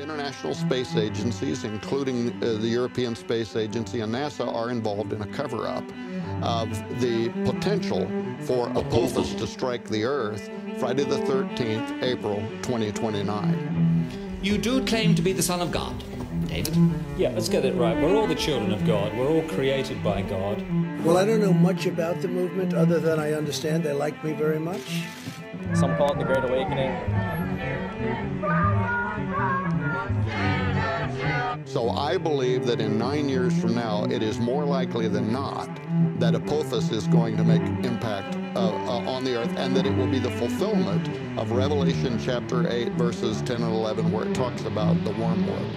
[0.00, 5.26] International space agencies, including uh, the European Space Agency and NASA, are involved in a
[5.26, 5.84] cover up
[6.42, 6.70] of
[7.00, 8.10] the potential
[8.40, 14.38] for Apophis to strike the Earth Friday the 13th, April 2029.
[14.42, 16.02] You do claim to be the Son of God,
[16.46, 16.74] David?
[17.18, 17.94] Yeah, let's get it right.
[17.94, 19.14] We're all the children of God.
[19.14, 20.64] We're all created by God.
[21.04, 24.32] Well, I don't know much about the movement other than I understand they like me
[24.32, 25.02] very much.
[25.74, 27.29] Some call it the Great Awakening.
[31.70, 35.68] So I believe that in nine years from now, it is more likely than not
[36.18, 39.96] that Apophis is going to make impact uh, uh, on the earth and that it
[39.96, 44.62] will be the fulfillment of Revelation chapter 8, verses 10 and 11, where it talks
[44.64, 45.70] about the wormwood.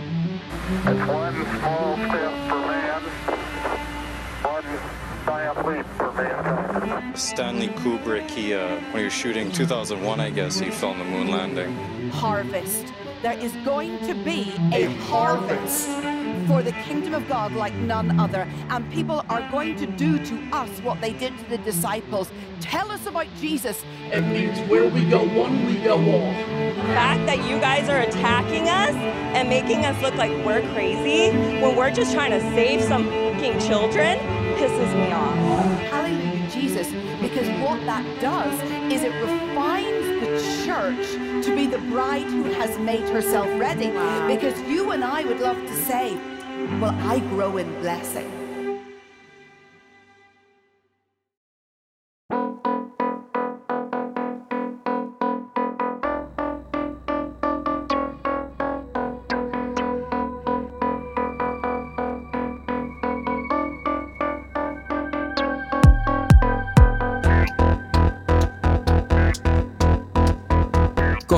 [0.84, 3.04] It's one small step for man,
[4.42, 4.80] one
[5.28, 7.20] giant leap for mankind.
[7.20, 11.30] Stanley Kubrick, he, uh, when he was shooting 2001, I guess, he filmed the moon
[11.30, 12.10] landing.
[12.10, 12.92] harvest.
[13.24, 15.88] There is going to be a, harvest
[16.46, 18.46] for the kingdom of God like none other.
[18.70, 22.30] And people are going to do to us what they did to the disciples.
[22.60, 23.86] Tell us about Jesus.
[24.12, 26.34] It means where we go one, we go all.
[26.34, 31.32] The fact that you guys are attacking us and making us look like we're crazy
[31.62, 33.06] when we're just trying to save some
[33.44, 34.18] fucking children
[34.58, 35.36] pisses me off.
[35.92, 36.88] Hallelujah, Jesus.
[37.22, 38.54] Because what that does
[38.92, 40.03] is it refines the
[40.66, 43.88] church to be the bride who has made herself ready.
[44.34, 46.16] Because you and I would love to say,
[46.80, 48.43] well, I grow in blessing.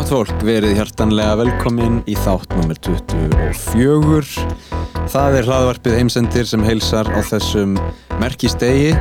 [0.05, 2.77] Gott fólk, verið hjartanlega velkomin í þátt nr.
[2.77, 4.43] 24.
[5.09, 7.71] Það er hlaðvarpið heimsendir sem heilsar á þessum
[8.21, 8.91] merkistegi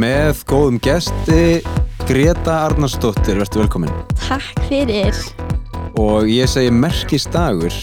[0.00, 1.60] með góðum gesti
[2.08, 3.92] Greta Arnarsdóttir, verður velkomin.
[4.22, 5.20] Takk fyrir.
[6.00, 7.76] Og ég segi merkistagur,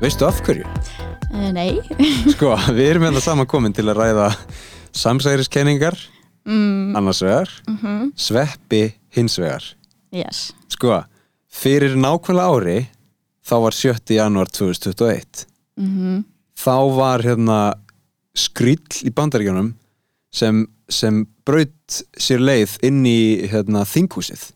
[0.00, 0.64] veistu af hverju?
[1.28, 1.76] Uh, nei.
[2.38, 4.30] Sko, við erum hérna saman komin til að ræða
[4.96, 6.00] samsæriskenningar,
[6.48, 9.74] mm, annars vegar, mhm, sveppi hins vegar.
[10.08, 10.46] Yes.
[10.72, 11.02] Sko,
[11.58, 12.78] fyrir nákvæmlega ári,
[13.48, 14.14] þá var 7.
[14.18, 15.46] janúar 2021.
[15.78, 16.24] mhm,
[16.58, 17.58] Þá var hérna
[18.34, 19.72] skryll í bandaríkjunum
[20.34, 24.48] sem, sem braut sér leið inn í hérna, þinghúsið.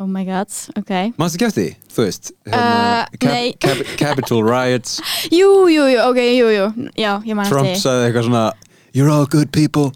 [0.00, 0.48] Oh my god,
[0.80, 0.90] ok.
[1.12, 1.68] Ekki eftir því?
[1.94, 3.52] Þú veist, Uh, hérna, nei.
[3.60, 4.98] cap, Capitol riots,
[5.38, 6.66] Jú, jú, jú, ok, jú, jú.
[6.98, 7.76] Já, ég man Trump eftir.
[7.76, 7.82] því.
[7.84, 8.44] sagði eitthvað svona
[8.92, 9.92] You're all good people,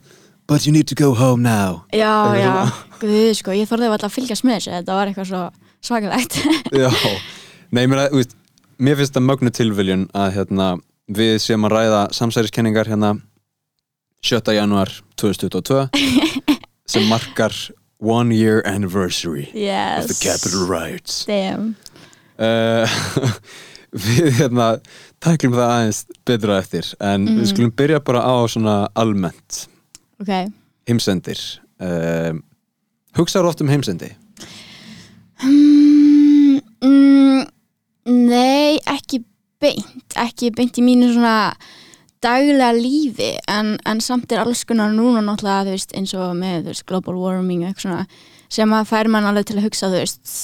[0.47, 1.83] but you need to go home now.
[1.91, 2.99] Já, Eitthvað já.
[3.00, 4.75] Guð, sko, ég þorði alltaf að fylgjast með þessu.
[4.77, 5.43] Þetta var eitthvað svo
[5.84, 6.39] svakalegt.
[6.83, 6.91] Já,
[7.75, 8.34] nei, mér, veist,
[8.81, 10.69] mér finnst það mögnu tilviljun að hérna,
[11.12, 13.15] við séum að ræða samsæriskenningar hérna
[14.25, 14.41] 7.
[14.56, 14.89] januar
[15.21, 15.83] 2022
[16.89, 17.53] sem markar
[18.00, 20.05] one year anniversary yes.
[20.05, 21.75] of the Capitol riots Damn.
[22.41, 22.89] uh,
[24.06, 24.71] við hérna
[25.25, 27.39] tæklum það aðeins betra eftir en Mhm.
[27.43, 29.66] við skulum byrja bara á svona almennt
[30.21, 30.33] Ok.
[30.89, 31.41] heimsendir
[31.84, 32.33] uh,
[33.16, 34.15] hugsaður oft um heimsendi
[35.43, 37.41] Mm, mm,
[38.06, 39.25] nei, ekki
[39.61, 40.19] beint.
[40.21, 41.55] Ekki beint í mínu svona
[42.25, 46.71] daglega lífi en, en samt er alls konar núna náttúrulega þú veist, eins og með
[46.71, 48.05] veist, global warming eitthvað svona
[48.55, 50.34] sem að fær mann alveg til að hugsa þú veist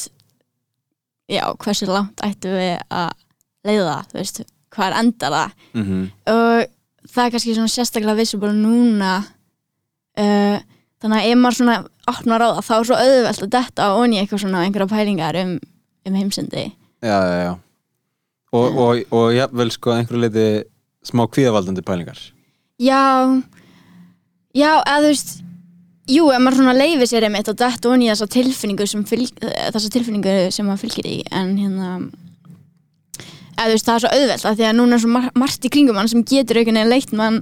[1.31, 3.15] já, hversu langt ættu við að
[3.69, 4.43] leiða þú veist,
[4.75, 6.05] hvað er endar það mm -hmm.
[6.35, 9.13] og það er kannski svona sérstaklega visible núna
[10.19, 10.59] uh,
[11.01, 11.77] þannig að ef maður svona
[12.11, 15.55] opnar á það þá er svo auðvelt að detta onni eitthvað svona einhverja pælingar um,
[16.09, 16.67] um heimsendi.
[17.01, 17.53] Já, já, já.
[18.51, 20.47] Og, og, og jafnvel sko að einhverju leiti
[21.07, 22.19] smá kvíðavaldandi pælingar.
[22.81, 23.01] Já
[24.57, 25.37] já, eða þú veist
[26.11, 29.93] jú, ef maður svona leifir sér einmitt og detta onni þessa tilfinningu sem fylg, þessa
[29.95, 31.93] tilfinningu sem maður fylgir í en hérna
[33.61, 35.67] eða þú veist, það er svo auðvelt af því að núna er svo mar margt
[35.67, 37.39] í kringum mann sem getur einhvern veginn leitt mann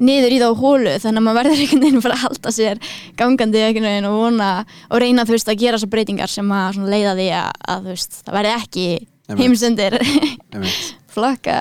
[0.00, 2.82] niður í þá hólu þannig að maður verður einhvern veginn bara að halda sér
[3.20, 4.50] gangandi einhvern veginn og vona
[4.90, 7.86] og reyna þú veist að gera svo breytingar sem að svona leiða því að, að
[7.86, 8.86] þú veist, það verði ekki
[9.38, 9.98] heimsendir.
[11.14, 11.56] Flokka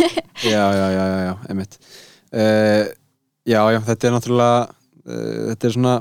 [0.44, 1.78] já, já, já, já, já, einmitt.
[2.30, 2.84] Uh,
[3.48, 5.94] já, já, þetta er náttúrulega uh, þetta er svona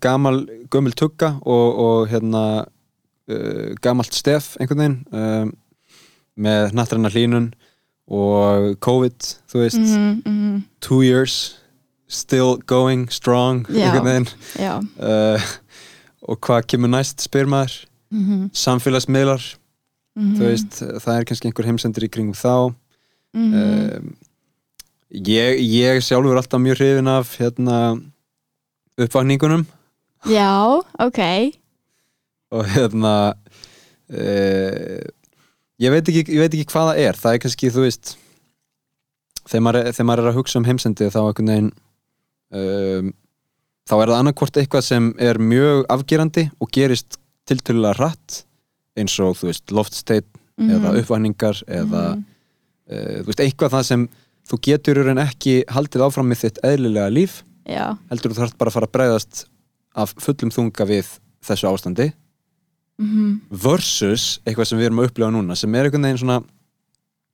[0.00, 0.36] gamal,
[0.70, 5.50] gömul tugga og, og hérna uh, gamalt stef einhvern veginn
[6.40, 7.50] með nattræna hlínun
[8.10, 9.18] og COVID,
[9.52, 10.62] þú veist Mhm, mhm.
[10.80, 11.56] two years
[12.08, 13.92] still going strong Já,
[14.58, 14.80] já.
[14.98, 15.40] uh,
[16.26, 18.50] og hvað kemur næst spyr maður Mhm.
[18.52, 19.54] samfélagsmiðlar
[20.16, 20.34] Mhm.
[20.36, 22.74] þú veist, það er kannski einhver heimsendir í kringum þá
[23.34, 24.16] um,
[25.14, 28.00] ég, ég sjálfur alltaf mjög hrifin af hérna
[28.98, 29.66] uppvakningunum
[30.26, 31.20] Já, ok
[32.50, 33.34] og hérna
[34.10, 35.06] uh,
[35.80, 38.12] ég veit ekki ég veit ekki hvað það er, það er kannski þú veist
[39.50, 41.70] þegar maður, þegar maður er að hugsa um heimsendi þá einhvern veginn
[42.52, 43.12] um,
[43.88, 47.16] þá er það annarkvort eitthvað sem er mjög afgerandi og gerist
[47.50, 48.42] tiltölulega hratt
[49.00, 50.28] eins og þú veist loftsteinn
[50.60, 50.74] Mhm.
[50.76, 54.02] eða uppvakningar eða uh, þú veist eitthvað það sem
[54.50, 57.38] þú getur í raun ekki haldið áfram með þitt eðlilega líf.
[57.64, 59.40] Já, heldur þú þarf bara að fara að bregðast
[60.04, 61.08] af fullum þunga við
[61.48, 62.10] þessu ástandi
[63.00, 63.36] mhm.
[63.66, 66.40] Versus eitthvað sem við erum að upplifa núna sem er einhvern veginn svona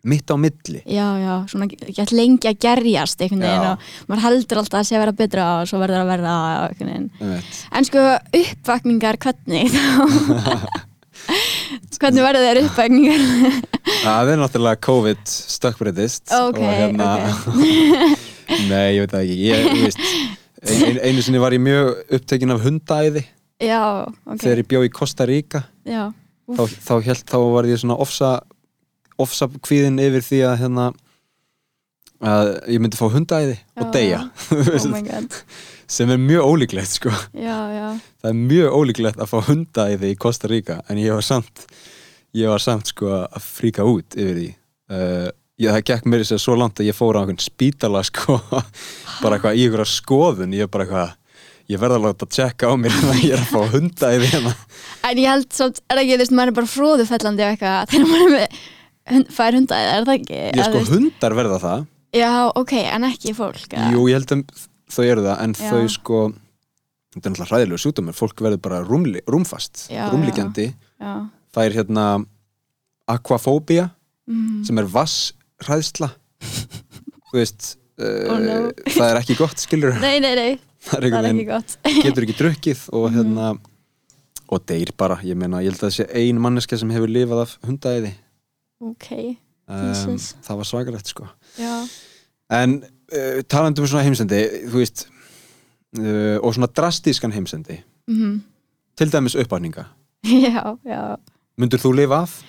[0.06, 0.80] mitt á milli.
[0.86, 3.72] Já, já, svona gett lengi að gerjast einhvern veginn Já.
[3.74, 6.34] og maður heldur alltaf að sé að vera betra og svo verður að verða
[6.68, 7.08] einhvern veginn.
[7.20, 7.62] Einmitt.
[7.72, 8.04] En sko
[8.40, 9.86] uppvakningar hvernig þá?
[11.96, 13.22] Hvernig verður þeir uppvakningar?
[14.04, 17.08] það er náttúrulega COVID stökkbreytist Ok, og hérna
[18.70, 19.38] nei, ég veit það ekki.
[19.48, 20.04] Ég, þú veist,
[20.76, 23.24] ein, einu sinni var ég mjög upptekinn af hundaæði
[23.62, 24.40] Já, ok.
[24.42, 26.10] Þegar ég bjó í Costa Rica Já,
[26.52, 28.30] þá, þá, held, þá var ég svona ofsa
[29.16, 30.90] ofsa kvíðin yfir því að hérna
[32.20, 34.20] að ég myndi fá hundaæði og deyja.
[34.52, 35.26] Oh
[35.96, 37.12] sem er mjög ólíklegt sko.
[37.36, 37.88] Já, já,
[38.22, 41.66] það er mjög ólíklegt að fá hundaæði í Costa Rica en ég var samt
[42.36, 44.48] ég var samt sko að fríka út yfir því.
[44.92, 45.28] Uh,
[45.60, 48.38] ég, það gekk mér sér svo langt að ég fór á einhvern spítala sko
[49.22, 50.56] bara eitthvað í einhverja skoðun.
[50.56, 51.14] Ég bara eitthvað
[51.72, 54.52] ég verða að láta að tjekka á mér að ég er að fá hundaæði hérna
[55.10, 58.08] En ég held samt, er ekki, þú veist, maður er bara fróðufellandi og eitthvað þegar
[58.12, 58.56] maður er með
[59.16, 60.38] hund, fær hundaðið, er það ekki?
[60.40, 61.84] ég Eða, sko veist- hundar verða það
[62.16, 62.30] Já,
[62.62, 63.90] ok, en ekki fólk eða?
[63.92, 64.64] jú ég held að
[64.96, 65.70] þau eru það en Já.
[65.70, 66.20] þau sko
[67.16, 71.12] þetta er náttúrulega hræðilegu sjúkdómur fólk verður bara rúmli, rúmfast Já, rúmliggjandi Já,
[71.56, 72.06] það er hérna
[73.10, 73.90] aquafóbia
[74.26, 74.64] Mhm.
[74.66, 76.08] sem er vasshræðsla
[77.30, 78.56] þú veist uh, Oh no.
[78.90, 81.76] það er ekki gott skilur Nei, nei, nei, það er er ekki gott.
[82.04, 83.16] getur ekki drukkið og Mhm.
[83.18, 83.48] hérna
[84.48, 87.40] og deyr bara, ég meina, ég held að það sé ein manneska sem hefur lifað
[87.42, 88.12] af hundaæði
[88.80, 89.08] Ok,
[89.68, 91.26] um, það var svakalegt sko.
[91.58, 91.88] Já.
[92.52, 95.06] En uh, talandi um svona heimsendi þú veist
[95.98, 97.80] uh, og svona drastískan heimsendi.
[98.06, 98.42] Mhm.
[98.96, 99.84] til dæmis uppáninga
[100.46, 101.16] Já, já.
[101.58, 102.42] Myndur þú lifa af?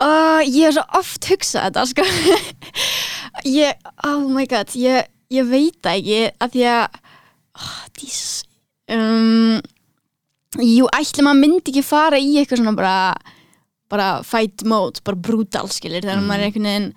[0.00, 2.04] Uh, ég hef svo oft hugsað þetta sko.
[3.60, 3.72] ég,
[4.08, 7.09] oh my god ég, ég veit það ekki að því að dís,
[8.90, 9.60] um,
[10.60, 12.94] jú, ætli maður myndi ekki fara í eitthvað svona bara
[13.90, 16.92] bara fight mode, bara brutal skilir, þegar maður er einhvern veginn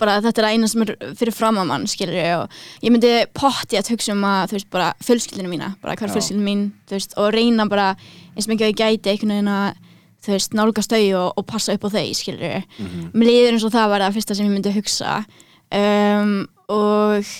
[0.00, 3.78] bara þetta er eina sem er fyrir fram að mann skilur og ég myndi potti
[3.78, 6.14] að hugsa um að þú veist bara fjölskyldinu mína bara hver Já.
[6.16, 7.86] fjölskyldinu mín þú veist og reyna bara
[8.34, 9.78] eins mikið að ég gæti einhvern veginn að
[10.26, 13.06] þú veist nálgast þau og, og passa upp á þau skilur Mhm.
[13.14, 15.14] mér líður eins og það var það fyrsta sem ég myndi hugsa
[15.72, 16.34] um,
[16.68, 17.32] og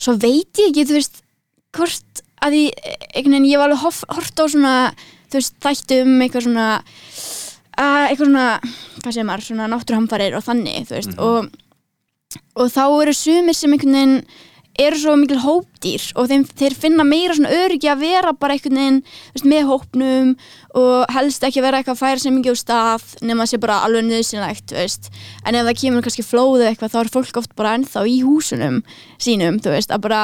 [0.00, 1.20] svo veit ég ekki þú veist
[1.76, 2.84] hvort að ég
[3.14, 4.74] einhvern veginn ég var alveg hort á svona
[5.30, 8.46] þú veist þættum eitthvað svona uh, eitthvað svona
[9.00, 11.50] hvað segir maður svona náttúruhamfarir og þannig þú veist og
[12.54, 14.22] og þá eru sumir sem einhvern veginn
[14.80, 18.78] eru svo mikil hópdýr og þeim, þeir finna meira svona öryggi að vera bara einhvern
[18.78, 20.30] veginn þú veist, með hópnum
[20.78, 23.80] og helst ekki vera eitthvað að færa sem mikið úr stað nema að sé bara
[23.86, 25.10] alveg nöðsynlegt þú veist.
[25.44, 28.80] en ef það kemur kannski flóðu eitthvað þá er fólk oft bara ennþá í húsunum
[29.18, 30.22] sínum þú veist, að bara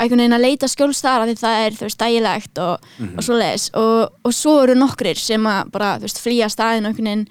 [0.00, 3.68] einhvern veginn að leita skjólstara því það er þú veist, dægilegt og, og svo leis
[3.78, 7.28] og, og svo eru nokkrir sem að bara þú veist, flýja staðin og einhvern veginn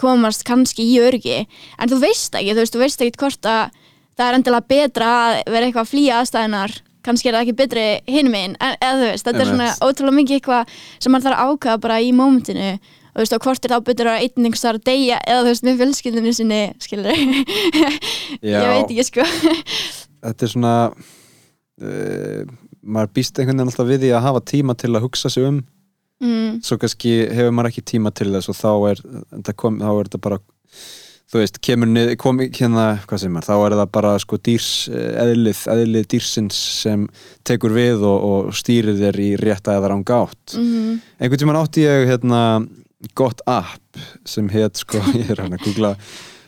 [0.00, 1.44] komast kannski í öryggi.
[1.78, 3.76] En þú veist ekki, þú veist, þú veist ekki hvort að
[4.18, 7.86] það er endilega betra að vera eitthvað að flýja aðstæðunar kannski er það ekki betri
[8.08, 11.50] hinum einn eða þú veist, þetta er svona ótrúlega mikið eitthvað sem maður þarf að
[11.54, 12.70] ákvæða bara í mómentinu.
[13.14, 15.42] Og þú veist, og hvort er þá betur að einn einhvers þar að deyja eða
[15.42, 17.20] þú veist, með fjölskyldinu sinni skilur
[18.54, 19.26] ég veit ekki sko.
[20.24, 20.74] Þetta er svona
[21.82, 22.42] uh,
[22.84, 25.62] maður býst einhvern veginn alltaf við því að hafa tíma til að hugsa sig um.
[26.22, 29.00] Mm, svo kannski hefur maður ekki tíma til þess og þá er
[29.34, 30.38] þetta, bara
[31.34, 34.68] þú veist, kemur nið, kom, hérna, hvað sem er þá er það bara sko dýrs
[34.92, 37.08] eh, eðlið, eðlið dýrsins sem
[37.46, 40.54] tekur við og, og stýrir þér í rétta eða ranga átt.
[40.60, 42.44] Mm, einhvern tímann átti ég hérna
[43.18, 45.96] gott app sem heit sko, ég er hann að googla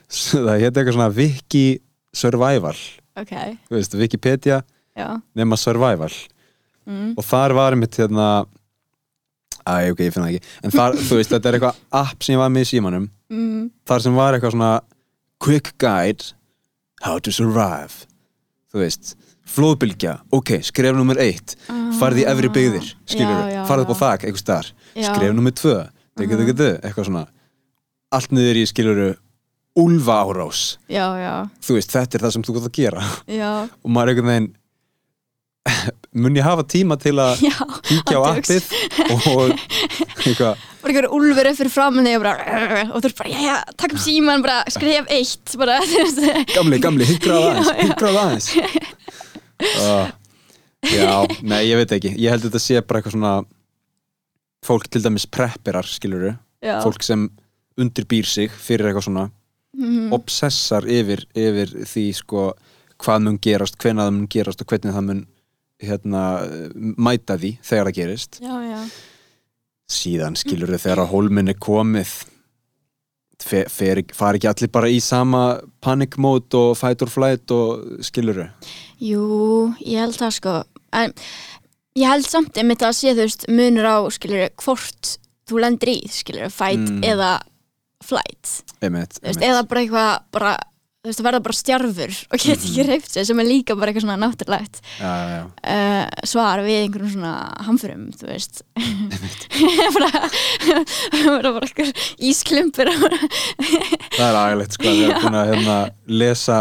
[0.06, 1.66] það heit eitthvað svona Wiki
[2.16, 2.78] Survival.
[3.18, 3.34] Ok,
[3.66, 4.62] þú veist, Wikipedia
[5.36, 6.12] nema Survival.
[6.86, 8.46] Mm, og þar var einmitt hérna
[9.66, 10.50] Æ, ok, ég finna það ekki.
[10.62, 13.06] En þar, þú veist, þetta er eitthvað app sem ég var með í símanum.
[13.34, 14.68] Mm, Þar sem var eitthvað svona
[15.42, 16.28] Quick guide
[17.02, 18.06] How to survive.
[18.70, 19.16] Þú veist,
[19.56, 20.12] flóðbylgja.
[20.32, 21.56] Ok, skref nummer eitt.
[21.98, 23.16] Farði í efri byggðir, Ah.
[23.16, 24.00] Já, já, Farði upp á já.
[24.04, 24.70] þak, eitthvað starf.
[24.94, 25.74] Skref nummer tvö.
[26.16, 27.26] Degu, degu, degu, eitthvað svona.
[28.12, 29.08] Allt niður í skiluru
[29.76, 33.02] úlfa árás já, já, þú veist, þetta er það sem þú gott að gera.
[33.28, 33.50] Já.
[33.84, 34.48] Og maður er einhvern veginn
[36.22, 37.42] mun ég hafa tíma til að
[37.88, 38.68] kíkja á appið
[39.10, 39.54] og
[40.24, 40.64] eitthvað.
[40.86, 43.56] Bara einhver úlfur upp fyrir framan þig og bara og þú ert bara, já, já,
[43.82, 45.78] takk um síman bara skrif eitt bara,
[46.56, 48.48] gamli, gamli, hyggraðu aðeins hyggraðu aðeins.
[49.56, 50.06] Uh,
[50.92, 51.10] já,
[51.42, 52.12] nei, ég veit ekki.
[52.20, 53.32] Ég held að þetta sé bara eitthvað svona
[54.66, 56.78] fólk til dæmis prepperar skiluru, Já.
[56.84, 57.26] fólk sem
[57.78, 59.26] undirbýr sig fyrir eitthvað svona
[59.76, 60.06] Mhm.
[60.16, 62.44] obsessar yfir, yfir því sko
[63.02, 65.26] hvað mun gerast, hvenær það mun gerast og hvernig það mun
[65.82, 66.22] hérna,
[66.96, 68.38] mæta því þegar það gerist.
[68.40, 68.80] Já, já,
[69.92, 72.14] síðan skilur þau þegar að hólminn er komið.
[73.46, 75.42] Fe, fer, far ekki allir bara í sama
[75.84, 78.70] panic mode og fight or flight og skilur þau
[79.04, 79.26] jú,
[79.84, 80.54] ég held það sko.
[80.96, 81.12] En
[82.00, 85.12] ég held samt einmitt að sé þú veist munur á, skilur, hvort
[85.46, 87.04] þú lendir í, skilur, fight Mm.
[87.04, 87.34] eða
[88.02, 89.44] flight, einmitt, veist, einmitt.
[89.50, 90.54] eða bara eitthvað bara,
[91.06, 92.88] þú veist, að verða bara stjarfur og geta ekki Mhm.
[92.90, 94.80] reyft sig, sem er líka bara eitthvað svona náttúrulegt.
[94.98, 98.62] Já, já, uh, svar við einhverjum svona hamförum, þú veist.
[99.96, 100.10] Bara
[101.26, 101.92] bara bara eitthvað
[102.28, 105.76] ísklumpur það er agalegt sko að við erum búin að hérna,
[106.22, 106.58] lesa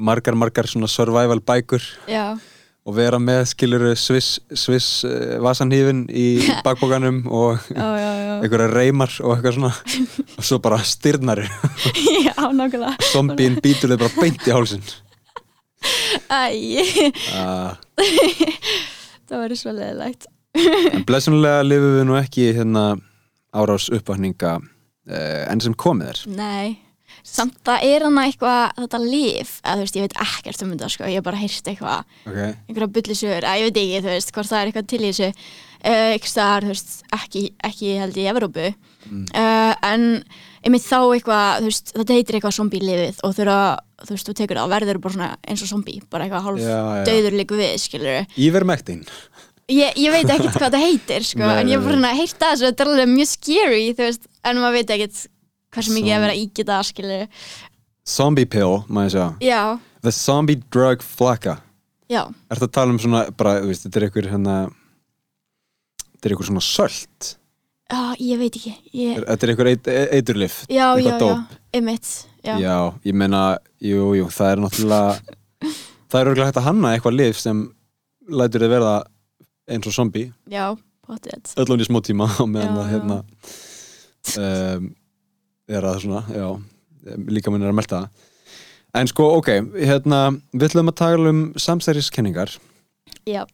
[0.00, 1.84] margar margar svona survival bækur.
[2.10, 2.24] Já,
[2.90, 6.26] og vera með skilur Swiss, Swiss uh, vasanhífin í
[6.66, 9.72] bakbókanum og einhverja reymar og eitthvað svona.
[10.40, 11.46] Og svo bara styrnari.
[12.26, 12.96] Já, nákvæmlega.
[13.12, 14.84] Zombíinn býtur þau bara beint í hálsin
[16.30, 16.40] Æ,
[17.32, 17.72] uh,
[19.30, 20.26] það væri svo leðilegt
[20.58, 22.84] En blessunlega lifum við nú ekki hérna
[23.54, 26.22] árás uppvakninga uh, enn sem komið er.
[26.34, 26.66] Nei,
[27.22, 30.88] samt það er hana eitthvað þetta líf, eða þú veist, ég veit ekkert um þetta
[30.94, 32.38] sko, ég hef bara heyrt eitthvað Ok.
[32.68, 35.28] einhverja bullisögur, að ég veit ekki, þú veist hvort það er eitthvað til í þessu
[35.30, 38.70] uh, eitthvað staðar, þú veist, ekki, ekki held í Evrópu
[39.10, 39.22] Mm.
[39.32, 40.02] uh, en
[40.62, 44.58] einmitt þá eitthvað, þú veist þetta heitir eitthvað zombie-lifið og þegar þú veist, þú tekur
[44.60, 47.04] það, verður bara svona eins og zombie bara eitthvað hálf Já, já.
[47.08, 49.00] döður líku við, skilur Ívermektin.
[49.72, 52.36] ég, ég veit ekkert hvað það heitir sko, Nei, en ég hef bara svona heyrt
[52.44, 55.24] það þessu, þetta er alveg mjög scary veist, en maður veit ekkert
[55.74, 57.26] hversu mikið að vera ígita skilur
[58.10, 59.26] Zombie pill, maður sjá.
[59.44, 59.62] já,
[60.02, 61.58] The zombie drug flakka.
[62.10, 64.54] já, Er það að tala um svona, bara, þú veist, þetta er einhver hérna,
[66.14, 67.36] þetta er einhver svona sölt.
[67.90, 70.56] já, ég veit ekki ég, Þetta er einhver eit, eiturlif.
[70.68, 71.56] já, já, já, dóp.
[71.74, 72.08] einmitt
[72.44, 75.36] já, Já, ég meina, jú, jú, það er náttúrulega,
[76.10, 77.64] það er örgulega hægt að hanna eitthvað lif sem
[78.30, 78.94] lætur þið verða
[79.70, 80.32] eins og zombie.
[80.50, 80.72] já,
[81.06, 82.92] potið öllum í smá tíma og meðan Já, það já.
[82.96, 83.22] hérna
[84.40, 84.94] um,
[85.70, 86.46] er að svona, já
[87.30, 88.28] líka minn er að melta það.
[89.00, 92.56] En sko, ok, hérna við ætlum að tala um samsæriskenningar.
[93.28, 93.44] Já.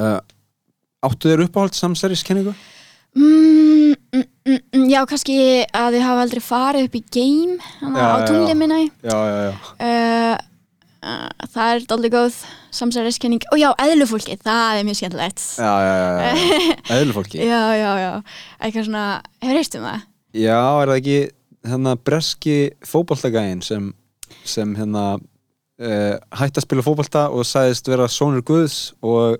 [0.00, 0.20] Uh,
[1.04, 2.54] áttu þér uppáhald samsæriskenningu?
[3.12, 5.36] Mm, mm, mm, mm, já, kannski
[5.68, 9.52] að þið hafa aldrei farið upp í Já, á já, tunglið minna Já, já, já,
[9.84, 10.38] uh,
[11.04, 12.40] uh, það er aldrei góð
[12.72, 13.44] samsæriskenning.
[13.52, 15.44] Og já, eðlufólki, það er mjög skemmtilegt.
[15.60, 16.40] Já, já, já, já.
[16.96, 18.10] eðlufólki já, já, já,
[18.56, 19.06] eitthvað svona
[19.44, 20.10] hefur heyrt um það?
[20.32, 21.20] Já, er það ekki
[21.66, 23.90] hérna breski fótboltagæðin sem,
[24.44, 29.38] sem hérna uh, hætti að spila fótbolta og sagðist vera sonur Guðs og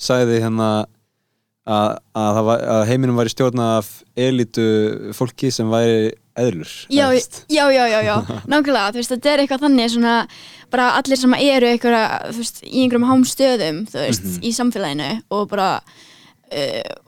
[0.00, 0.68] sagði hérna
[1.64, 4.66] að, að, að heiminum væri stjórnað af elitu
[5.16, 7.06] fólki sem væri eðlur Já,
[7.48, 8.16] já, já, já, já,
[8.50, 10.14] nákvæmlega, þú veist, þetta er eitthvað þannig svona,
[10.74, 14.42] bara allir sem eru eitthvað, veist, í einhverjum hámstöðum, veist, Mhm.
[14.42, 15.68] í samfélaginu og bara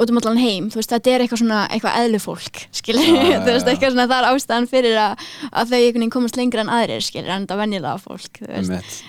[0.02, 3.52] út um allan heim, þú veist, þetta er eitthvað svona, eitthvað eðlufólk, skilur, já, þú
[3.52, 6.72] veist, eitthvað svona, það er ástæðan fyrir að, að þau einhvern veginn komast lengra en
[6.76, 9.02] aðrir, skilur, en þetta venjulega fólk, þú veist.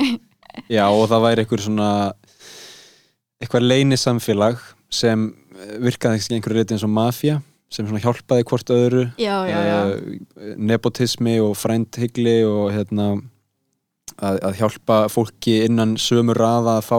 [0.70, 1.88] Já, og það væri einhver svona
[3.42, 4.60] eitthvað leyni samfélag
[4.94, 5.26] sem
[5.82, 7.40] virkaði einhverju reyti eins og mafía
[7.72, 9.78] sem svona hjálpaði hvort öðru Já, já, já.
[9.94, 13.08] Eh, nepotismi og frændhyggli og hérna
[14.14, 16.98] að, að hjálpa fólki innan sömu raða að fá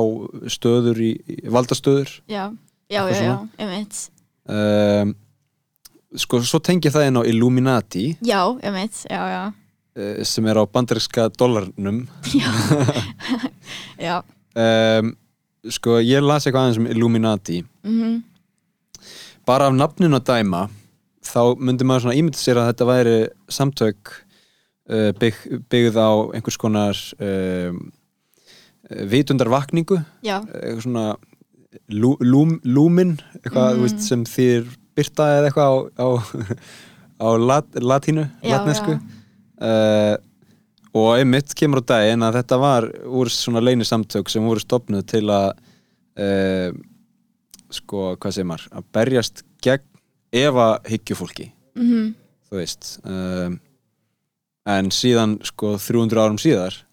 [0.52, 2.50] stöður í, í valdastöður Já,
[2.90, 3.50] já, já, já, svona.
[3.58, 4.12] einmitt.
[4.46, 5.16] um,
[6.16, 8.06] sko, svo tengi það inn á Illuminati.
[8.26, 9.44] Já, einmitt, já, já,
[9.98, 12.06] uh, sem er á bandaríska dollarnum.
[14.00, 14.22] Já,
[15.02, 15.12] um,
[15.70, 17.64] sko, ég las eitthvað aðeins um Illuminati.
[17.84, 18.24] Mhm,
[19.46, 20.68] bara af nafninu að dæma
[21.26, 23.16] þá myndi maður svona ímynda sér að þetta væri
[23.50, 24.14] samtök
[24.90, 25.40] uh, bygg,
[25.70, 27.80] byggð á einhvers konar um,
[29.14, 30.00] vitundarvakningu.
[30.26, 31.06] Já, eitthvað svona
[31.92, 36.08] lú, lúm, lúmin eitthvað þú veist, sem þýr byrta eða eitthvað á, á,
[37.26, 38.98] á lat, latínu Já, latnesku.
[39.60, 40.16] uh,
[40.96, 45.04] og einmitt kemur á daginn að þetta var úr svona leini samtök sem voru stopnuð
[45.12, 45.50] til að
[46.24, 46.72] uh,
[47.74, 49.88] sko, hvað segir maður að berjast gegn
[50.36, 52.10] efa hyggjufólki mhm,
[52.50, 52.98] þú veist.
[53.04, 53.60] Um,
[54.66, 56.85] en síðan sko 300 árum síðar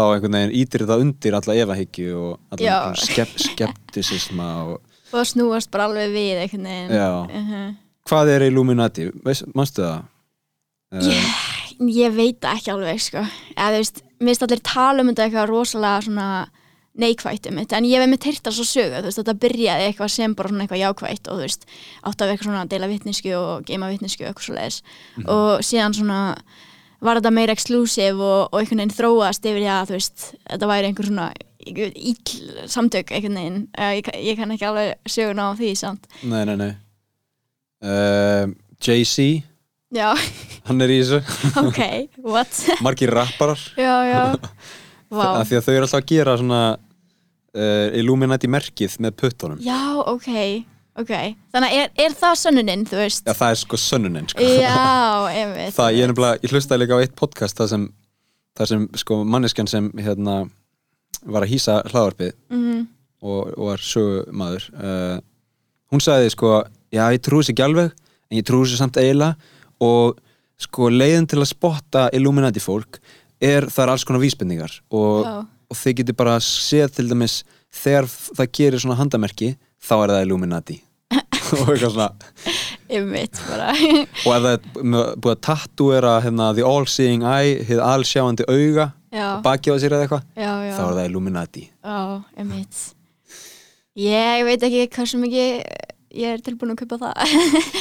[0.00, 4.78] þá einhvern veginn ítir þetta undir alla efahyggju og alla skep, skeptisisma og
[5.16, 7.10] og snúast bara alveg við einhvern veginn Já.
[7.28, 7.74] Mhm.
[8.10, 9.10] hvað er Illuminati,
[9.54, 10.06] manstu það?
[11.06, 11.26] Ég,
[11.94, 15.26] ég veit það ekki alveg sko eða þú veist, mér finnst allir tala um þetta
[15.28, 16.30] eitthvað rosalega svona
[17.00, 20.10] neikvætt um þetta, en ég hef með tyrta svo sögu þú veist, þetta byrjaði eitthvað
[20.16, 21.68] sem bara svona eitthvað jákvætt og þú veist,
[22.02, 24.80] átt af eitthvað svona að deila vitnisku og geima vitnisku og eitthvað svo leiðis
[25.30, 26.18] og síðan svona
[27.00, 30.90] var þetta meira exclusive og, og einhvern veginn þróast yfir því að veist, þetta væri
[30.90, 31.28] einhver svona
[31.70, 36.06] íll samtök einhvern veginn, Eh, ég, ég kann ekki alveg söguna á því samt.
[36.24, 36.70] Nei, nei, nei.
[37.80, 39.44] Um, Jay-Z.
[39.90, 40.12] Já,
[40.68, 41.20] hann er í þessu.
[41.66, 41.80] Ok,
[42.22, 42.60] what?
[42.84, 43.60] Margir rapparar.
[43.76, 44.22] Já, já,
[45.10, 49.62] af því að þau eru alltaf að gera svona uh, Illuminati merkið með puttunum.
[49.64, 50.30] Já, ok,
[51.00, 51.12] ok
[51.54, 53.24] Þannig er, er það sönnunin, þú veist?
[53.26, 54.46] Já, það er sko sönnunin sko.
[54.46, 54.76] Já,
[55.40, 57.84] einmitt það, ég, er nefnilega, ég hlustaði líka á eitt podcast það sem,
[58.60, 60.38] það sem sko, manneskjan sem hérna,
[61.26, 62.86] var að hýsa hlaðvarpið Mhm.
[63.22, 65.18] og, og var sögumadur uh,
[65.92, 66.52] hún sagði sko
[66.94, 67.90] já ég trúi sér ekki alveg
[68.30, 69.36] en ég trúi sér samt eiginlega
[69.84, 70.16] og
[70.60, 72.98] sko leiðin til að spotta Illuminati fólk
[73.40, 75.34] er það er alls konar vísbendingar og, Já.
[75.72, 77.38] og þið getur bara séð til dæmis
[77.72, 80.78] þegar það gerir svona handamerki þá er það Illuminati
[81.56, 82.08] og eitthvað svona.
[82.90, 83.68] Einmitt, bara.
[83.74, 88.90] Og ef það er búið að tattúera hérna, the all seeing eye, hið allsjáandi auga
[89.10, 89.28] Já.
[89.44, 90.26] baki á sér eða eitthvað?
[90.38, 91.64] Þá er það Illuminati.
[91.70, 92.00] Já,
[92.38, 92.82] einmitt.
[94.00, 95.64] Ég veit ekki hversu mikið
[96.16, 97.34] ég er tilbúin að kaupa það.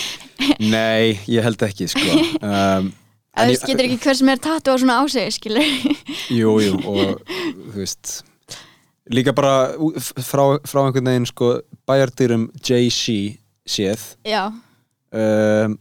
[0.74, 2.18] Nei, ég held ekki sko.
[3.40, 5.64] Um, veist, getur ekki hver sem er tattu á svona á sig, skilur.
[6.34, 8.14] Jú, jú, og þú veist
[9.14, 9.72] líka bara
[10.20, 11.52] frá, frá einhvern veginn sko
[11.88, 13.38] bæjardyrum Jay-Z
[13.70, 14.04] séð.
[14.28, 14.44] Já,
[15.14, 15.78] um,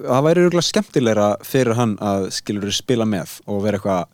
[0.00, 4.06] það væri örgulega skemmtilegra fyrir hann að skilur spila með og vera eitthvað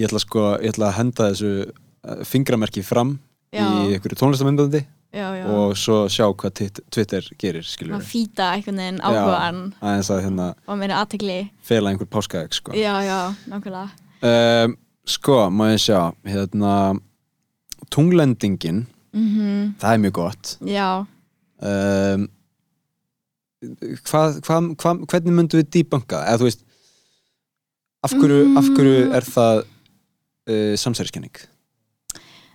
[0.00, 3.16] ég ætla sko, ég ætla að henda þessu uh, fingramerki fram
[3.52, 3.66] Já.
[3.68, 4.80] í einhverju tónlistamöndandi
[5.52, 9.58] og svo sjá hvað Twitter gerir skilur Að fýta einhvern veginn áhugaðan
[10.24, 11.36] hérna og meira aðtegli
[11.68, 12.72] fela einhver páskaegg sko.
[12.72, 13.18] Já, já,
[13.52, 13.92] nákvæmlega.
[14.24, 16.96] Um, sko, má ég sjá hérna
[17.92, 19.74] tunglendingin Mhm.
[19.78, 20.56] það er mjög gott.
[20.64, 21.06] Já,
[21.62, 22.26] um,
[24.08, 26.64] hvað, hvað, hvað, hvernig myndum við dýbanka eða þú veist
[28.02, 29.16] af hverju, af hverju Mm.
[29.18, 31.42] er það uh, samsæriskenning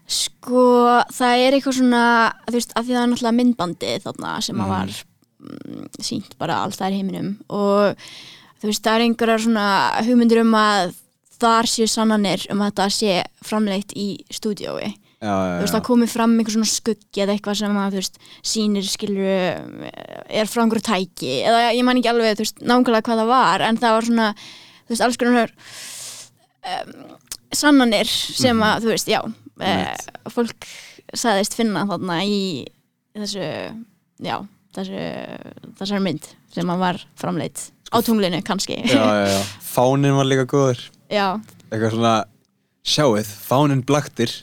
[0.08, 0.64] Sko,
[1.12, 2.04] það er eitthvað svona,
[2.48, 4.94] þú veist, af því það er náttúrulega myndbandi þarna sem að var
[5.44, 8.06] mm, sínt bara það er heiminum og
[8.62, 9.66] þú veist, það er einhverjar svona
[10.08, 10.96] hugmyndir um að
[11.38, 14.94] þar séu sannanir um að þetta sé framleitt í stúdiói.
[15.22, 18.02] Já, já, Þú veist, það komi fram einhver svona skuggi eða eitthvað sem að, þú
[18.02, 18.20] veist,
[18.52, 23.22] sýnir skilur er frá einhverju tæki eða ég man ekki alveg, þú veist, nákvæmlega hvað
[23.24, 24.28] það var en það var svona,
[24.84, 25.56] þú veist, alls konar
[26.74, 26.94] um,
[27.56, 30.70] sannanir sem að, þú veist, já uh, fólk
[31.18, 32.40] sagðist finna þarna í
[33.18, 33.48] þessu,
[34.22, 34.38] já
[34.78, 35.04] þessu,
[35.80, 38.82] þessari mynd sem að var framleitt á tunglinu kannski.
[38.84, 39.40] já, já, já.
[39.74, 40.82] fánin var líka góður.
[41.10, 41.40] Já,
[41.72, 42.16] eitthvað svona
[42.88, 44.34] sjáuð, fánin blaktir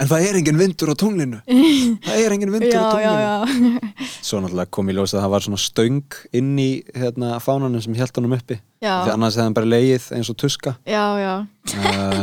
[0.00, 1.40] en það er engin vindur á tunglinu.
[2.06, 3.70] Það er engin vindur já, á já, tunglinu.
[3.76, 4.16] já.
[4.30, 7.96] Svo náttúrulega kom í ljós að það var svona stöng inn í hérna, fánanum sem
[7.98, 8.60] held honum uppi.
[8.80, 8.94] Já.
[9.04, 10.76] því annars hefði hann bara leið eins og tuska.
[10.88, 11.34] Já, já,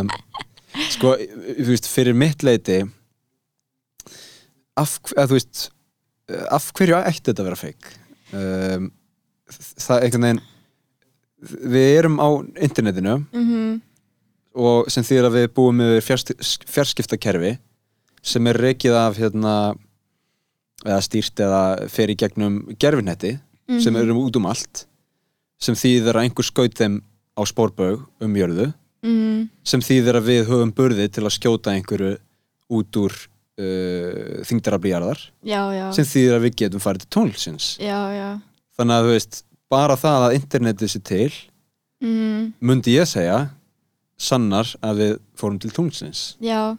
[0.01, 0.09] um,
[0.95, 2.81] sko, þú veist, fyrir mitt leiti
[4.77, 5.67] af, þú veist
[6.51, 7.89] af hverju ætti þetta að vera feik
[8.35, 8.89] um,
[9.79, 10.41] það einhvern veginn
[11.71, 12.27] við erum á
[12.65, 13.77] internetinu mhm.
[14.57, 17.53] og sem þýðir að við búum yfir fjars- fjarskiptakerfi
[18.27, 19.53] sem er rekið af hérna
[20.85, 21.61] eða stýrt eða
[21.91, 23.37] fer í gegnum gerfinetti
[23.67, 24.01] sem Mhm.
[24.01, 24.85] eru út um allt
[25.59, 27.01] sem þýðir að einhver skaut þeim
[27.37, 29.49] á spórbaug um jörðu mhm.
[29.63, 32.17] sem þýðir að við höfum burði til að skjóta einhverju
[32.77, 35.19] út úr uh, þingdarablíjarðar
[35.95, 37.75] sem þýðir að við getum farið til tónlsins
[38.77, 41.31] þannig að þú veist, bara það að internetið sé til
[42.03, 42.53] mhm.
[42.59, 43.47] mundi ég segja
[44.17, 46.77] sannar að við fórum til tónlsins Já,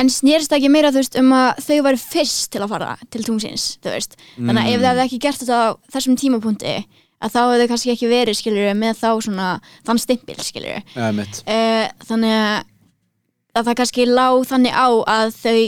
[0.00, 3.24] en snýrst það ekki meira veist um að þau væri fyrst til að fara til
[3.26, 4.16] tungsins, veist?
[4.36, 4.84] Þannig að ef Mm.
[4.84, 6.74] þau hefði ekki gert þetta á þessum tímapunkti
[7.24, 9.48] að þá hefðu kannski ekki verið skilur með þá svona,
[9.86, 10.36] þann stimpil
[11.14, 12.66] mitt uh, þannig að,
[13.54, 15.58] að það kannski lá þannig á að þau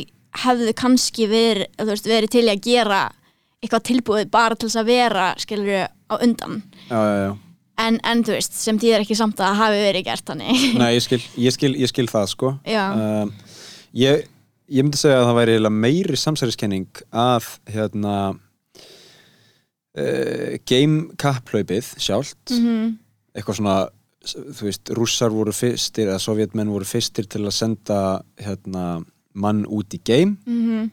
[0.42, 3.00] hefðu kannski verið, veist, verið til að gera
[3.62, 6.58] eitthvað tilbúið bara til þess að vera skilur á undan.
[6.90, 7.30] Já, já, já.
[7.86, 10.66] en, en þú veist, sem þýðir ekki samt að það hafi verið gert þannig.
[10.76, 12.52] Nei, ég skil, ég, skil, ég skil það sko.
[12.68, 13.32] Um,
[13.96, 14.26] ég,
[14.68, 18.16] ég myndi segja að það væri meiri samsæriskenning að hérna
[19.96, 22.96] uh, game kapplaupið sjálft Mhm.
[23.36, 23.76] eitthvað svona
[24.26, 27.98] þú veist, rússar voru fyrstir eða sovjetmenn voru fyrstir til að senda
[28.42, 29.04] hérna,
[29.34, 30.90] mann út í game Mhm.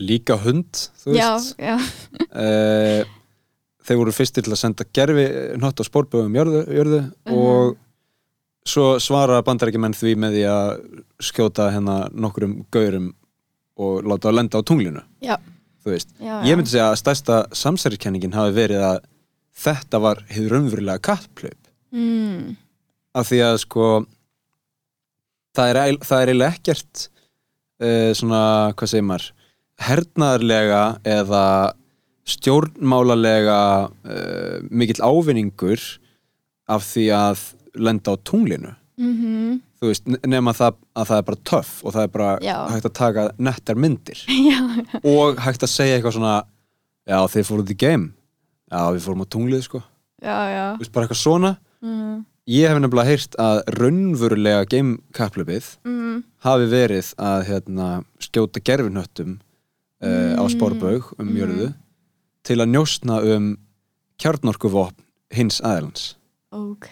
[0.00, 0.70] líka hund
[1.02, 1.76] þú Já, veist já.
[2.32, 3.04] Eh,
[3.84, 5.26] þeir voru fyrstir til að senda gerfi
[5.58, 7.34] nött á spórbögum jörðu, jörðu Mhm.
[7.34, 7.76] og
[8.66, 10.70] svo svara bandarækjumenn því með því að
[11.30, 13.12] skjóta hérna nokkrum gaurum
[13.80, 15.36] og láta að lenda á tunglinu Já.
[15.84, 16.56] þú veist, Já, ég já.
[16.58, 18.98] myndi segja að stærsta samsæriskenningin hafi verið að
[19.60, 21.56] þetta var hefur raunverulega kattplaup
[21.90, 22.54] Mm.
[23.18, 23.86] af því að sko
[25.58, 27.00] það er, það er eiginlega ekkert
[27.82, 28.42] uh, svona,
[28.78, 29.24] hvað segir maður
[29.82, 30.82] hernaðarlega
[31.16, 31.42] eða
[32.30, 33.58] stjórnmálalega
[33.90, 35.82] uh, mikill ávinningur
[36.70, 37.42] af því að
[37.74, 39.60] lenda á tunglinu Mhm.
[39.80, 42.56] þú veist, ne- nema það að það er bara töff og það er bara Já.
[42.68, 44.60] hægt að taka nettar myndir Já,
[45.04, 46.44] og hægt að segja eitthvað svona
[47.08, 48.12] já, þið fóruð í game
[48.70, 49.82] já, við fórum á tunglið sko
[50.22, 50.64] Já, já.
[50.76, 52.24] Þú veist, bara eitthvað svona Mhm.
[52.48, 56.22] ég hef nefnilega heyrt að raunverulega game kapplöpið Mhm.
[56.44, 59.38] hafi verið að hérna, skjóta gerfinhöttum
[60.02, 60.50] uh, á Mm.
[60.60, 61.74] spórbaug um jörðu
[62.44, 63.56] til að njóstna um
[64.18, 65.00] kjarnorkuvopn
[65.32, 66.14] hins aðeins
[66.52, 66.88] Ok.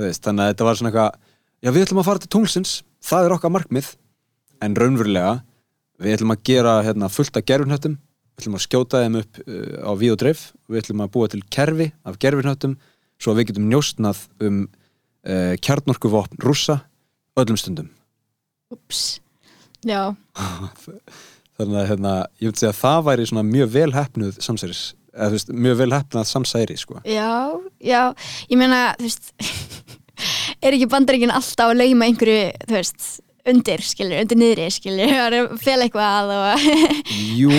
[0.00, 1.18] Veist, þannig að þetta var svona eitthvað
[1.62, 2.72] já við ætlum að fara til tunglsins,
[3.04, 3.90] það er okkar markmið
[4.62, 5.34] en raunverulega
[6.02, 9.74] við ætlum að gera hérna, fullt af gerfinhöttum við ætlum að skjóta þeim upp uh,
[9.86, 12.78] á víð og dreif við ætlum að búa til kerfi af gerfinhöttum
[13.22, 16.80] svo að við getum njóstnað um uh, kjarnorkuvopn rússa
[17.38, 17.92] öllum stundum
[18.72, 19.20] Ups.
[19.84, 20.14] Já.
[21.58, 24.82] þannig að hérna, ég myndi segja að það væri svona mjög vel hefnuð samsæris
[25.16, 27.00] eða veist, mjög vel hefnuð samsæri sko.
[27.08, 27.30] Já,
[27.84, 28.02] já.
[28.50, 29.32] Ég meina, þú veist,
[30.64, 33.08] er ekki bandaríkin alltaf að lauma einhverju, þú veist,
[33.52, 36.66] undir, skilur, undir niðri, skilur, það er að fela eitthvað og...
[37.40, 37.56] Jú,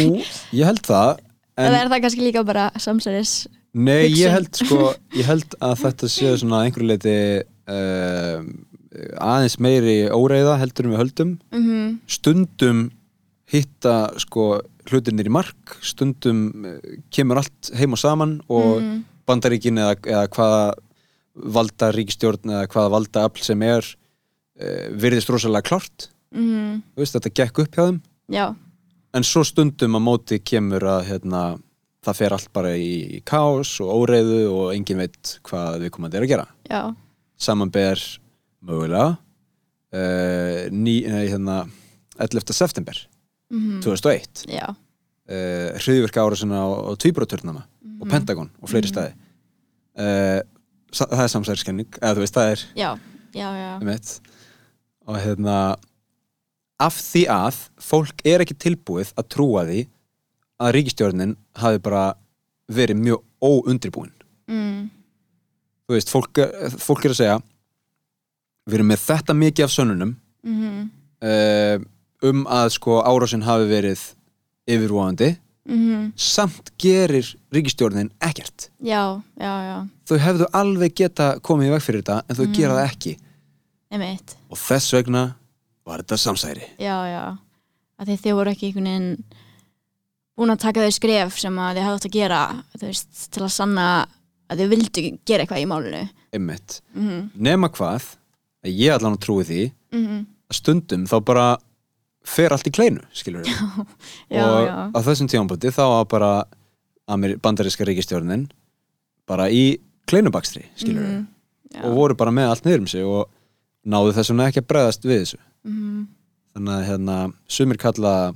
[0.56, 1.22] ég held það
[1.62, 3.34] en er það kannski líka bara samsæris?
[3.78, 4.20] nei, hugsun?
[4.24, 4.78] ég held sko
[5.14, 7.14] ég held að þetta sé svona einhverju leiti
[7.70, 8.40] uh,
[9.22, 11.84] aðeins meiri óreiða heldur en við höldum Mhm.
[12.10, 12.82] stundum
[13.54, 14.48] hitta sko
[14.92, 16.78] hlutinir í mark stundum uh,
[17.14, 19.04] kemur allt heim og saman og Mhm.
[19.28, 20.74] bandaríkin eða, eða hvaða
[21.56, 23.84] valda ríkistjórn eða hvaða valda afl sem er
[24.60, 26.82] uh, virðist rosalega klart Mhm.
[26.96, 28.02] Þú veist, þetta gekk upp hjá þeim
[28.34, 28.56] Já,
[29.14, 31.60] en svo stundum að móti kemur að hérna,
[32.04, 36.18] það fer allt bara í, í kaos og óreiðu og engin veit hvað við komandi
[36.18, 36.96] er að gera já.
[37.38, 38.02] samanber
[38.66, 39.18] mögulega
[39.94, 41.68] uh, ný, nei, hérna,
[42.18, 42.54] 11.
[42.54, 42.98] september
[43.52, 43.82] Mhm.
[43.82, 44.70] 2001 Já.
[44.70, 47.64] uh, hriðvirka ára sinna á, á tvíbróturnana
[48.02, 48.94] og Pentagon og fleiri Mhm.
[48.94, 49.14] staði
[49.98, 50.42] uh,
[50.94, 53.00] það er samsæriskenning eða þú veist, það er Já,
[53.34, 53.80] já, já.
[53.80, 54.20] einmitt.
[55.08, 55.76] og hérna
[56.80, 59.88] af því að fólk er ekki tilbúið að trúa því
[60.60, 62.14] að ríkistjórnin hafi bara
[62.72, 64.12] verið mjög óundribúin
[64.48, 64.90] Mm.
[65.88, 66.34] þú veist, fólk,
[66.80, 67.40] fólk er að segja
[68.68, 70.90] við erum með þetta mikið af sönnunum Mhm.
[71.22, 71.80] uh,
[72.24, 74.02] um að sko árásin hafi verið
[74.68, 76.12] yfirvóðandi Mhm.
[76.20, 79.88] samt gerir ríkistjórnin ekkert Já, já, já.
[80.06, 82.54] þau hefðu alveg geta komið í veg fyrir þetta en þau Mm.
[82.54, 83.18] gera það ekki
[83.92, 84.36] Einmitt.
[84.52, 85.36] og þess vegna
[85.86, 87.38] var þetta samsæri Já, já.
[88.00, 89.24] Að því þið voru ekki einhvern veginn
[90.38, 93.52] búin að taka þau skref sem að þið hafði átt að gera, veist, til að
[93.52, 93.88] sanna
[94.50, 96.10] að þið vildu gera eitthvað í málinu.
[96.34, 97.30] einmitt Mhm.
[97.40, 98.16] nema hvað,
[98.66, 100.26] að ég allan trúi því Mhm.
[100.52, 101.58] að stundum þá bara
[102.24, 103.58] fer allt í kleinu, skilur við
[104.44, 104.76] og já.
[104.96, 106.32] á þessum tímanbúti þá var bara
[107.44, 108.46] bandaríska ríkistjórnin
[109.28, 111.26] bara í kleinubakstri, skilur við.
[111.74, 111.82] Já.
[111.88, 113.30] og voru bara með allt niður um sig og
[113.84, 116.08] náðu þessum ekki að bregðast við þessu Mhm.
[116.56, 118.34] þannig að hérna, sumir kalla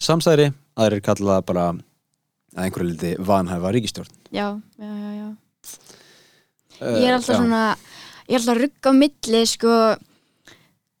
[0.00, 1.80] samsæri, aðrir kalla bara að
[2.56, 4.46] einhverju liti vanhæfa ríkistjórn Já,
[4.78, 5.28] já, já, já.
[6.80, 7.38] Eh, Ég er alltaf já.
[7.40, 7.62] svona,
[8.28, 9.74] ég er alltaf að rugga á milli, sko,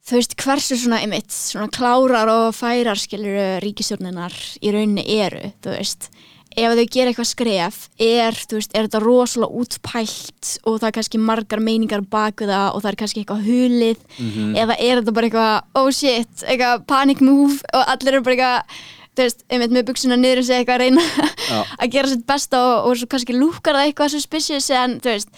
[0.06, 5.72] þú veist, hversu svona, einmitt, svona klárar og færar, skilur, ríkistjórninar í rauninni eru, þú
[5.74, 6.10] veist.
[6.56, 11.18] Ef þau gera eitthvað skref, er, veist, er þetta rosalega útpælt og það er kannski
[11.20, 14.54] margar meiningar baku það og það er kannski eitthvað hulið Mhm.
[14.62, 18.80] eða er þetta bara eitthvað, oh shit, eitthvað panic move og allir eru bara eitthvað,
[19.16, 21.04] þú veist, einmitt með buksuna niður og segja eitthvað að reyna
[21.50, 21.60] Já.
[21.82, 25.28] að gera sitt besta og, og svo kannski lúkar það eitthvað suspicious en þú veist,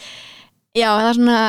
[0.78, 1.40] já það er svona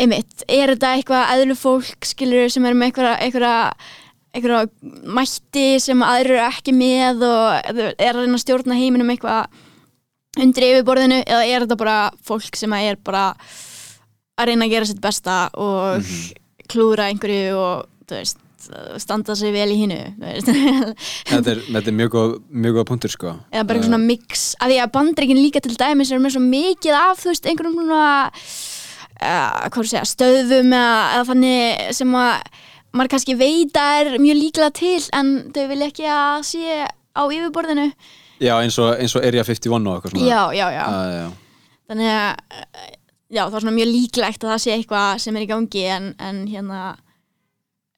[0.00, 3.90] einmitt, er þetta eitthvað eðlu fólk skilur sem er með eitthvað, eitthvað,
[4.32, 4.70] eitthvað
[5.18, 9.50] mætti sem aðrir eru ekki með og er að stjórna heiminum eitthvað
[10.40, 11.22] undir yfirborðinu?
[11.26, 13.32] Eða er þetta bara fólk sem er bara
[14.40, 16.08] að reyna að gera sitt besta og
[16.72, 18.40] klúðra einhverju og veist
[19.02, 19.78] standa sig vel í
[20.20, 20.48] veist.
[21.30, 23.34] þetta þetta er mjög góð, mjög góð punktur sko.
[23.50, 24.44] Eða bara eitthvað svona mix.
[24.58, 27.80] Af því að bandreikin líka til dæmis er með svo mikið af þú veist, einhverjum
[27.80, 28.04] svona
[29.22, 32.32] uh, segja, stöðum eða, þannig sem að
[32.92, 36.82] maður kannski veit að er mjög líklega til en þau vilja ekki að sé
[37.16, 37.86] á yfirborðinu.
[38.42, 40.26] Já, eins og, eins og Area 51 og eitthvað svona.
[40.26, 41.30] Já, já, já, já, já.
[41.92, 42.90] þannig að uh,
[43.32, 46.10] já, það er svona mjög líklegt að það sé eitthvað sem er í gangi en,
[46.20, 46.82] en hérna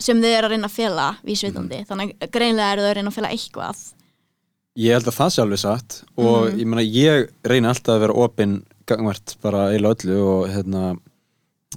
[0.04, 3.10] sem þau eru að reyna að fela vísvitandi, þannig að greinlega eru þau að reyna
[3.12, 3.82] að fela eitthvað.
[4.84, 6.56] Ég held að það sé alveg satt og Mhm.
[6.58, 8.54] ég meina ég reyni alltaf að vera opinn
[8.90, 10.80] gangvært bara eiginlega öllu og hérna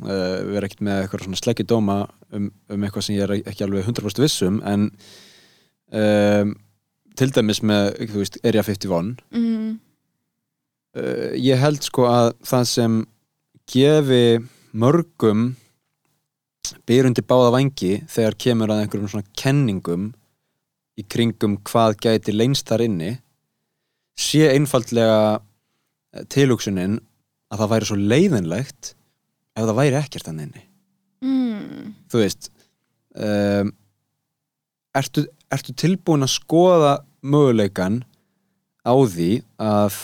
[0.03, 1.97] uh, vera ekkert með eitthvað svona sleggju dóma
[2.31, 4.89] um, um eitthvað sem ég er ekki alveg 100% vissum en
[5.91, 6.55] um,
[7.17, 9.69] til dæmis með, þú veist, Area 51 mm.
[10.99, 12.99] uh, ég held sko að það sem
[13.67, 14.25] gefi
[14.77, 15.49] mörgum
[16.87, 20.11] byrjundi báða vangi þegar kemur að einhverjum svona kenningum
[20.97, 23.13] í kringum hvað gæti leinst þar inni
[24.17, 26.97] sé einfaldlega eh, tilhugsunin
[27.51, 28.93] að það væri svo leiðinlegt
[29.57, 30.63] ef það væri ekkert hann inni
[31.17, 31.95] Mm.
[32.13, 32.51] þú veist
[33.17, 33.71] um,
[34.93, 36.91] ertu, ertu tilbúin að skoða
[37.25, 38.03] möguleikan
[38.85, 39.97] á því að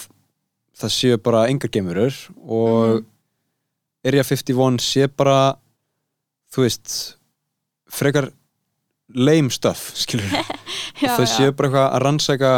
[0.82, 3.04] það séu bara engar gemurur og
[4.04, 5.54] Area 51 sé bara
[6.52, 6.96] þú veist
[7.94, 8.32] frekar
[9.14, 10.34] lame stuff skilur
[11.04, 11.30] Já, já.
[11.30, 12.54] séu bara eitthvað að rannsæka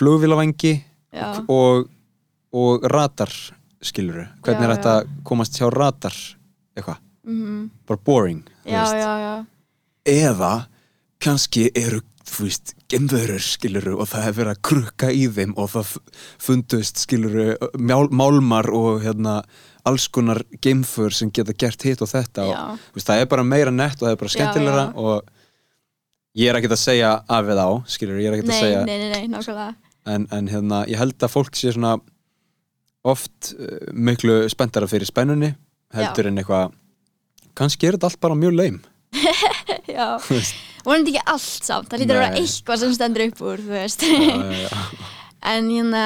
[0.00, 0.74] flugvílavangi
[1.12, 1.44] Já.
[1.44, 1.90] og,
[2.56, 3.30] og radar
[3.84, 6.16] skilur hvernig Já, er þetta að komast hjá radar
[6.76, 7.70] eitthvað, Mhm.
[7.88, 9.44] bara boring já,
[10.04, 10.66] eða
[11.22, 15.68] kannski eru þú veist, gemverur skiluru og það hefur verið að krukka í þeim og
[15.74, 15.90] það
[16.40, 17.46] fundust skiluru
[17.78, 19.42] mál, málmar og hérna
[19.84, 22.56] alls konar geimfur sem geta gert hitt og þetta Já.
[22.72, 25.28] og veist, það er bara meira nett og það er bara skemmtilegra og
[26.40, 28.96] ég er ekkert að segja af við á skiluru, ég er ekkert að segja nei,
[28.98, 29.74] nei, nei, nákvæmlega.
[30.06, 31.94] En, en hérna, ég held að fólk sé svona
[33.04, 35.52] oft uh, miklu spenntara fyrir spennunni
[35.94, 36.72] heldur en eitthvað
[37.54, 38.78] kannski er þetta allt bara mjög leim
[39.96, 40.38] já, Þú
[40.84, 44.02] vonandi ekki allt samt það lítur að vera eitthvað sem stendur upp úr þú veist.
[44.04, 45.10] Já, já, já.
[45.54, 46.04] en hérna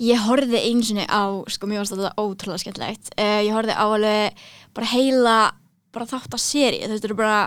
[0.00, 3.12] ég horfði einu sinni á sko mér varst þetta ótrúlega skemmtilegt.
[3.18, 4.44] Uh, ég horfði á alveg
[4.76, 5.38] bara heila
[5.94, 7.40] bara þátt að seri þú veist, þetta eru bara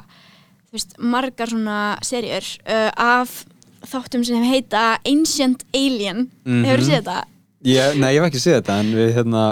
[0.67, 3.39] þú veist, margar svona serjur uh, af
[3.87, 6.27] þáttum sem heita Ancient Alien.
[6.43, 6.63] Mhm.
[6.67, 7.19] hefur þú séð þetta?
[7.65, 9.43] Ég, nei, ég hef ekki séð þetta en við hérna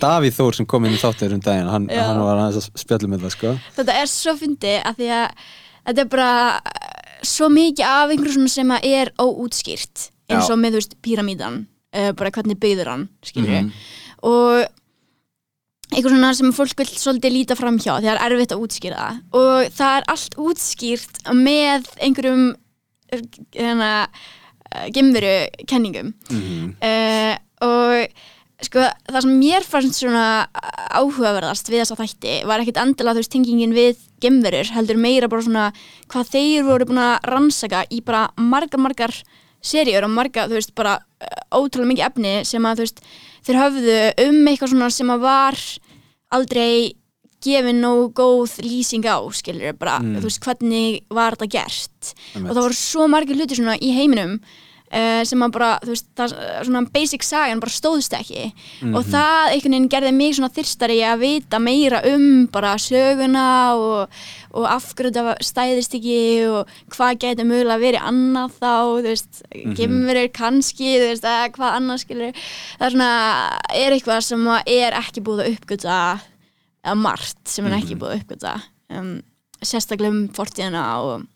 [0.00, 3.08] Davíð Þór sem kom inn í þáttur um daginn hann, hann var aðeins að spjalla
[3.10, 3.54] með það sko.
[3.80, 5.42] Þetta er svo fyndi að því að
[5.88, 6.28] þetta er bara
[7.24, 11.58] svo mikið af einhverju svona sem er óútskýrt eins og með þú veist píramídan
[11.96, 13.72] uh, bara hvernig byggður hann skilur Mhm.
[14.24, 14.64] og
[15.94, 19.02] eitthvað svona sem fólk vil svolítið líta fram hjá því það er erfitt að útskýra
[19.02, 19.18] það.
[19.36, 22.46] Og það er allt útskýrt með einhverjum
[23.54, 23.90] hérna,
[24.94, 25.34] gemveru
[25.70, 26.12] kenningum.
[26.82, 27.34] Uh,
[27.64, 28.08] og
[28.64, 30.46] sko það sem mér fannst svona
[30.94, 35.44] áhugaverðast við þessa þætti var ekkit endilega þú veist tengingin við gemverur heldur meira bara
[35.44, 35.64] svona
[36.12, 39.14] hvað þeir voru búin að rannsaka í bara margar margar
[39.64, 43.04] seríur og marga þú veist bara uh, ótrúlega mikið efni sem að þú veist
[43.44, 45.60] þeir höfðu um eitthvað svona sem að var
[46.34, 46.94] aldrei
[47.44, 50.16] gefin nógu góð lýsing á skilur bara, Mm.
[50.16, 52.14] þú veist, hvernig var þetta gert?
[52.40, 54.38] Og það voru svo margir hlutir svona í heiminum
[54.92, 56.34] uh, sem að bara, þú veist, það,
[56.68, 58.94] svona basic sagan bara stóðst ekki Mhm.
[58.94, 64.08] og það einhvern veginn gerði mig svona þyrstari að vita meira um bara söguna og,
[64.54, 66.18] og af hverju þetta stæðist ekki
[66.50, 69.74] og hvað gæti mögulega verið annað þá, þú veist, mm Mhm.
[69.76, 72.32] gemurur kannski, þú veist, eða hvað annað skilur
[72.78, 73.10] það er svona,
[73.74, 76.20] er eitthvað sem að er ekki búið að uppgöta
[76.84, 78.00] eða margt sem er ekki Mhm.
[78.00, 79.22] búið að uppgöta um,
[79.62, 81.26] sérstaklega um fortíðina og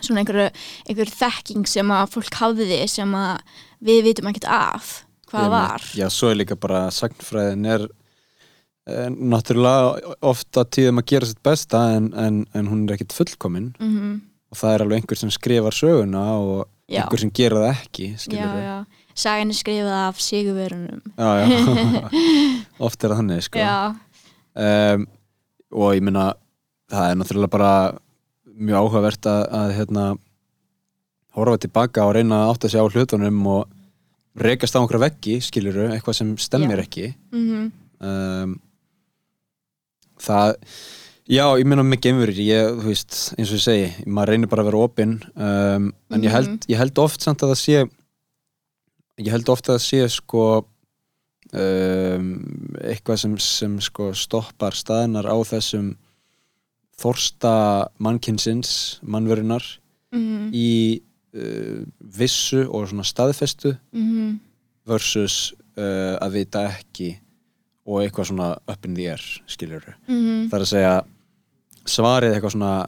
[0.00, 0.50] svona einhver,
[0.88, 4.92] einhver þekking sem að fólk hafði sem að við vitum ekkert af
[5.30, 5.86] hvað var.
[5.98, 7.86] Já, svo er líka bara sagnfræðin er
[8.86, 13.72] e, náttúrulega ofta tíðum að gera sitt besta en, en, en hún er ekkit fullkomin.
[13.80, 14.16] Mhm.
[14.46, 17.00] og það er alveg einhver sem skrifar söguna og Já.
[17.02, 18.76] einhver sem gera það ekki já, skilur já,
[19.18, 21.00] sagan er skrifað af sigurverunum.
[21.18, 22.26] Já, já.
[22.86, 23.58] oft er það þannig sko.
[23.58, 23.74] Já,
[24.54, 25.06] um,
[25.74, 26.28] og ég meina
[26.94, 27.72] það er náttúrulega bara
[28.56, 30.04] mjög áhugavert að, að hérna,
[31.36, 33.66] horfa tilbaka og reyna að átta sig á hlutunum og
[34.40, 36.84] rekast á einhverja veggi, skiluru, eitthvað sem stemmir Já.
[36.86, 37.72] ekki Mhm.
[38.00, 38.54] um,
[40.20, 40.54] það
[41.28, 44.62] já, ég meina með geimverur ég, þú veist, eins og ég segi maður reynir bara
[44.64, 46.70] að vera opinn um, en ég held, Mhm.
[46.72, 47.90] ég held oft samt að það sé
[49.18, 50.42] ég held oft að það sé sko
[51.52, 52.26] um,
[52.84, 55.94] eitthvað sem, sem sko stoppar staðnar á þessum
[57.00, 59.62] þorsta mannkinsins, mannverunar
[60.12, 60.50] Mhm.
[60.54, 61.02] í
[61.36, 64.38] uh, vissu og svona staðfestu Mhm.
[64.86, 67.18] versus uh, að vita ekki
[67.86, 70.48] og eitthvað svona up in the air skilur Mhm.
[70.48, 71.04] það er að segja
[71.84, 72.86] svarið eitthvað svona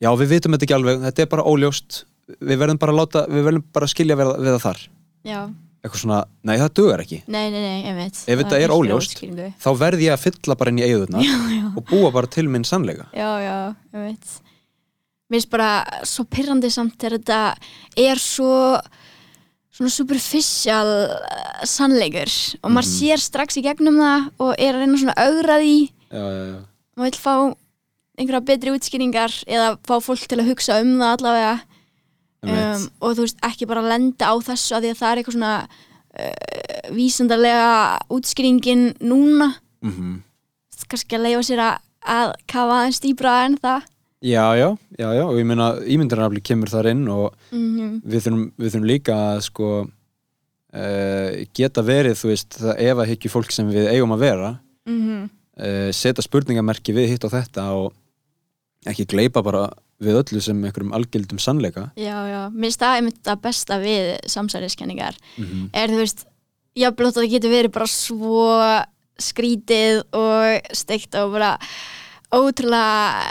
[0.00, 2.04] já við vitum þetta ekki alveg, þetta er bara óljóst
[2.40, 4.88] við verðum bara að láta, við verðum bara að skilja við, við það þar
[5.26, 5.40] Já,
[5.86, 7.20] eitthvað svona, nei það dugar ekki.
[7.26, 9.22] Nei, nei, nei, ég veit ef þetta er óljóst,
[9.62, 11.22] þá verð ég að fylla bara inn í eigðuna
[11.76, 13.08] og búa bara til minn sannleika.
[13.16, 13.56] Já, já,
[13.94, 14.34] ég veit
[15.26, 15.70] Mér finnst bara
[16.06, 17.38] svo pyrrandi samt þegar þetta
[17.98, 18.50] er svo
[19.74, 22.30] svona superficial uh, sannleikur
[22.62, 22.92] og maður Mhm.
[22.94, 25.74] sér strax í gegnum það og er að reyna svona að augra því.
[26.14, 26.60] Já, já, já.
[26.96, 27.34] maður vil fá
[28.16, 31.56] einhverja betri útskýringar eða fá fólk til að hugsa um það allavega.
[32.52, 35.36] Um, og þú veist ekki bara lenda á þessu að því að það er eitthvað
[35.36, 35.54] svona
[36.20, 40.22] uh, vísendarlega útskýringin núna Mhm.
[40.88, 43.82] kannski að leifa sér að, að kafa aðeins dýbra en það
[44.26, 48.00] já, já, já, já og ég meina ímyndarnafli kemur þar inn og Mhm.
[48.06, 49.68] við, þurfum, við þurfum líka að sko
[50.76, 54.50] uh, geta verið, þú veist, það ef að hyggju fólk sem við eigum að vera
[54.86, 55.30] Mhm.
[55.58, 57.92] uh, setja spurningamerki við hitt og þetta og
[58.86, 59.70] ekki gleipa bara
[60.02, 64.10] við öllu sem einhverjum algildum sannleika Já, já, mér finnst það einmitt það besta við
[64.28, 65.70] samsæriskenningar Mhm.
[65.72, 66.26] er þú veist,
[66.76, 68.84] jafnvel þótt að það getur verið bara svo
[69.18, 71.54] skrítið og steikt og bara
[72.36, 73.30] ótrúlega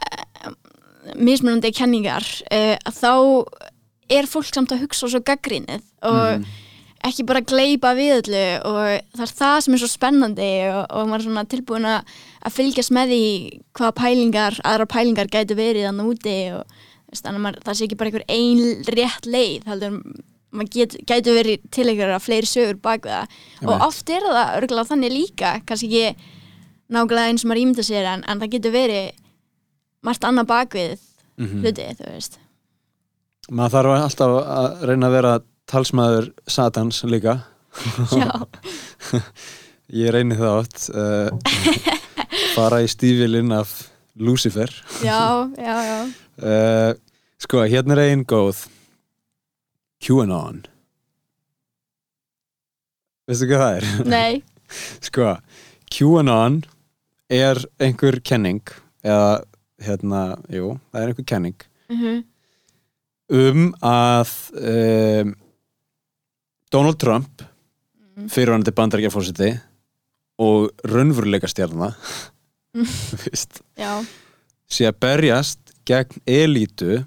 [1.21, 3.11] mismunandi kenningar uh, að þá
[4.15, 6.45] er fólk samt að hugsa svo gaggrínið og Mhm.
[7.05, 8.77] Ekki bara gleypa við öllu og
[9.15, 12.13] það er það sem er svo spennandi og, og maður er svona tilbúin að
[12.45, 13.23] að fylgjast með því
[13.79, 16.77] hvaða pælingar, aðra pælingar gætu verið þannig úti og
[17.15, 18.63] þannig að maður, það sé ekki bara einhver ein
[18.97, 19.97] rétt leið heldur
[20.55, 23.85] maður get, gætu verið til einhverja fleiri sögur bak við það og Einmitt.
[23.89, 26.31] oft er það örgulega þannig líka kannski ekki
[26.95, 29.11] nákvæmlega eins og maður ímynda sér en, en það getur verið
[30.05, 30.95] margt annað bak við
[31.35, 31.65] Mhm.
[31.65, 32.37] hluti, þú veist
[33.51, 35.33] maður þarf alltaf að reyna að vera
[35.69, 37.39] talsmaður satans líka
[38.15, 38.29] Já.
[40.01, 41.29] ég reyni það átt uh,
[42.55, 43.73] fara í stífilinn af
[44.15, 44.71] Lucifer
[45.03, 45.19] já,
[45.59, 45.97] já, já
[46.39, 46.93] uh,
[47.43, 48.63] sko, hérna er einn góð
[50.05, 50.63] QAnon
[53.27, 53.89] veistu hvað það er?
[54.07, 54.33] Nei.
[55.07, 55.33] sko,
[55.93, 56.61] QAnon
[57.33, 58.61] er einhver kenning
[59.05, 59.41] eða
[59.85, 60.21] hérna,
[60.53, 62.23] jú, það er einhver kenning Mhm.
[63.29, 65.35] um að um,
[66.75, 67.43] Donald Trump
[68.27, 69.53] fyrirvænandi bandarækjafórseti
[70.43, 71.47] og raunveruleika
[72.75, 74.03] veist, já,
[74.67, 77.05] sé að berjast gegn elítu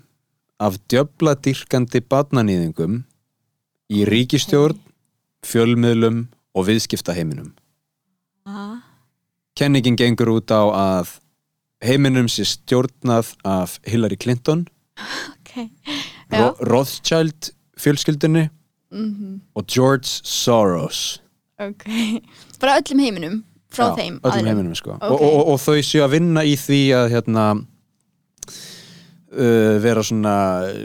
[0.59, 3.03] af djöfla dyrkandi badnanýðingum
[3.93, 4.81] í ríkistjórn,
[5.45, 6.27] fjölmiðlum
[6.57, 7.53] og viðskiptaheiminum.
[8.49, 8.81] Aha.
[9.53, 11.19] Kenningin gengur út á að
[11.85, 14.65] heiminum sé stjórnað af Hillary Clinton,
[15.37, 15.69] ok.
[16.33, 18.49] Ro Rothschild fjölskyldunni
[18.91, 19.41] Mhm.
[19.55, 21.21] og George Soros.
[21.61, 21.85] ok
[22.61, 24.47] bara öllum heiminum frá Já, þeim öllum aðilum.
[24.49, 25.11] heiminum sko Ok.
[25.11, 27.45] og, og, og þau séu að vinna í því að hérna
[29.33, 30.35] uh, vera svona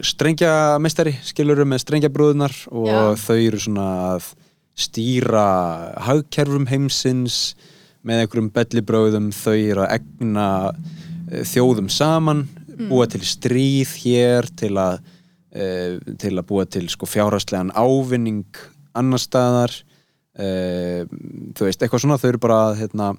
[0.06, 3.04] strengjameistari skilurum með strengjabrúðunar og Já.
[3.28, 4.32] þau eru svona að
[4.74, 5.46] stýra
[6.02, 7.54] hagkerfum heimsins
[8.04, 12.88] með einhverjum bellibröðum þau eru að egna uh, þjóðum saman Mm.
[12.90, 14.96] búa til stríð hér til að
[15.56, 18.46] uh, til að búa til sko fjárhagslegan ávinning
[18.94, 19.74] annar staðar.
[20.34, 21.06] Uh,
[21.54, 23.14] þú veist, eitthvað svona þau eru bara hérna,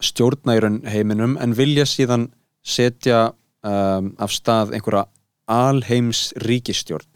[0.00, 2.30] raun heiminum en vilja síðan
[2.62, 3.30] setja
[3.62, 5.06] um, af stað einhverja
[5.50, 7.06] alheims ríkistjórn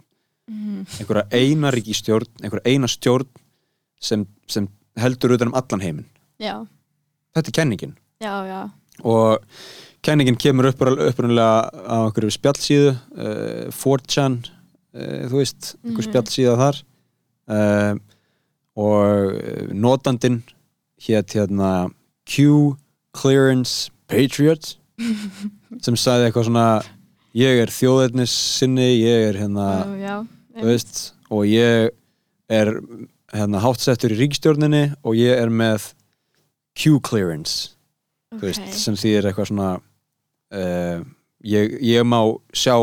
[0.44, 0.84] Mhm.
[1.00, 3.26] einhverja eina ríkistjórn einhverja eina stjórn
[4.00, 4.68] sem, sem
[5.00, 6.06] heldur utan um allan heimin
[6.38, 6.66] já,
[7.34, 7.94] þetta er kenningin.
[8.20, 8.70] Já, já.
[9.02, 9.40] Og
[10.04, 16.08] kenningin kemur upprunlega á einhverju spjallsíðu uh, 4chan uh, þú veist, einhver Mhm.
[16.10, 16.82] spjallsíða þar.
[17.44, 17.94] Uh,
[18.76, 20.42] og uh, notandinn
[21.04, 21.90] hétt hérna
[22.26, 22.74] Q
[23.14, 24.76] Clearance Patriot
[25.84, 26.66] sem sagði eitthvað svona
[27.36, 29.66] ég er þjóðetnis sinni, ég er hérna
[29.98, 30.16] Já, já,
[30.60, 31.00] þú veist,
[31.34, 31.90] og ég
[32.54, 32.70] er
[33.34, 35.90] hérna hátsettur í ríkistjórninni og ég er með
[36.78, 37.72] Q Clearance.
[38.34, 39.68] Þú veist, sem þýðir eitthvað svona
[40.54, 41.02] uh,
[41.44, 42.20] ég, ég má
[42.54, 42.76] sjá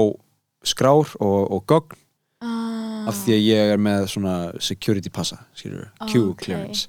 [0.64, 1.98] skrár og, og gogn
[2.42, 3.06] Ah.
[3.06, 6.40] af því að ég er með svona security passa, skilur Q Ok.
[6.42, 6.88] clearance.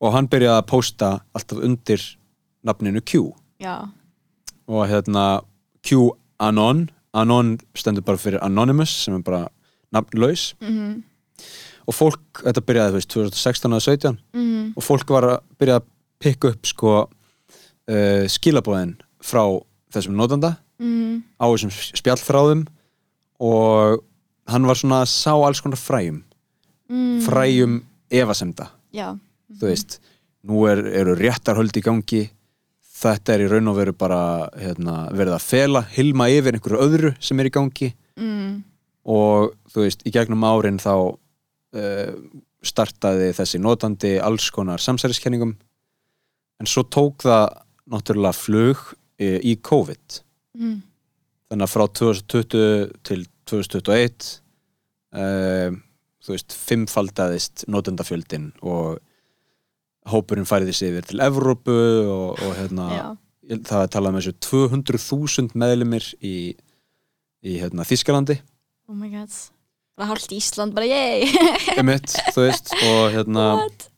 [0.00, 2.02] Og hann byrjaði að posta alltaf undir
[2.62, 3.32] nafninu Q.
[3.58, 3.88] Já,
[4.68, 5.42] og hérna
[5.82, 9.48] Q Anon Anon stendur bara fyrir Anonymous sem er bara
[9.92, 10.54] nafnlaus.
[10.60, 11.02] Mhm,
[11.88, 14.72] og fólk, þetta byrjaði veist 2016 eða 17 mhm.
[14.76, 15.88] Og fólk var að byrja að
[16.22, 19.42] pikka upp sko uh, skilabóðin frá
[19.94, 22.66] þessum notanda mm, á þessum spjallþráðum
[23.42, 24.02] og
[24.50, 26.20] hann var svona að sá alls konar fræjum.
[26.92, 27.80] Mm, fræjum
[28.12, 28.68] efasemda.
[28.92, 29.14] Já,
[29.58, 29.98] þú veist,
[30.48, 32.22] nú er, eru réttarhöld í gangi.
[33.02, 34.20] Þetta er í raun og veru bara
[34.54, 37.90] hérna, verið að fela, hilma yfir einhverju öðru sem er í gangi.
[38.20, 38.60] Mm,
[39.10, 42.14] og þú veist, í gegnum árin þá uh,
[42.62, 45.56] startaði þessi notandi alls konar samsæriskenningum.
[46.62, 47.48] En svo tók það
[47.90, 48.82] náttúrulega flug
[49.42, 50.18] í COVID.
[50.58, 50.78] Mm,
[51.52, 54.28] þannig að frá 2020 til 2021
[55.16, 55.78] uh,
[56.22, 59.00] þú veist, fimmfaldaðist notendafjöldin og
[60.12, 61.74] hópurinn færiði sig yfir til Evrópu
[62.10, 62.86] og, og hérna
[63.66, 66.36] það er talað með þessu 200.000 meðlumir í,
[67.42, 68.38] í hérna, Þískalandi
[68.88, 69.34] oh my god.
[69.98, 71.28] Bara hálft Ísland, bara yey
[71.80, 73.88] emitt, þú veist og hérna What?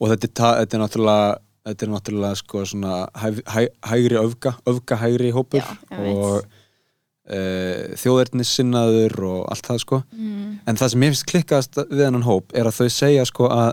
[0.00, 1.28] Og þetta ta- þetta er náttúrulega
[1.70, 3.60] þetta er náttúrulega sko svona hæ, hæ,
[3.90, 5.68] hægri öfga, öfga hægri hópur Já,
[5.98, 6.40] og
[7.30, 10.00] uh, þjóðernissinnaður og allt það sko.
[10.14, 13.50] Mm, en það sem ég finnst klikkaðast við hennan hóp er að þau segja sko
[13.54, 13.70] að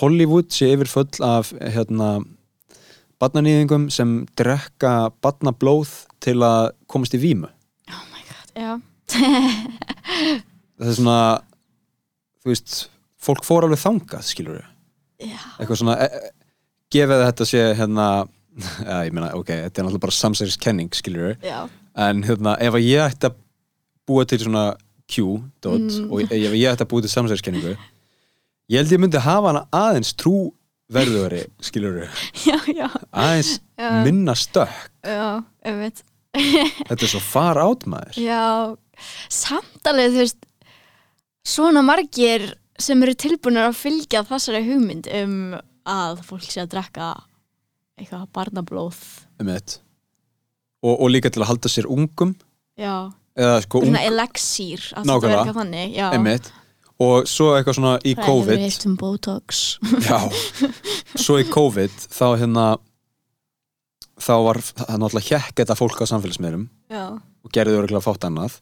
[0.00, 2.20] Hollywood sé yfir full af hérna
[3.20, 5.90] barnanýðingum sem drekka barnablóð
[6.22, 7.50] til að komast í vímu.
[7.90, 8.72] Oh my god, já.
[10.80, 11.20] Það er svona
[12.40, 12.76] þú veist,
[13.20, 14.60] fólk fór alveg þangað skilur
[15.20, 16.20] Já, eitthvað svona e e
[16.90, 18.06] gefið þetta sé hérna
[18.90, 21.60] ja, ég meina, ok, þetta er náttúrulega bara samsæriskenning skilur já,
[21.96, 23.38] en hérna, ef ég ætti að
[24.10, 24.64] búa til svona
[25.10, 26.10] Q-dot Mm.
[26.10, 27.72] og ef ég ætti að búa til samsæriskenningu
[28.70, 32.04] ég held ég myndi hafa hana aðeins trúverðugari skilur
[32.48, 32.86] já, já.
[33.12, 33.90] Aðeins Já.
[34.04, 34.90] minna stökk.
[35.06, 36.02] Já, ég veit
[36.90, 38.18] þetta er svo far át maður.
[38.22, 38.76] Já,
[39.32, 40.44] samt alveg þú veist
[41.48, 42.44] svona margir
[42.80, 45.34] sem eru tilbúinir að fylgja þessari hugmynd um
[45.88, 47.10] að fólk sé að drekka
[48.00, 49.00] eitthvað barnablóð.
[50.80, 52.34] Og, og líka til að halda sér ungum.
[52.80, 53.92] Já, eða sko ung,
[56.14, 56.52] einmitt.
[57.00, 58.64] Og svo eitthvað svona í hefur COVID.
[58.88, 59.60] um botox.
[60.08, 60.20] Já,
[61.16, 62.66] svo í COVID þá hérna
[64.20, 66.66] þá var það náttúrulega hjekk þetta fólk á samfélagsmiðlum
[67.44, 68.58] og gerði örgulega fátt annað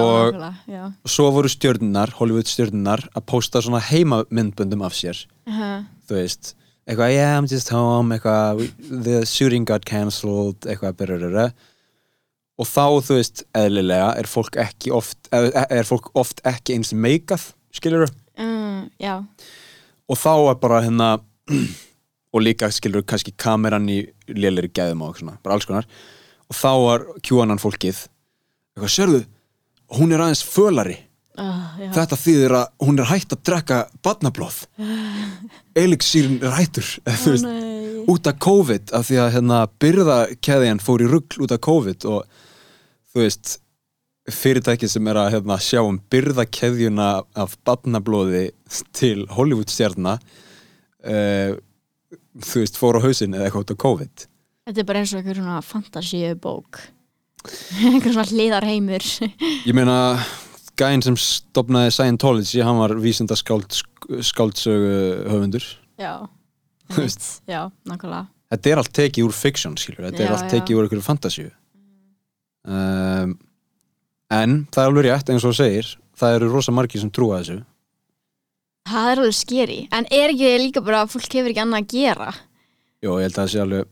[0.00, 0.38] og
[0.68, 0.82] já.
[1.06, 5.26] svo voru stjörnunar, Hollywood stjörnunar að posta svona heimamyndböndum af sér.
[5.46, 8.66] Uh þú veist, eitthvað yeah I'm just home, eitthvað
[9.04, 11.46] the shooting got cancelled, eitthvað berururu
[12.54, 16.92] og þá þú veist eðlilega er fólk ekki oft er, er fólk oft ekki eins
[16.92, 19.24] meikað skilur uh, Já,
[20.06, 21.08] og þá er bara hérna
[22.34, 25.86] og líka skilur kannski kameran í lélir gæðum og svona, bara alls konar.
[26.50, 28.04] Og þá var QAnon fólkið
[28.74, 29.20] eitthvað, sérðu,
[29.92, 30.96] hún er aðeins fölari
[31.36, 31.90] já.
[31.94, 34.62] þetta þýðir að hún er hætt að drekka badnablóð
[35.84, 38.04] elixírin er hættur veist, Nei.
[38.10, 42.40] út af COVID af því að hérna byrðakeðjan fór í rugl út af COVID og
[43.12, 43.58] þú veist
[44.32, 48.46] fyrirtæki sem er að hérna, sjá um byrðakeðjuna af badnablóði
[48.96, 50.16] til Hollywood stjarna
[51.04, 51.58] uh,
[52.40, 54.30] þú veist, fór á hausinn eða eitthvað út af COVID
[54.64, 56.80] Þetta er bara eins og einhver svona fantasíu bók
[57.90, 59.04] einhver svona hliðarheimur.
[59.64, 59.96] Ég meina
[60.80, 63.76] gæinn sem stopnaði Scientology hann var vísinda skáld,
[64.24, 64.94] skáldsögu
[65.30, 65.66] höfundur.
[66.00, 66.14] Já,
[67.54, 68.24] já, nákvæmlega.
[68.54, 70.52] Þetta er allt tekið úr fiction skilur, þetta Já, er allt já.
[70.58, 71.50] tekið úr einhverju fantasíu.
[72.64, 73.36] Um,
[74.32, 75.88] en það er alveg rétt eins og þú segir
[76.18, 77.58] það eru rosa margir sem trúa þessu.
[78.88, 81.94] Það er alveg skeri, en er ekki líka bara að fólk hefur ekki annað að
[81.96, 82.28] gera?
[83.04, 83.90] Jó, ég held að það sé alveg,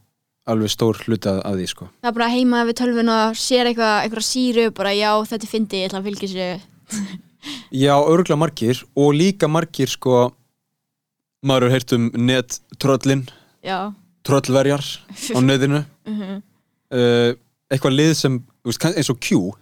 [0.50, 1.86] alveg stór hluta af því sko.
[2.02, 5.52] Það er bara heima við tölvun og sér eitthvað, eitthvað síru, bara já, þetta er
[5.52, 6.64] fyndi, ég ætla að fylgja sér
[7.84, 10.32] Já, örgulega margir og líka margir sko
[11.42, 13.24] maður hefur heyrt um nettröllin
[13.66, 13.78] Já,
[14.26, 14.84] tröllverjar
[15.34, 16.40] á neðinu Mhm.
[16.90, 17.30] uh,
[17.70, 19.52] eitthvað lið sem veist, eins og Q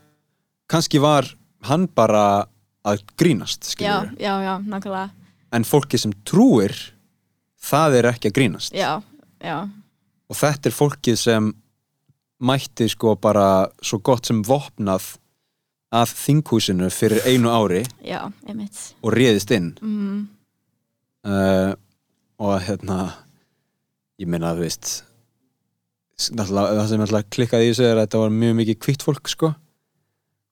[0.72, 1.28] kannski var
[1.68, 2.46] hann bara
[2.88, 5.10] að grínast já, já, já, nákvæmlega.
[5.52, 6.72] En fólki sem trúir
[7.60, 8.72] það er ekki að grínast.
[8.72, 9.02] Já,
[9.44, 9.68] já,
[10.30, 11.50] og þetta er fólkið sem
[12.40, 15.16] mætti sko bara svo gott sem vopnað
[15.90, 18.22] að þinghúsinu fyrir einu ári já,
[19.02, 19.72] og réðist inn.
[19.82, 20.20] Mm,
[21.26, 21.72] uh,
[22.40, 23.00] og hérna
[24.20, 24.92] ég meina þú veist
[26.20, 29.52] það sem náttúrulega klikkaði í þessu er að þetta var mjög mikið kvitt fólk sko.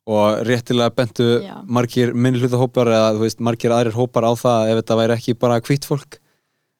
[0.08, 1.58] Og réttilega bentu Já.
[1.68, 5.16] margir minni hluta hópar eða veist margir aðrir hópar á það að ef þetta væri
[5.18, 6.16] ekki bara kvitt fólk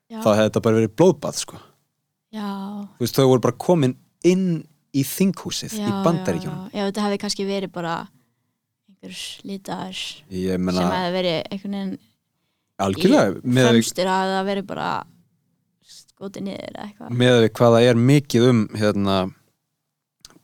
[0.09, 1.59] Já, þá hefði þetta bara verið blóðbað sko
[3.01, 4.63] veist þau voru bara komin inn
[4.97, 6.69] í þinghúsið já í Bandaríkjunum.
[6.73, 7.95] Já, já, þetta hefði kannski verið bara
[8.89, 9.21] einhver
[10.35, 11.97] ég sem hefði verið einhvern veginn
[12.79, 14.91] algjörlega fremstur að það verið bara
[15.89, 17.13] skotið niður eða eitthvað.
[17.23, 19.19] Með við hvað það er mikið um hérna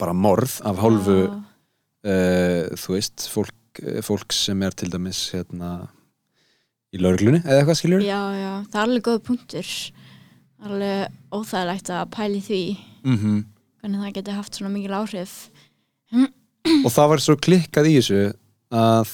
[0.01, 5.75] bara morð af hálfu uh, þú veist fólk, eh, fólk sem er til dæmis hérna
[6.95, 9.71] í lauruglunni eða eitthvað skiljur já, já, það er alveg góð punktur
[10.65, 12.63] alveg óþægilegt að pæli því.
[13.09, 13.43] Mm
[13.85, 15.33] hvernig það geti haft svona mikil áhrif.
[16.17, 18.21] Og það var svo klikkað í þessu
[18.73, 19.11] að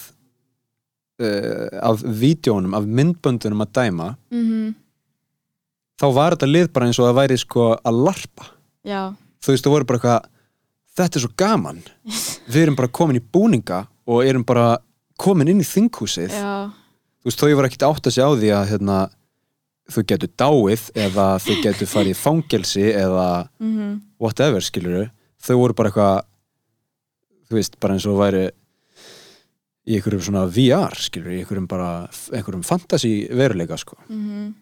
[1.18, 4.76] uh, af vídjónum, af myndböndunum að dæma mm
[6.00, 8.46] þá var þetta lið bara eins og það væri sko að larpa.
[8.88, 9.00] Já,
[9.44, 10.28] þú veist, það voru bara eitthvað
[10.96, 11.82] þetta er svo gaman.
[12.52, 14.78] Við erum bara komin í búninga og erum bara
[15.20, 16.32] komin inn í þinghúsið.
[16.32, 16.70] Já,
[17.20, 18.96] þú veist, þau voru ekkert átt að sjá því að hérna,
[19.90, 23.28] þau getur dáið eða þau getur farið í fangelsi eða
[23.60, 24.00] mhm.
[24.22, 25.10] whatever, skilur
[25.40, 26.16] þau voru bara eitthvað
[27.50, 28.46] þú veist, bara eins og væri
[29.90, 31.90] í einhverjum svona VR, skilur í einhverjum bara,
[32.30, 33.98] einhverjum fantasy veruleika, sko.
[34.08, 34.52] Mhm.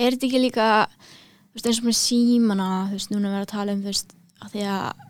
[0.00, 3.46] Er þetta ekki líka þú veist, eins og með símana þú veist, núna er verið
[3.46, 5.08] að tala um þú veist, að því að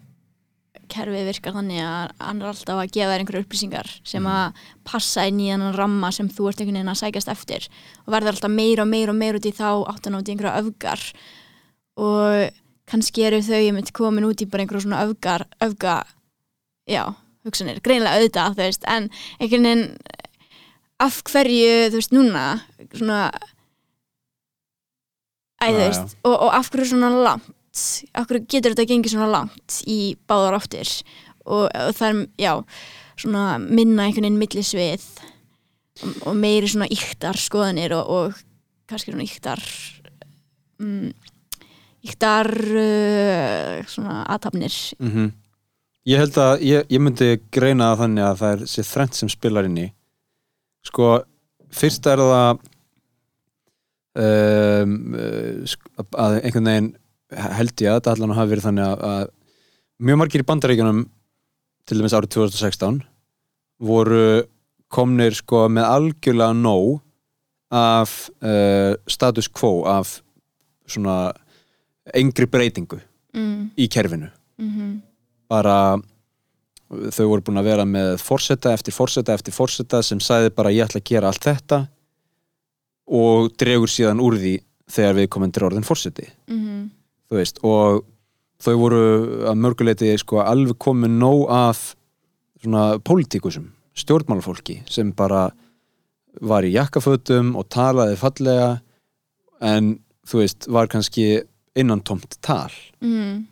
[0.93, 5.25] kerfið virkar þannig að hann er alltaf að gefa þér einhverju upplýsingar sem að passa
[5.29, 7.69] inn í þannig ramma sem þú ert einhvern veginn að sækjast eftir.
[8.05, 10.61] Og verður alltaf meira og meira og meira út í þá áttan út í einhverja
[10.61, 11.07] öfgar.
[12.03, 12.59] Og
[12.93, 15.97] kannski eru þau einmitt komin út í bara einhverju svona öfgar öfga,
[16.91, 17.05] já,
[17.47, 17.81] hugsanir.
[17.85, 19.89] Greinilega auðvitað, þú veist, en einhvern veginn
[21.03, 22.45] af hverju, þú veist, núna
[22.93, 23.25] svona
[25.63, 27.51] Æ, þú veist, og, og af hverju svona langt
[28.13, 30.91] af hverju getur þetta gengið svona langt í báðar áttir
[31.45, 32.53] og, og það er, já,
[33.21, 35.07] svona minna einhvern veginn millisvið
[36.03, 38.43] og, og meiri svona yktar skoðanir og, og
[38.91, 39.63] kannski svona yktar
[40.83, 41.13] um,
[42.03, 45.31] yktar uh, svona aðtapnir mm
[46.03, 49.69] Ég held að ég, ég myndi greina þannig að það er sér þrennt sem spilar
[49.69, 49.85] inn í.
[50.83, 51.11] Sko,
[51.71, 52.65] fyrst er það
[54.19, 55.77] um, uh,
[56.25, 56.91] að einhvern veginn
[57.33, 61.05] held ég að þetta allan hafi verið þannig að, að mjög margir í bandaríkjunum
[61.89, 63.01] til dæmis árið 2016
[63.83, 64.27] voru
[64.93, 67.01] komnir sko með algjörlega nóg
[67.73, 70.19] af uh, status quo af
[70.91, 71.33] svona
[72.13, 72.99] engri breytingu
[73.33, 74.29] mm, í kerfinu.
[74.61, 75.01] Mm
[75.53, 75.99] bara
[77.13, 80.87] þau voru búin að vera með forseta eftir forseta eftir forseta sem sagði bara ég
[80.87, 81.79] ætla að gera allt þetta
[83.13, 84.57] og dregur síðan úr því
[84.93, 86.27] þegar við komum til orðin forseti.
[86.53, 86.91] Mm,
[87.33, 88.03] þú veist og
[88.63, 89.05] þau voru
[89.49, 91.81] að mörguleiti sko alveg komið nóg af
[92.63, 95.49] svona pólitíkusum, stjórnmálafólki sem bara
[96.45, 98.69] var í jakkafötum og talaði fallega
[99.65, 99.97] en
[100.29, 101.43] þú veist var kannski
[101.79, 102.71] innantomt tal.
[103.01, 103.43] Mm,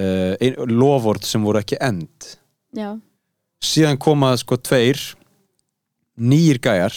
[0.00, 2.34] uh, ein, loford sem voru ekki end.
[2.76, 2.96] Já,
[3.60, 4.98] síðan koma sko tveir
[6.16, 6.96] nýjir gæjar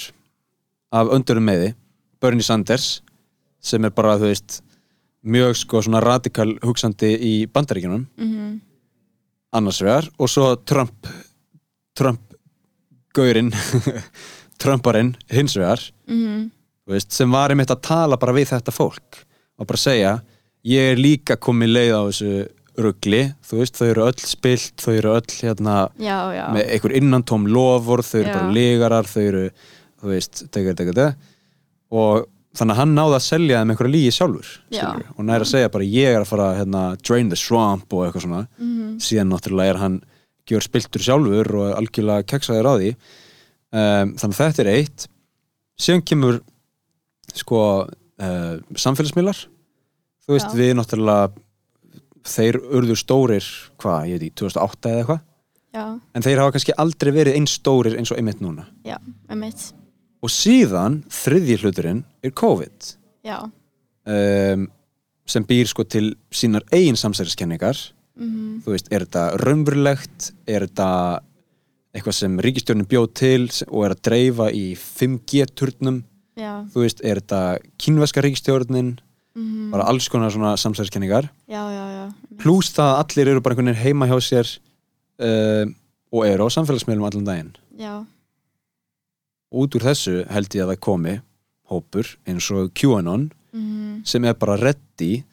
[0.94, 1.74] af öndurum meði
[2.24, 3.02] Bernie Sanders
[3.64, 4.63] sem er bara þú veist
[5.24, 8.06] mjög sko svona radikal hugsandi í bandaríkjunum.
[8.20, 8.54] Mm,
[9.54, 11.08] annars vegar og svo Trump
[11.98, 12.34] Trump
[13.14, 13.52] gaurinn
[14.62, 16.50] Trumparinn hins vegar mm,
[16.90, 19.24] veist, sem var einmitt að tala bara við þetta fólk
[19.60, 20.18] og bara segja
[20.68, 22.34] ég er líka komið leið á þessu
[22.74, 26.46] rugli, þú veist, þau eru öll spilt þau eru öll hérna já, já.
[26.56, 28.38] með einhver innantóm lofur, þau eru Já.
[28.40, 29.44] bara legarar, þau eru
[30.02, 31.02] þú veist, tegur, tegur
[31.94, 34.80] og þannig að hann náði að selja þeim einhverja lígi sjálfur Já.
[34.80, 38.06] skilurðu, og næri að segja bara ég er að fara hérna, drain the swamp og
[38.06, 38.42] eitthvað svona.
[38.60, 38.98] Mhm.
[39.02, 39.98] síðan náttúrulega er hann
[40.50, 42.94] gjör spiltur sjálfur og algjörlega keksaður á því.
[43.74, 45.08] Um, þannig að þetta er eitt.
[45.80, 46.42] Síðan kemur
[47.34, 49.46] sko uh, samfélagsmiðlar.
[50.24, 50.58] Þú veist Já.
[50.60, 51.32] við náttúrulega
[52.24, 53.48] þeir urður stórir
[53.82, 55.24] hvað, ég veit ekki, 2008 eða eitthvað?
[56.14, 58.68] En þeir hafa kannski aldrei verið eins stórir eins og einmitt núna.
[58.86, 59.00] Já,
[59.32, 59.72] einmitt
[60.24, 62.94] og síðan þriðji hluturinn er COVID.
[63.28, 64.66] Já, um,
[65.28, 67.80] sem býr sko til sínar eigin samsæriskenningar.
[68.20, 70.32] Mhm, þú veist, er þetta raunverulegt?
[70.48, 70.90] Er þetta
[71.94, 76.04] eitthvað sem ríkistjórnin bjóð til og er að dreifa í 5G-turnum
[76.38, 77.42] já, þú veist, er þetta
[77.78, 78.96] kínveska ríkistjórnin
[79.38, 80.56] mhm, bara alls konar svona
[81.48, 81.62] já
[82.42, 84.50] pluss það að allir eru bara einhvern veginn heima hjá sér
[85.24, 85.66] uh,
[86.14, 87.54] og eru á samfélagsmiðlum allan daginn.
[87.80, 87.94] Já,
[89.54, 91.16] út úr þessu held ég að það komi
[91.72, 95.24] hópur eins og QAnon mhm, sem er bara ready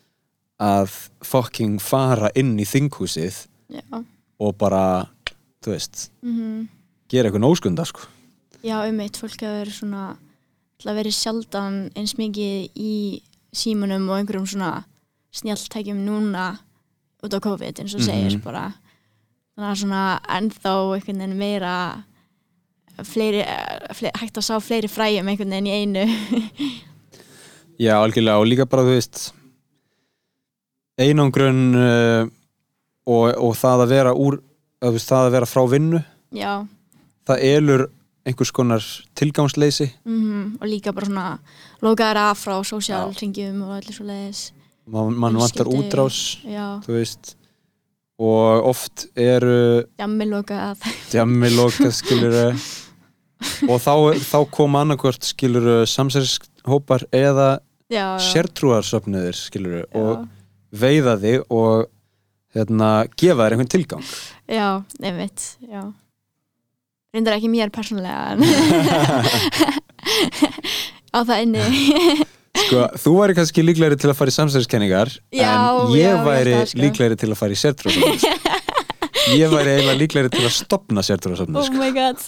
[0.61, 0.93] að
[1.25, 3.85] fucking fara inn í þinghúsið já,
[4.41, 5.09] og bara,
[5.65, 6.67] þú veist mhm.
[7.11, 8.05] gera eitthvað nóskunda sko.
[8.61, 10.05] Já, einmitt, fólk hefur verið svona
[10.81, 12.95] að verið sjaldan eins mikið í
[13.57, 14.85] símunum og einhverjum svona
[15.37, 16.53] snjalltækjum núna
[17.25, 18.71] út á COVID eins og segir bara.
[19.57, 20.05] Þannig að svona
[20.37, 21.75] ennþá einhvern veginn meira
[23.09, 23.43] fleiri,
[23.97, 26.07] fleiri, hægt að sá fleiri fræjum einhvern veginn í einu.
[27.85, 29.23] Já, algjörlega og líka bara, þú veist
[31.01, 32.27] einangrun uh,
[33.09, 34.37] og, og það að vera úr
[34.85, 36.03] að, veist, það að vera frá vinnu
[36.37, 36.53] já.
[37.29, 37.87] það elur
[38.29, 38.85] einhvers konar
[39.17, 39.89] tilgangsleysi.
[40.05, 41.27] Mm og líka bara svona
[41.81, 44.51] lokaður af frá sósjálringjum og allir svo leiðis
[44.91, 46.67] mann man vantar Fjölskyldu, útrás já.
[46.85, 47.35] þú veist
[48.21, 50.85] og oft eru jammi lokað.
[51.09, 52.47] Djammi lokað skiluru
[53.69, 57.49] og þá, þá koma annarkvort skiluru samsærishópar eða
[57.91, 58.27] Já, já.
[58.31, 60.27] sértrúarsöfniðir skiluru og
[60.71, 61.89] veiða þig og
[62.55, 64.05] hérna, gefa þér einhvern tilgang.
[64.51, 64.69] Já,
[65.67, 65.83] já.
[67.11, 68.39] Reyndar ekki mér persónulega
[71.11, 71.65] á það inni.
[72.61, 76.25] Sko, þú væri kannski líklegri til að fara í samsæriskenningar Já, en já, ég ég
[76.27, 76.81] væri það, sko.
[76.83, 78.25] líklegri til að fara í sértrúarsöfnið
[79.41, 82.19] ég væri eiginlega líklegri til að stopna sértrúarsöfnið oh my god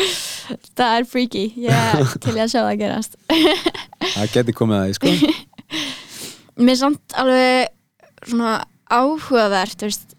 [0.78, 1.44] það er freaky.
[1.66, 3.18] Ég til ég að sjá það gerast.
[4.12, 5.32] Það geti komið að því sko.
[6.58, 8.54] Mér er samt alveg svona
[8.92, 10.16] áhugavert veist,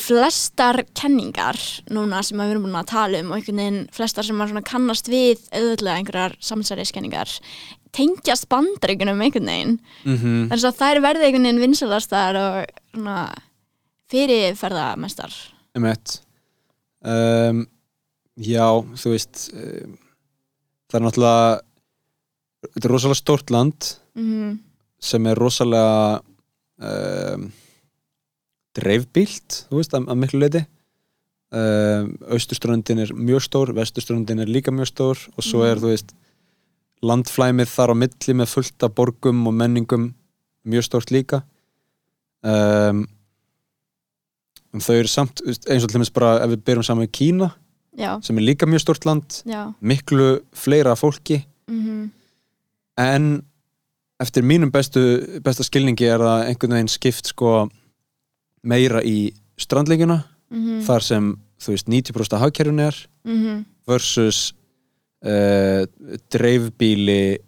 [0.00, 1.58] flestar kenningar
[1.92, 5.44] núna sem við erum búin að tala um og einhvern veginn flestar sem kannast við
[5.52, 7.36] auðvitað einhverjar samsæriskenningar
[7.96, 9.76] tengjast bandaríkunum einhvern veginn.
[10.04, 10.48] Mhm.
[10.50, 12.56] þannig að þær verði einhvern veginn vinsalastar og
[12.94, 13.20] svona
[14.12, 15.36] fyrirferðamestar
[15.76, 16.20] Emmett
[17.04, 17.66] um,
[18.36, 18.66] Já,
[19.00, 19.94] þú veist um,
[20.90, 21.60] það er náttúrulega
[22.66, 24.58] þetta er rosalega stórt land Mhm.
[25.00, 26.20] sem er rosalega
[26.80, 27.50] um,
[28.76, 30.62] dreifbílt þú veist, að, að miklu leiti
[31.52, 35.82] um, austurströndin er mjög stór vesturströndin er líka mjög stór og svo er, Mhm.
[35.84, 36.14] þú veist
[37.04, 40.14] landflæmið þar á milli með fullt af borgum og menningum
[40.66, 41.42] mjög stórt líka
[42.42, 43.06] um,
[44.76, 47.52] þau eru samt eins og til dæmis bara ef við byrjum saman með Kína
[47.96, 48.20] Já.
[48.22, 49.72] sem er líka mjög stórt land Já.
[49.82, 52.10] miklu fleira fólki Mhm.
[52.98, 53.42] en
[54.20, 57.68] eftir mínum bestu, besta skilningi er það einhvern veginn skipt sko
[58.64, 60.80] meira í strandleikjuna Mhm.
[60.86, 63.64] þar sem þú veist 90% af hagkerfun er Mhm.
[63.88, 64.52] versus
[65.24, 65.86] uh,
[66.30, 67.38] dreifbíli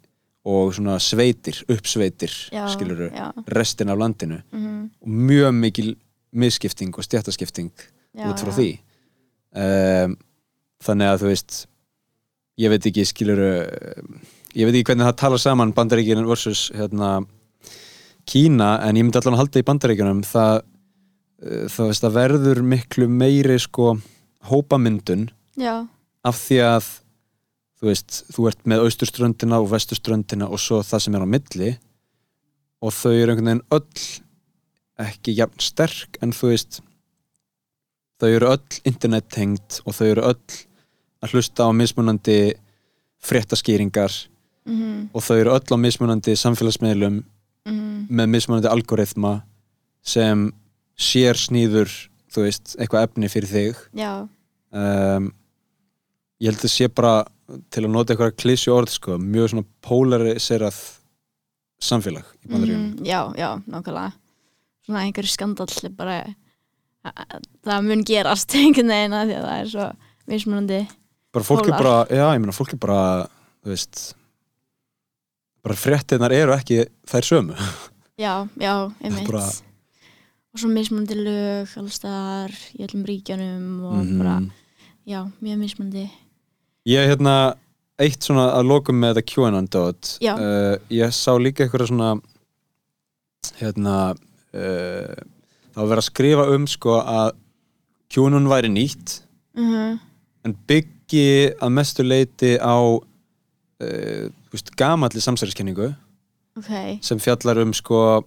[0.49, 3.11] og svona sveitir, uppsveitir Já, skiluru,
[3.55, 4.91] restin af landinu Mhm.
[5.03, 5.97] og mjög mikil
[6.33, 7.71] misskipting og stjættaskipting
[8.17, 8.79] út frá því
[9.57, 10.17] um,
[10.85, 11.59] þannig að þú veist
[12.59, 13.51] ég veit ekki skiluru
[14.57, 17.19] ég veit ekki hvernig það talar saman bandaríkjunum versus hérna
[18.29, 20.63] Kína en ég myndi allan að halda í bandaríkjunum það,
[21.43, 23.95] uh, það, veist, það verður miklu meiri sko
[24.49, 25.87] hópamyndun Já.
[26.27, 26.89] af því að
[27.79, 31.71] þú veist, þú ert með austurströndina og vesturströndina og svo það sem er á milli
[32.85, 34.07] og þau eru einhvern veginn öll
[35.09, 36.81] ekki jafn sterk en þú veist
[38.19, 40.59] þau eru öll internettengt og þau eru öll
[41.23, 42.55] að hlusta á mismunandi
[43.23, 44.13] fréttaskýringar
[44.69, 45.09] Mhm.
[45.15, 47.23] og þau eru öll á mismunandi samfélagsmiðlum
[47.67, 48.07] Mhm.
[48.11, 49.43] með mismunandi algoritma
[50.03, 50.53] sem
[50.99, 51.89] sér snýður
[52.33, 54.29] þú veist, eitthvað efni fyrir þig Já.
[54.73, 55.33] um,
[56.41, 57.25] ég held að sé bara
[57.71, 60.99] til að nota eitthvað klísju orð sko, mjög svona polariserað
[61.81, 64.13] samfélag í Mhm, Já, já, nákvæmlega
[64.87, 66.35] Svona einhver skandall bara
[67.65, 69.87] það mun gerast einhvern veginn að því að það er svo
[70.29, 70.89] mismunandi
[71.35, 73.01] bara fólk er bara, já ég meina fólk er bara
[73.65, 74.15] þú veist
[75.65, 77.57] bara fréttinnar eru ekki þær sömu.
[78.19, 78.73] Já, já,
[79.05, 79.29] einmitt.
[79.31, 79.47] bara-
[80.55, 84.19] og svo mismunandi lög allstaðar í öllum ríkjanum og Mhm.
[84.19, 84.37] bara,
[85.07, 86.11] já, mjög mismunandi.
[86.87, 87.55] Ég hérna
[87.99, 92.21] eitt svona að lokum með þetta QAnon dot uh, ég sá líka eitthvað svona
[93.61, 93.95] hérna
[94.55, 95.15] uh,
[95.75, 97.33] það var verið að skrifa um sko að
[98.11, 99.21] QAnon væri nýtt.
[99.55, 100.01] Mhm.
[100.45, 100.55] en
[101.09, 105.95] byggi að mestu leiti á uh, veist, gamalli samsæriskenningu
[106.59, 108.25] Ok, sem fjallar um sko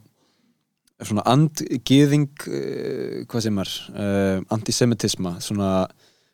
[1.01, 5.87] svona andgýðing uh, hvað sem er uh, antisemitisma, svona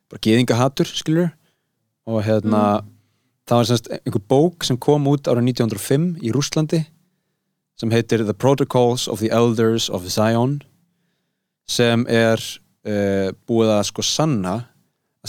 [0.08, 1.34] bara gýðingahatur, skilur
[2.08, 2.84] og hérna
[3.48, 6.86] það var semst einhver bók sem kom út ára 1905 í Rússlandi
[7.78, 10.62] sem heitir The Protocols of the Elders of Zion
[11.68, 14.62] sem er uh, búið að sko sanna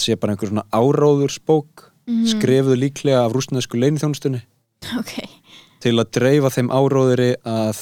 [0.02, 2.24] sé bara einhver svona áróðursbók Mhm.
[2.24, 4.40] skrifuðu líklega af rúsnesku leinithjónustunni
[4.98, 5.10] ok.
[5.84, 7.80] Til að dreifa þeim áróðuri að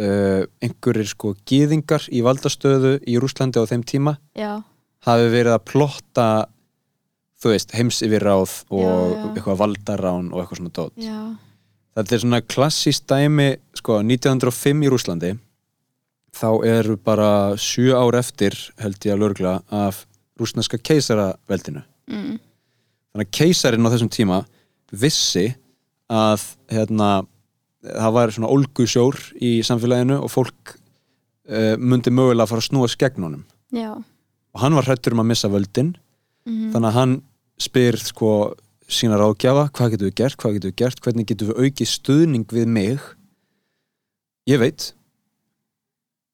[0.00, 4.58] uh, einhverjir sko gýðingar í valdastöðu í Rúslandi á þeim tíma Já,
[5.06, 6.26] hafi verið að plotta
[7.40, 9.22] þú veist, heims yfir ráð og Já, já.
[9.36, 11.06] eitthvað valdarán og eitthvað svona dót.
[11.96, 13.48] Þetta er svona klassíst dæmi
[13.78, 15.30] sko 1905 í Rúslandi
[16.34, 20.04] þá eru bara sjö ár eftir held ég að lörgla af
[20.40, 21.84] rúsneska keisaraveldinu.
[22.10, 22.38] Mm.
[23.12, 24.40] þannig að keisarinn á þessum tíma
[24.90, 25.46] vissi
[26.10, 27.10] að hérna,
[27.86, 33.26] það var svona ólgusjór í samfélaginu og fólk uh, myndi mögulega fara að snúa skegn
[33.26, 33.44] honum.
[33.74, 35.94] Já, og hann var hrættur um að missa völdin.
[36.48, 36.70] Mhm.
[36.72, 37.14] þannig að hann
[37.60, 38.30] spyr sko
[38.90, 41.00] sína ráðgjafa, hvað getum við gert, hvað getum við gert?
[41.04, 43.00] Hvernig getum við aukið stuðning við mig?
[44.48, 44.92] Ég veit.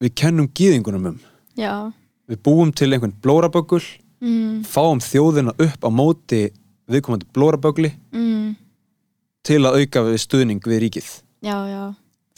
[0.01, 1.19] Við kennum gýðingunum um.
[1.59, 1.93] Já
[2.31, 3.83] við búum til einhvern blóraböggul
[4.23, 6.47] mm, fáum þjóðina upp á móti
[6.91, 8.51] viðkomandi blóraböggli mm,
[9.47, 11.13] til að auka við stuðning við ríkið.
[11.47, 11.85] Já, já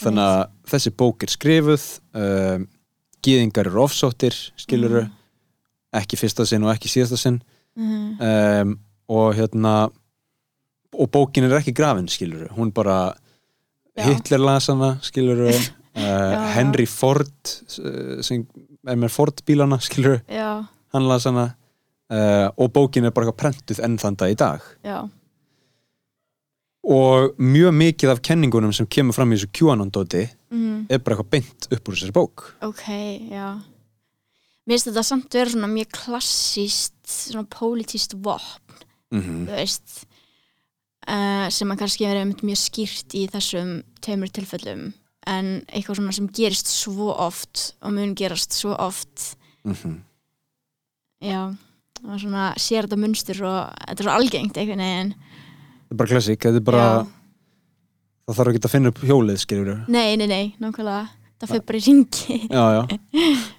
[0.03, 1.87] þannig að þessi bók er skrifuð
[2.19, 2.67] um,
[3.25, 5.05] gýðingar eru ofsóttir skiluru,
[5.99, 7.41] ekki fyrsta sinn og ekki síðasta sinn.
[7.79, 8.19] Mhm.
[8.19, 8.77] um,
[9.09, 9.73] og hérna
[10.93, 13.15] og bókin er ekki grafin skiluru, hún bara.
[13.99, 15.49] Hitler las hana skiluru
[15.99, 16.35] uh.
[16.55, 17.33] Henry Ford
[17.83, 18.45] uh, sem
[18.89, 20.65] er með Ford bílana skiluru, já,
[20.95, 21.47] hann las hana
[22.11, 24.65] uh, og bókin er bara eitthvað prentuð enn þann dag í dag.
[24.87, 24.99] Já,
[26.89, 30.87] og mjög mikið af kenningunum sem kemur fram í þessu QAnon-dóti Mhm.
[30.89, 32.45] er bara eitthvað beint upp úr þessari bók.
[32.65, 32.85] Ok,
[33.31, 33.61] já.
[34.69, 40.05] Mér finnst þetta samt vera svona mjög klassíst svona pólitíst vopn mm þú veist
[41.09, 43.71] uh, sem að kannski verið mjög skýrt í þessum
[44.01, 44.93] tveimur tilfellum
[45.29, 49.37] en eitthvað svona sem gerist svo oft og mun gerast svo oft.
[49.65, 50.01] -hmm.
[51.21, 51.55] já,
[52.01, 53.59] það var svona sér þetta munstur og
[53.89, 55.15] þetta er svo algengt einhvern veginn.
[55.15, 57.07] Þetta er bara klassík, þetta er bara Já.
[58.27, 61.09] það þarf ekki að finna upp hjólið skilur nei, nei, nei, nákvæmlega.
[61.39, 62.83] Það fyrir bara í ringi já, já,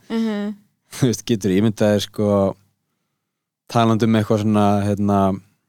[0.10, 0.54] uh
[0.90, 2.56] þú veist, getur ímyndaðir sko
[3.70, 5.20] talandi um eitthvað svona hérna,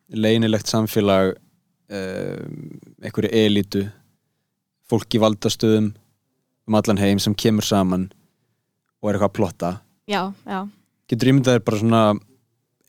[0.09, 1.35] leynilegt samfélag
[1.93, 2.71] um,
[3.03, 3.85] einhverju elitu
[4.91, 5.93] fólk í valdastöðum
[6.69, 8.09] um allan heim sem kemur saman
[9.01, 9.71] og er eitthvað að plotta.
[10.11, 10.61] Já, já,
[11.11, 12.03] getur ímyndaðir bara svona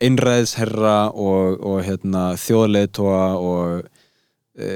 [0.02, 3.84] einræðisherra og, og hérna, þjóðleitóa og
[4.58, 4.70] e,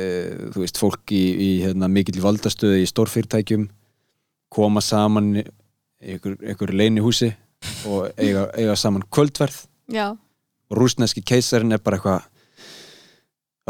[0.54, 3.68] þú veist, fólk í, í hérna, mikill valdastöðu í stórfyrirtækjum
[4.54, 5.46] koma saman í
[6.06, 7.32] einhver, einhver leini húsi
[7.90, 10.14] og eiga, eiga saman kvöldverð já.
[10.70, 12.22] Og rúsneski keisarin er bara eitthvað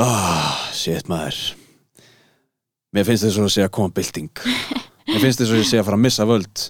[0.04, 1.56] ah, shit maður
[2.96, 4.44] mér finnst þess að segja að koma bylting.
[5.10, 6.68] Mér finnst þess að segja að fara að missa völd.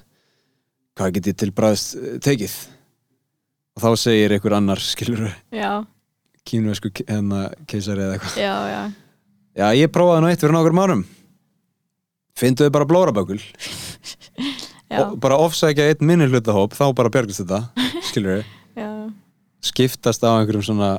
[0.95, 2.55] Hvað get ég til bræðst tekið?
[3.75, 5.27] Og þá segir einhver annar skilur
[6.45, 8.39] kínvesku hérna keisari eða eitthvað.
[8.39, 8.81] Já, já.
[9.55, 11.05] Já ég prófaði nú eitt fyrir nokkur márum
[12.35, 13.39] fynduðu bara blórabökul.
[15.23, 17.61] Bara ofsækja einn minni hlutahóp þá bara bjargast þetta
[18.09, 18.43] skilur
[19.65, 20.89] skiptast á einhverjum svona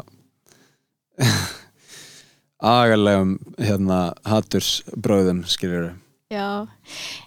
[2.63, 5.93] agalegum hérna hatursbröðum skiljur
[6.33, 6.67] já.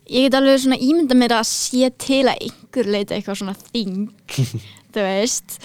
[0.09, 4.09] Ég get alveg svona ímynda mér að sé til að einhver leita eitthvað svona þing
[4.93, 5.59] þú veist.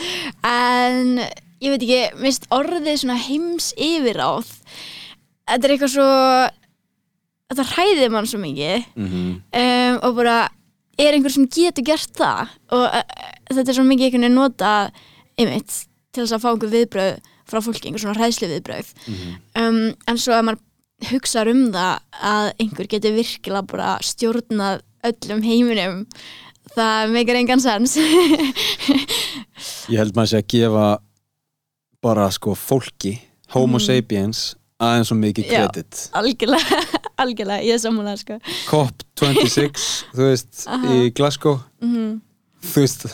[0.46, 1.16] En
[1.64, 4.52] ég veit ekki, mist orðið svona heims yfiráð
[5.48, 6.10] þetta er eitthvað svo
[7.52, 8.86] þetta hræðir mann svo mikið.
[8.94, 9.32] Mm -hmm.
[9.62, 10.38] um, og bara
[10.98, 12.54] er einhver sem getur gert það?
[12.70, 13.02] Og uh,
[13.50, 14.90] þetta er svo mikið einhvern veginn nota
[15.38, 17.14] einmitt til þess að fá einhver viðbröð
[17.48, 18.92] frá fólki, einhver svona hræðslu viðbröð
[19.60, 21.94] um, en svo að maður hugsa um það
[22.32, 25.96] að einhver getur virkilega bara stjórnað öllum heiminum
[26.74, 27.96] það meikar engan sens
[29.92, 30.86] ég held maður sé að gefa
[32.04, 33.16] bara sko fólki
[33.54, 33.84] homo Mhm.
[33.86, 34.42] sapiens
[34.80, 36.80] aðeins svo mikið kredit algjörlega,
[37.22, 38.38] algjörlega, ég er sammála sko.
[38.68, 39.84] COP26
[40.16, 40.92] þú veist, Aha.
[40.92, 42.20] í Glasgow mm
[42.64, 43.06] þú veist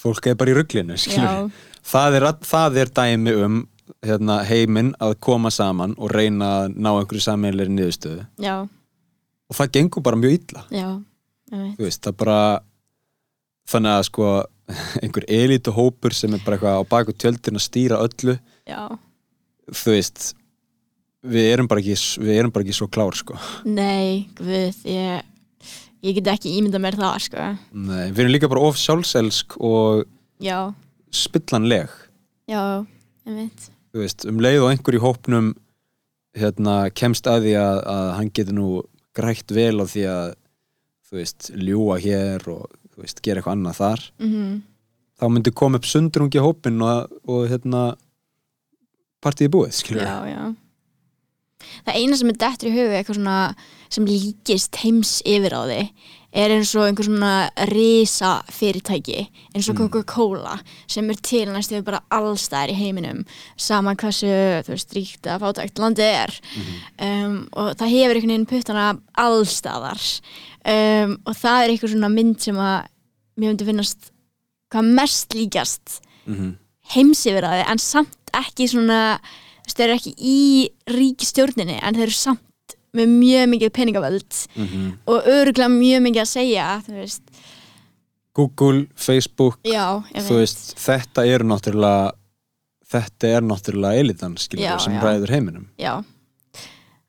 [0.00, 1.46] fólk er bara í rugglinu Já.
[1.90, 3.60] Það er, það er dæmi um
[4.06, 8.26] hérna, heiminn að koma saman og reyna að ná einhverju sammeðlega niðurstöðu.
[8.40, 8.56] Já,
[9.50, 10.66] og það gengur bara mjög illa.
[10.72, 10.90] Já
[11.50, 12.40] þú veist, það bara
[13.70, 14.28] þannig að sko
[15.02, 18.36] einhver elitu hópur sem er bara eitthvað á baku tjöldin að stýra öllu.
[18.70, 18.82] Já,
[19.70, 20.28] þú veist
[21.20, 21.96] við erum bara ekki,
[22.32, 23.36] erum bara ekki svo klár sko.
[23.68, 25.26] Nei, við ég,
[26.06, 27.48] ég get ekki ímynda mér það sko.
[27.74, 30.06] Nei, við erum líka bara of sjálfselsk og
[30.40, 30.70] já,
[31.14, 31.90] spillanleg.
[32.50, 32.86] Já,
[33.26, 33.68] einmitt.
[33.90, 35.52] Þú veist, um leið og einhver í hópnum
[36.38, 38.68] hérna, kemst að því að, að hann getur nú
[39.18, 40.26] grætt vel á því að
[41.10, 44.58] þú veist, ljúa hér og þú veist, gera eitthvað annað þar mm
[45.20, 47.90] þá myndi koma upp sundrungi í hópin og, og hérna
[49.20, 50.42] partíði búið, skilur já, já.
[51.84, 53.38] Það eina sem er dettur í hugu eitthvað svona
[53.92, 55.80] sem líkist heims yfir á því
[56.30, 59.24] er eins og einhver svona risa fyrirtæki
[59.54, 60.58] eins og Coca-Cola
[60.90, 63.24] sem er til næstu við bara allstæðar í heiminum
[63.58, 64.30] saman hversu
[64.66, 66.36] þú veist ríkt að fátækt landið er.
[67.02, 68.86] Um, og það hefur einhvern veginn puttana
[69.18, 70.06] allstæðar
[70.64, 72.78] um, og það er eitthvað svona mynd sem að
[73.40, 74.10] mér myndi finnast
[74.70, 76.52] hvað mest líkjast mm -hmm.
[76.94, 82.16] heimsifiraði en samt ekki svona þú veist, þeir eru ekki í ríkistjórninni en þeir eru
[82.16, 82.46] samt
[82.96, 84.86] með mjög mikið peningavöld Mhm.
[85.06, 86.66] og öruglega mjög mikið að segja
[88.34, 92.12] Google, Facebook já, veist, þetta er náttúrulega
[92.90, 95.00] þetta er náttúrulega elitan skilur sem já.
[95.02, 95.66] ræður heiminum.
[95.78, 96.02] Já,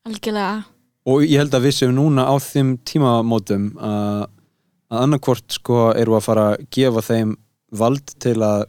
[0.05, 0.65] algjörlega.
[1.09, 4.27] Og ég held að við séum núna á þeim tímamótum að,
[4.91, 7.35] að annarkvort sko eru að fara að gefa þeim
[7.71, 8.65] vald til að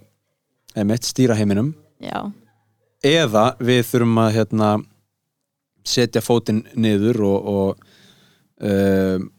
[0.76, 1.74] emitt, stýra heiminum.
[2.00, 2.32] Já,
[3.04, 4.70] eða við þurfum að hérna,
[5.84, 7.78] setja fótinn niður og, og
[8.62, 9.30] um,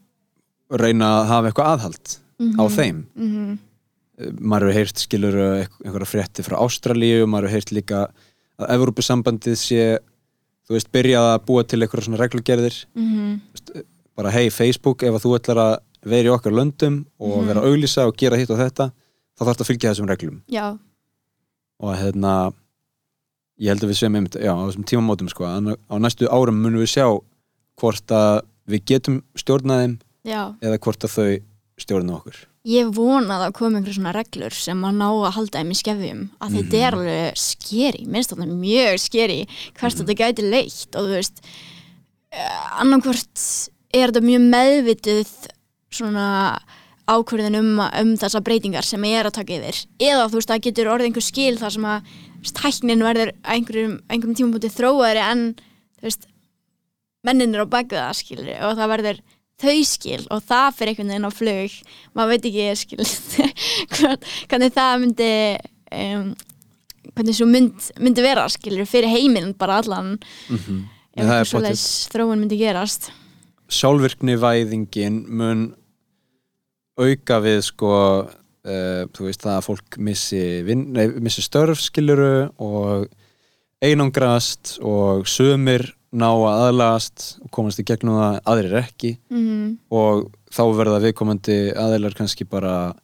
[0.74, 2.16] reyna að hafa eitthvað aðhald
[2.58, 2.74] á Mhm.
[2.78, 3.04] þeim.
[3.16, 3.58] Mhm,
[4.14, 5.36] Uh, maður hefur heyrt skilur
[5.82, 8.02] einhverja frétti frá Ástralíu maður hefur heyrt líka
[8.62, 9.98] að Evrópusambandið sé
[10.68, 12.76] þú veist, byrjað að búa til einhverja svona reglugerðir.
[12.94, 13.40] Mhm,
[14.14, 17.46] bara hei Facebook, ef þú ætlar að vera í okkar löndum og Mhm.
[17.48, 18.92] vera að auglýsa og gera hitt og þetta,
[19.34, 20.42] þá þarf þetta að fylgja þessum reglum.
[20.48, 20.78] Já,
[21.80, 22.52] og hérna
[23.60, 26.58] ég held að við séum einmitt, já, á þessum tímamótum sko, að á næstu árum
[26.62, 27.06] munum við sjá
[27.80, 29.94] hvort að við getum stjórnað þeim
[30.26, 30.40] já.
[30.64, 31.30] eða hvort að þau
[31.84, 32.42] stjórna okkur.
[32.64, 35.76] Ég vona að það komi einhverjum svona reglur sem að ná að halda þeim í
[35.76, 39.40] skefjum að þetta er alveg skeri minnst þetta mjög skeri
[39.76, 41.42] hvert þetta gæti leitt og þú veist
[42.80, 43.44] annarkvort
[43.94, 45.34] er þetta mjög meðvituð
[45.94, 46.28] svona
[47.04, 49.82] ákvörðin um, um þessa breytingar sem er að taka yfir.
[50.00, 52.14] Eða þú veist það getur orðið einhver skil þar sem að
[52.52, 55.44] tæknin verður einhverjum, einhverjum tímabúti þróaðri en
[56.04, 56.26] veist
[57.24, 59.20] menninir á baku það skilur og það verður
[59.64, 61.76] þau skil og það fyrir einhvern veginn á flug.
[62.12, 63.06] Maður veit ekki skil
[63.94, 65.30] hvern- hvernig það myndi
[65.94, 66.26] um,
[67.14, 70.18] hvernig svo mynd, myndi vera skilur fyrir heiminn bara allan.
[70.50, 70.82] Mm
[71.14, 73.12] ef það er svoleiðis þróun myndi gerast.
[73.70, 75.60] Sjálfvirkni væðingin mun
[76.98, 77.90] auka við sko
[78.64, 83.08] uh, þú veist það að fólk missi, vin, nei, missi störf skiluru og
[83.84, 89.78] einangrast og sömur ná að aðlagast og komast í gegnum það aðrir ekki Mhm.
[89.90, 92.94] og þá verða viðkomandi aðilar kannski bara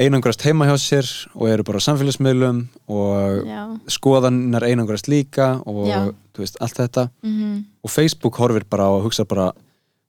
[0.00, 3.60] einangrast heima hjá sér og eru bara á samfélagsmiðlum og Já.
[3.92, 6.08] skoðanar einangrast líka og Já.
[6.32, 7.64] þú veist, allt þetta Mhm.
[7.84, 9.52] og Facebook horfir bara og hugsa bara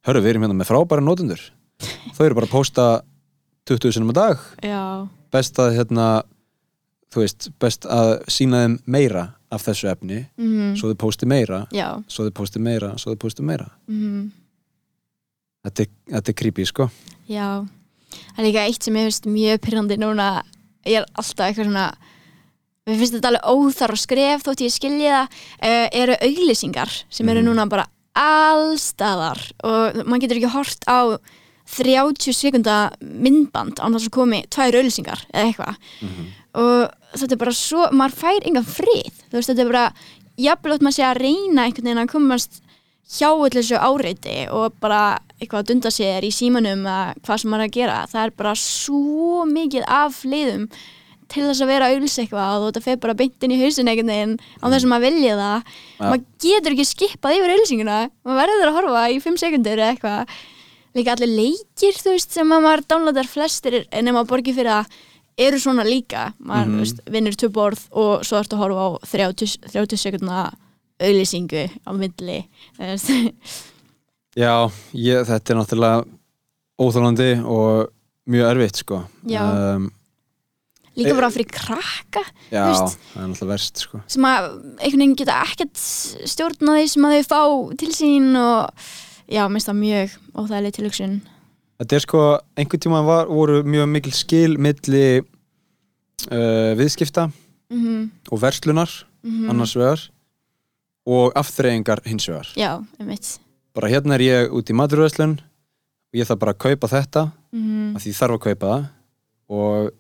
[0.07, 1.39] hörru, við erum hérna með frábæra nótundur
[2.15, 3.01] þau eru bara að posta
[3.69, 4.37] 20 sinum á dag.
[4.63, 6.07] Já, best að hérna
[7.13, 10.75] þú veist, best að sína þeim meira af þessu efni Mhm.
[10.75, 12.03] svo þau posti meira Já.
[12.07, 13.69] svo þau posti meira, svo þau posti meira.
[13.87, 14.31] Mhm.
[15.63, 16.89] þetta er, þetta er creepy sko.
[17.29, 17.65] Já,
[18.35, 20.43] það er líka eitt sem ég finnst mjög pyrrandi núna.
[20.85, 21.93] Ég er alltaf eitthvað svona
[22.85, 25.27] mér finnst þetta alveg óþar og skref þótt ég skilji það.
[25.63, 30.99] Uh, eru auglýsingar sem eru núna bara allstaðar og maður getur ekki hort á
[31.73, 35.75] 30 sekunda myndband án þess að komi tvær auglýsingar eða eitthvað.
[36.53, 39.23] Og þetta er bara svo, maður fær engan frið.
[39.31, 39.85] Þú veist, þetta er bara
[40.37, 42.59] jafnvel átt maður sé að reyna einhvern veginn að komast
[43.13, 47.51] hjá öllu þessu áreiti og bara eitthvað að dunda sér í símanum að hvað sem
[47.51, 50.63] maður er að gera það er bara svo mikið af liðum
[51.33, 53.89] til þess að vera að auðlýsa eitthvað og þetta fer bara beint inn í hausin
[53.91, 55.69] einhvern veginn á þess að maður vilja það.
[55.99, 56.07] Ja.
[56.07, 60.35] maður getur ekki skipað yfir auðlýsinguna maður verður að horfa í 5 sekundur eitthvað
[60.97, 64.73] líka allir leikir þú veist sem að maður downloadar flestir en ef maður borgir fyrir
[64.81, 64.97] að
[65.37, 66.31] eru svona líka.
[66.43, 70.43] Maður mm veist, vinnur tvö borð og svo ertu að horfa á 30, 30 sekundna
[71.01, 73.09] auðlýsingu á veist.
[74.43, 74.53] já,
[74.93, 76.05] ég, þetta er náttúrulega
[76.81, 77.91] óþólandi og
[78.29, 79.03] mjög erfitt sko.
[79.29, 79.89] Um,
[80.97, 82.21] líka bara fyrir krakka
[82.53, 84.03] já, veist, það er náttúrulega verst sko.
[84.13, 87.41] Sem að einhvern veginn geta ekkert stjórna því sem að þau fá
[87.81, 88.87] til sín og
[89.29, 91.21] já, minnst það mjög óþægileg tilhugsun
[91.79, 92.19] Þetta er sko,
[92.57, 95.21] einhvern tíma var, voru mjög mikil skil milli
[96.31, 97.29] uh, viðskipta
[97.73, 98.09] Mhm.
[98.31, 98.89] og verslunar
[99.23, 99.49] Mhm.
[99.49, 99.99] annars vegar
[101.07, 102.47] og afþreyingar hins vegar.
[102.55, 103.39] já, einmitt
[103.73, 107.95] Bara hérna er ég út í maturverslun og ég þarf bara að kaupa þetta Mhm.
[107.95, 108.89] af því ég þarf að kaupa það
[109.49, 109.91] og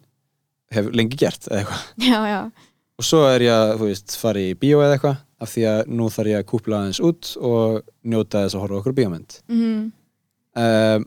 [0.71, 1.83] hef lengi gert eða eitthvað.
[1.97, 2.51] já, já,
[2.99, 5.81] Og svo er ég að, þú veist, fara í bíó eða eitthvað af því að
[5.91, 9.39] nú þarf ég að kúpla aðeins út og njóta þess að horfa okkur bíómynd.
[9.49, 9.91] Mhm.
[10.55, 11.05] um,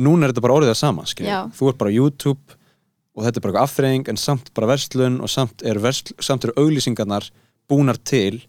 [0.00, 1.02] núna er þetta bara orðið það sama
[1.58, 2.56] þú ert bara á YouTube
[3.16, 5.80] og þetta er bara eitthvað afþreying en samt bara verslun og samt eru,
[6.46, 7.26] eru auglýsingarnar
[7.68, 8.40] búnar til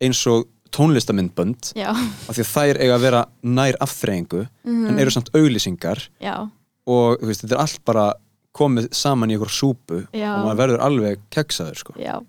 [0.00, 4.86] eins og tónlistamindbönd af því að þær eiga að vera nær afþreyingu Mhm.
[4.88, 6.50] en eru samt auglýsingar já,
[6.86, 8.06] og veist, þetta er allt bara
[8.54, 10.38] komið saman í ykkur súpu Já.
[10.38, 11.92] og maður verður alveg keksaður sko.
[11.98, 12.20] já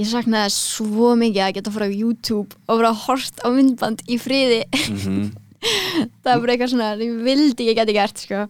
[0.00, 4.04] ég saknaði svo mikið að geta að fara á YouTube og vera hort á myndband
[4.10, 5.32] í friði mm
[6.24, 8.42] það er bara eitthvað svona, ég vildi ég geti gert sko.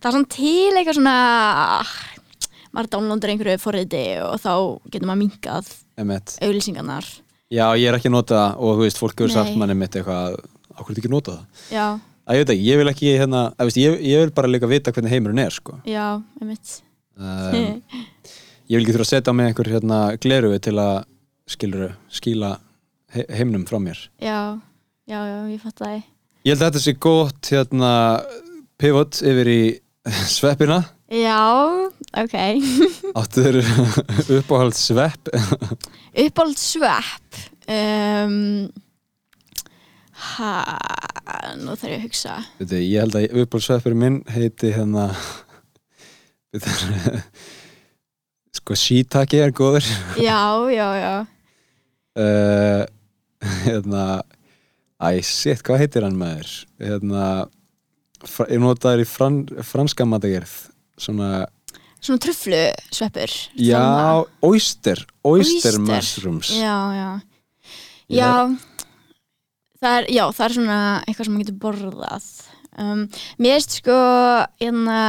[0.00, 1.14] það er svona til eitthvað svona
[2.70, 4.52] maður downloadar einhverju forriði og þá
[4.92, 5.70] getur maður minkað
[6.00, 6.36] Emmett.
[6.44, 7.08] auglýsingarnar
[7.50, 9.58] Já, ég er ekki að nota það og þú veist, fólk hefur sagt Nei.
[9.62, 10.36] manni mitt eitthvað
[10.76, 11.86] Ákveð ekki að nota það Já,
[12.20, 14.70] Æ, ég veit ekki, ég vil ekki hérna að, veist, ég, ég vil bara líka
[14.70, 15.80] vita hvernig heimurinn er sko.
[15.88, 16.76] já, einmitt
[17.18, 17.80] um,
[18.70, 20.96] Ég vil ekki þurfa að setja mig einhver hérna gleruði til að
[21.50, 22.50] skilur, skíla
[23.10, 23.98] he heimnum frá mér.
[24.22, 24.60] Já,
[25.10, 25.96] já, já, ég fatt það
[26.46, 27.90] Ég held að þetta sé gott hérna
[28.80, 29.62] pivot yfir í
[30.36, 30.78] sveppina.
[31.10, 31.40] Já,
[32.22, 32.36] ok.
[33.18, 33.58] Áttu þeir
[34.38, 35.32] uppáhald svepp?
[36.28, 38.70] Uppáld svepp um,
[40.20, 40.52] Ha,
[41.58, 42.38] nú þarf ég að hugsa.
[42.60, 45.10] Veitu, Ég held að uppáhald sveppur minn heiti hérna
[46.54, 46.70] veitu,
[48.60, 49.86] sko shiitake er góður.
[50.20, 50.40] Já,
[50.70, 51.14] já, já.
[52.20, 52.84] Uh,
[53.64, 54.04] hérna
[55.00, 56.50] æ, shit, hvað heitir hann maður?
[56.82, 57.24] Hérna
[58.50, 60.52] ég notaður í fran, franska matagerð
[61.00, 61.46] svona,
[62.00, 62.58] Svona truflu
[62.96, 63.80] sveppur já,
[64.44, 65.80] oyster oyster Oyster.
[65.84, 66.50] mushrooms.
[66.56, 67.10] Já, já.
[68.10, 68.20] Já.
[68.20, 68.30] Já,
[69.80, 72.28] það er, já, það er svona eitthvað sem maður getur borðað.
[72.80, 73.02] Um,
[73.40, 73.96] Mér veist sko
[74.60, 75.00] hérna,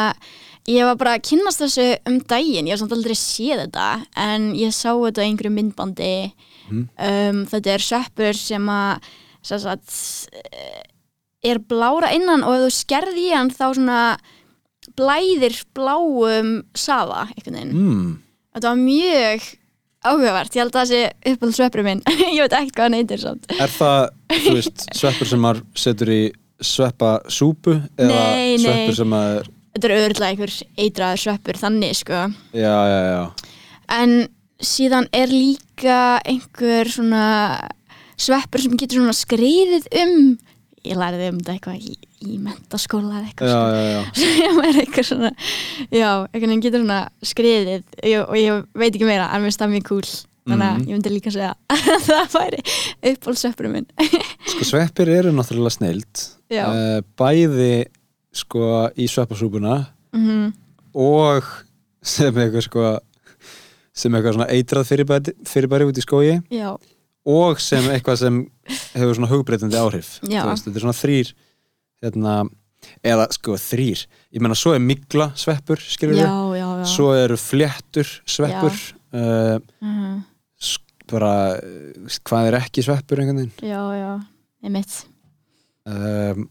[0.70, 3.88] ég var bara að kynnast þessu um daginn, ég har samt aldrei séð þetta
[4.22, 6.14] en ég sá þetta í einhverju myndbandi.
[6.72, 6.84] Mhm.
[7.08, 9.10] um, þetta er sveppur sem að
[9.42, 9.96] sagt,
[10.32, 10.84] eh,
[11.44, 14.02] er blára innan og ef þú skerði í hann þá svona
[14.98, 18.20] blæðir bláum safa mm,
[18.54, 19.48] Þetta var mjög
[20.02, 21.02] áhugavert, ég held að það sé
[21.32, 22.04] uppáld sveppur minn,
[22.36, 23.50] ég veit ekkert hvað hann heitir samt.
[23.58, 26.22] er það, þú veist, sveppur sem maður setur í
[26.62, 28.22] sveppa súpu eða
[28.62, 30.54] sveppur sem maður Þetta er auðvitað einhver
[30.84, 32.22] eitraður sveppur þannig sko.
[32.54, 33.22] já, já, já,
[34.02, 34.16] En
[34.62, 37.26] síðan er líka einhver svona
[38.22, 40.16] sveppur sem getur svona skriðið um
[40.86, 41.96] ég læriði um þetta eitthvað í,
[42.26, 44.20] í mentaskóla eða eitthvað sko.
[44.22, 45.32] sem er eitthvað svona
[45.94, 47.00] já, einhvern veginn getur svona
[47.32, 50.04] skriðið ég, og ég veit ekki meira, en mér finnst það mjög cool
[50.50, 50.86] þannig að Mhm.
[50.90, 52.62] ég myndi líka segja að það væri
[53.12, 53.88] uppáhaldsveppurum minn
[54.56, 56.24] sko sveppir eru náttúrulega snild
[56.58, 57.74] uh, bæði
[58.34, 60.54] sko í sveppasúpuna Mhm.
[60.96, 61.44] og
[62.04, 63.00] sem eitthvað sko
[63.94, 66.78] sem eitthvað svona eitrað fyrirbæri, fyrirbæri út í skógi já,
[67.26, 68.40] og sem eitthvað sem
[68.96, 70.20] hefur svona hugbreytandi áhrif.
[70.24, 71.34] Veist, þetta er svona þrýr
[72.02, 72.50] hérna,
[73.06, 76.86] eða sko þrýr ég menna svo er migla sveppur skilur já.
[76.88, 78.74] svo eru fléttur sveppur
[79.14, 80.24] uh, Mhm.
[81.12, 83.52] bara uh, hvað er ekki sveppur einhvern veginn?
[83.62, 84.26] Já, já,
[84.64, 85.06] einmitt.
[85.86, 86.50] Um,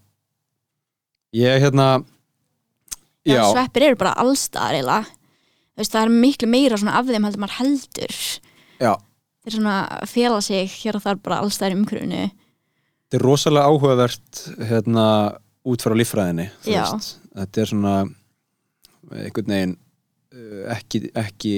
[1.37, 1.89] ég hérna
[3.27, 4.81] já, sveppir eru bara allstaðar
[5.79, 8.17] veist, það er miklu meira svona af þeim heldur maður heldur.
[8.81, 8.93] Já.
[9.41, 9.77] Þeir svona
[10.11, 12.25] fela sig hér og þar bara allstaðar í umhverfinu.
[12.31, 15.07] Þetta er rosalega áhugavert hérna
[15.67, 15.95] út frá
[16.65, 17.19] veist.
[17.37, 17.95] þetta er svona
[19.11, 21.55] einhvern veginn uh, ekki, ekki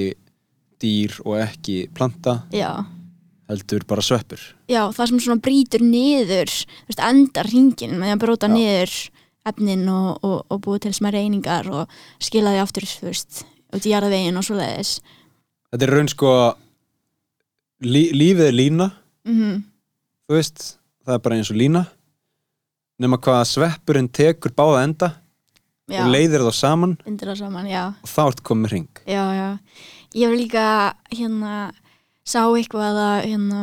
[0.83, 2.71] dýr og ekki planta já,
[3.51, 6.55] heldur bara sveppur já, það sem svona brýtur niður
[7.13, 8.97] endar ringin með því að bróta niður
[9.49, 11.91] efnin og, og, og búið til smæri einingar og
[12.23, 14.97] skila því aftur, veist út í jarðvegin og svoleiðis.
[15.73, 16.33] Þetta er raun sko
[17.83, 18.89] lí, lífið er lína
[19.27, 19.61] mm
[20.33, 20.63] þú veist,
[21.05, 21.83] það er bara eins og lína.
[23.03, 25.09] Nema hvað að sveppurinn tekur báða enda
[25.91, 26.95] já, og leiðir þá saman.
[27.05, 29.03] Það saman, og þá ert komið hring.
[29.05, 29.49] Já, já.
[30.13, 30.67] Ég hef líka
[31.11, 31.55] hérna
[32.25, 33.63] sá eitthvað að hérna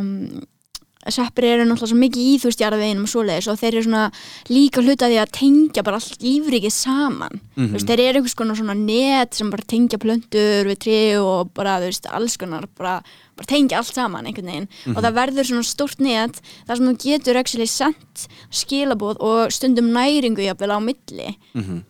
[1.05, 3.83] mm, sveppir eru náttúrulega svo mikið í þú veist jarðveginum og svoleiðis og þeir eru
[3.85, 4.11] svona
[4.49, 7.39] líka hluta því að tengja bara allt lífrikið saman.
[7.55, 7.67] Mhm.
[7.69, 11.53] Þú veist, þeir eru einhvers konar svona net sem bara tengja plöntur við trí og
[11.53, 13.01] bara, þú veist, alls konar bara,
[13.37, 14.97] bara tengja allt saman einhvern veginn Mhm.
[14.97, 19.91] og það verður svona stórt net þar sem þú getur actually sendt skilabóð og stundum
[19.91, 21.35] næringu jafnvel á milli.
[21.55, 21.83] mm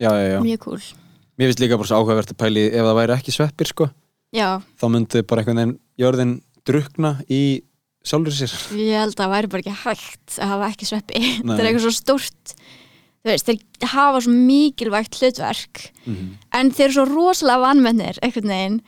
[0.00, 0.80] já, já, já Mjög cool.
[1.38, 3.90] mér finnst líka bara svo áhugavert að pæli ef það væri ekki sveppir sko
[4.34, 7.62] Já, þá myndi bara einhvern veginn jörðin drukna í
[8.06, 11.22] sjálfur sér Ég held að það væri bara ekki hægt að hafa ekki sveppi.
[11.46, 12.54] Það er eitthvað svo stórt.
[13.26, 16.26] Þú veist, þeir hafa svo mikilvægt hlutverk Mhm.
[16.54, 18.80] en þeir eru svo rosalega vanmennir einhvern veginn.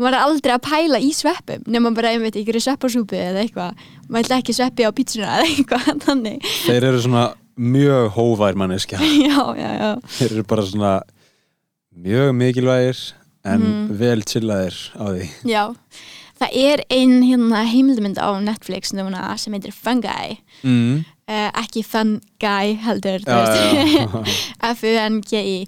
[0.00, 3.74] Maður er aldrei að pæla í sveppum nema bara einmitt ykkur í sveppasúpu eða eitthvað.
[4.08, 6.46] Maður ætla ekki sveppi á pítsuna eða eitthvað þannig.
[6.64, 7.24] þeir eru svona
[7.60, 8.96] mjög hóvær manneskja
[9.28, 9.90] Já, já, já.
[10.16, 10.92] þeir eru bara svona
[12.00, 13.02] mjög mikilvægir
[13.44, 13.98] en Mhm.
[13.98, 15.64] vel chillaðir á því Já,
[16.40, 20.40] það er ein hérna heimildmynd á Netflix núna sem heitir Fungi.
[20.62, 21.00] mm.
[21.30, 23.22] Uh, ekki Fungi heldur.
[24.74, 25.58] F-U-N-G-I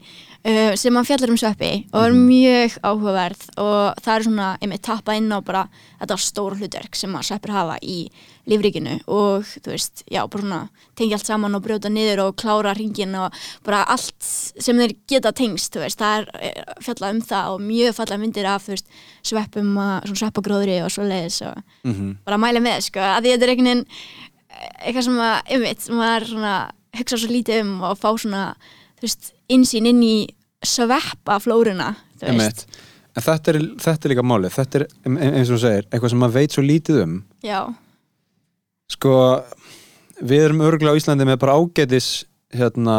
[0.44, 4.82] uh, sem að fjallar um sveppi og er mjög áhugaverð og það er svona, einmitt,
[4.86, 5.64] tappað inn á bara
[6.00, 7.98] þetta stóra hlutverk sem að sveppir hafa í
[8.50, 10.60] lífríkinu og þú veist, já, bara svona
[10.98, 15.30] tengja allt saman og brjóta niður og klára hringin og bara allt sem þeir geta
[15.38, 18.74] tengst, þú veist, það er eh, fjallað um það og mjög fallað myndir af, þú
[18.74, 18.90] veist,
[19.30, 22.16] sveppum og svona sveppagróðri og svoleiðis og Mhm.
[22.26, 23.86] bara mæla með, sko, að því þetta er einhvern veginn
[24.50, 26.56] eh, eitthvað sem að, einmitt, maður svona
[26.98, 28.42] hugsa svo lítið um og fá svona,
[28.98, 30.16] þú veist, insýn inn í.
[32.22, 32.66] Einmitt.
[33.12, 36.22] En þetta er, þetta er líka málið, þetta er eins og þú segir, eitthvað sem
[36.22, 37.16] maður veit svo lítið um.
[37.44, 37.58] Já,
[38.92, 39.14] sko,
[40.22, 42.10] við erum örgulega á Íslandi með bara ágætis
[42.52, 42.98] hérna,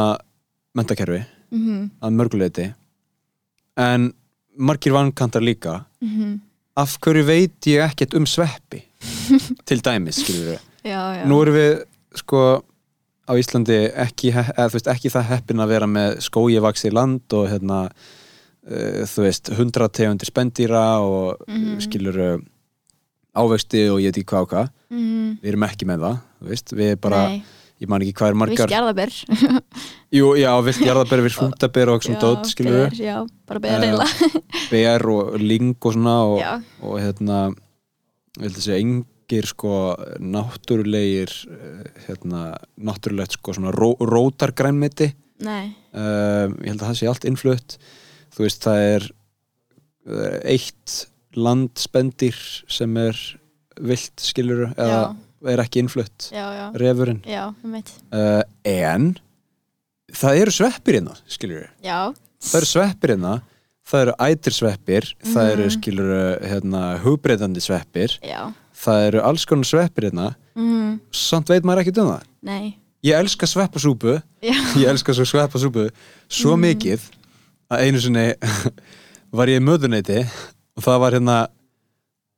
[0.77, 1.21] mentakerfi
[1.53, 2.67] mhm, að mörguleiti
[3.81, 4.11] en
[4.53, 5.79] margir vankantar líka.
[6.03, 6.37] Mhm,
[6.77, 8.83] af hverju veit ég ekkert um sveppi?
[9.67, 11.25] Til dæmis, skilur við já, já.
[11.29, 11.73] nú erum við
[12.21, 12.43] sko
[13.23, 17.47] á Íslandi ekki, eða, veist, ekki það heppin að vera með skói vaksi land og
[17.51, 21.77] hérna uh, þú veist, hundra tegundir spendýra og mm.
[21.85, 22.19] skilur
[23.33, 25.39] ávexti og ég veit ekki hvað og hvað Mhm.
[25.41, 27.39] við erum ekki með það, þú veist við bara, Nei.
[27.81, 29.13] ég man ekki hvað er margar Vilt jarðaber
[30.19, 33.15] Jú, já, vilt jarðaber við hrútaber og svona dót, skilur ber, Já,
[33.49, 34.05] bara ber Eh, reyla
[34.73, 37.39] ber og ling og svona og, og hérna
[38.37, 38.83] ég held að segja
[39.23, 45.13] engir sko náttúrulegir eh, hérna, náttúrulegt sko svona ró, rótargrænmeti.
[45.43, 47.77] Nei, um, ég held að það sé allt innflutt.
[48.35, 49.07] Þú veist það er
[50.07, 50.93] uh, eitt
[51.35, 52.37] landspendir
[52.71, 53.17] sem er
[53.81, 55.15] vilt skiluru eða
[55.49, 56.29] er ekki innflutt.
[56.31, 56.65] Já, já.
[56.79, 57.23] Refurinn.
[57.27, 57.49] Já,
[58.13, 59.15] uh, en
[60.13, 62.13] það eru sveppir hérna skiluru Já,
[62.43, 63.33] það eru sveppir hérna
[63.83, 65.73] það eru ætirsveppir það eru Mhm.
[65.75, 68.19] skiluru hérna, hugbreytandi sveppir.
[68.23, 68.53] Já
[68.83, 70.33] það eru alls konar sveppir hérna.
[70.59, 72.23] Mm, samt veit maður ekkert um það.
[72.43, 72.75] Nei,
[73.07, 74.17] ég elska sveppasúpu.
[74.43, 74.55] Já.
[74.79, 75.87] Ég elska svo sveppasúpu
[76.29, 76.61] svo Mhm.
[76.67, 77.07] mikið
[77.71, 78.25] að einu sinni
[79.37, 80.19] var ég í möðuneyti
[80.77, 81.37] og það var hérna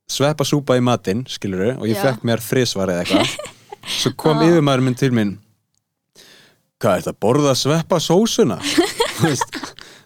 [0.09, 2.03] sveppasúpa í matinn, skiluru og ég Já.
[2.11, 3.35] fekk mér þrisvar eða eitthvað.
[3.99, 4.45] Svo kom Ó.
[4.45, 5.35] yfirmaður minn til mín.
[6.81, 8.57] Hvað er þetta, borða sveppasósuna?
[9.15, 9.59] Þú veist,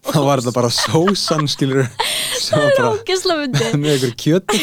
[0.06, 1.86] þá var þetta bara sósan skiluru
[2.54, 4.60] var bara Ógisla myndi með einhver kjöti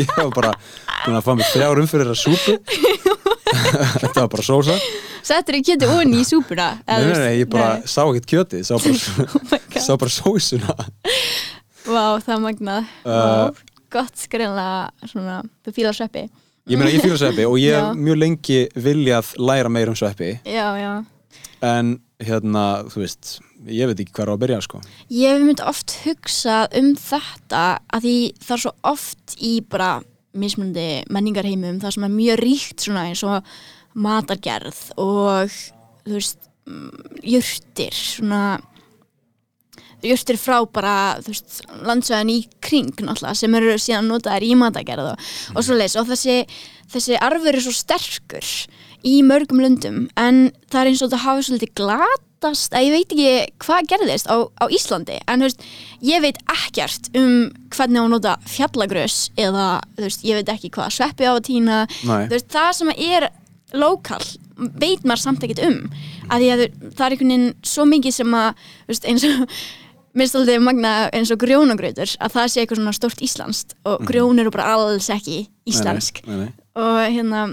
[0.00, 0.52] ég var bara
[1.04, 2.58] búin að fá mig þrjár umfyrir að súpu.
[4.02, 4.76] Þetta var bara sósa.
[5.22, 8.74] Settur í kjöti onni í súpuna nei, nei, nei, ég bara sá ekkert kjöti sá
[8.74, 9.28] bara,
[9.76, 10.74] Oh sá bara sósuna.
[11.86, 12.90] Vá, það er magnað.
[13.06, 13.62] Uh,
[13.92, 16.26] Gott skreinlega svona Þú fílar sveppi.
[16.70, 20.36] Ég meina ég fíla sveppi og ég hef mjög lengi viljað læra meir um sveppi.
[20.46, 20.92] Já, já.
[21.62, 23.36] En hérna, þú veist
[23.66, 24.80] ég veit ekki hvað er á að byrja sko.
[25.12, 29.92] Ég hef myndi oft hugsað um þetta að því það er svo oft í bara
[30.32, 33.54] mismunandi menningarheimum það sem er mjög ríkt svona eins og
[33.92, 35.52] matargerð og
[36.06, 38.42] þú veist mm, jurtir svona
[40.02, 45.28] jurtir frá bara veist landsvæðin í kring náttúrulega sem eru síðan notaðar í matargerð og,
[45.54, 46.40] og svo leys og þessi,
[46.90, 48.48] þessi arfur er svo sterkur
[49.06, 51.74] í mörgum löndum en það er eins og þetta hafi svolítið
[52.42, 53.32] glatast að ég veit ekki
[53.62, 55.62] hvað gerðist á, á Íslandi en veist,
[56.02, 61.28] ég veit ekkert um hvernig að nota fjallagrös eða veist, ég veit ekki hvað sveppi
[61.28, 61.84] á að týna.
[62.02, 63.28] Það sem er
[63.72, 64.22] lokal
[64.56, 65.78] veit maður samt ekkert um
[66.28, 69.56] að því að það er einhvern veginn svo mikið sem að veist, eins og
[70.18, 74.42] minnst aldrei magna eins og grjónagrautur að það sé eitthvað svona stort íslenskt og grjón
[74.42, 76.66] eru bara alls ekki íslensk nei, nei, nei.
[76.76, 77.46] og hérna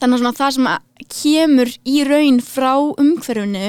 [0.00, 3.66] þannig að það sem að kemur í raun frá umhverfinu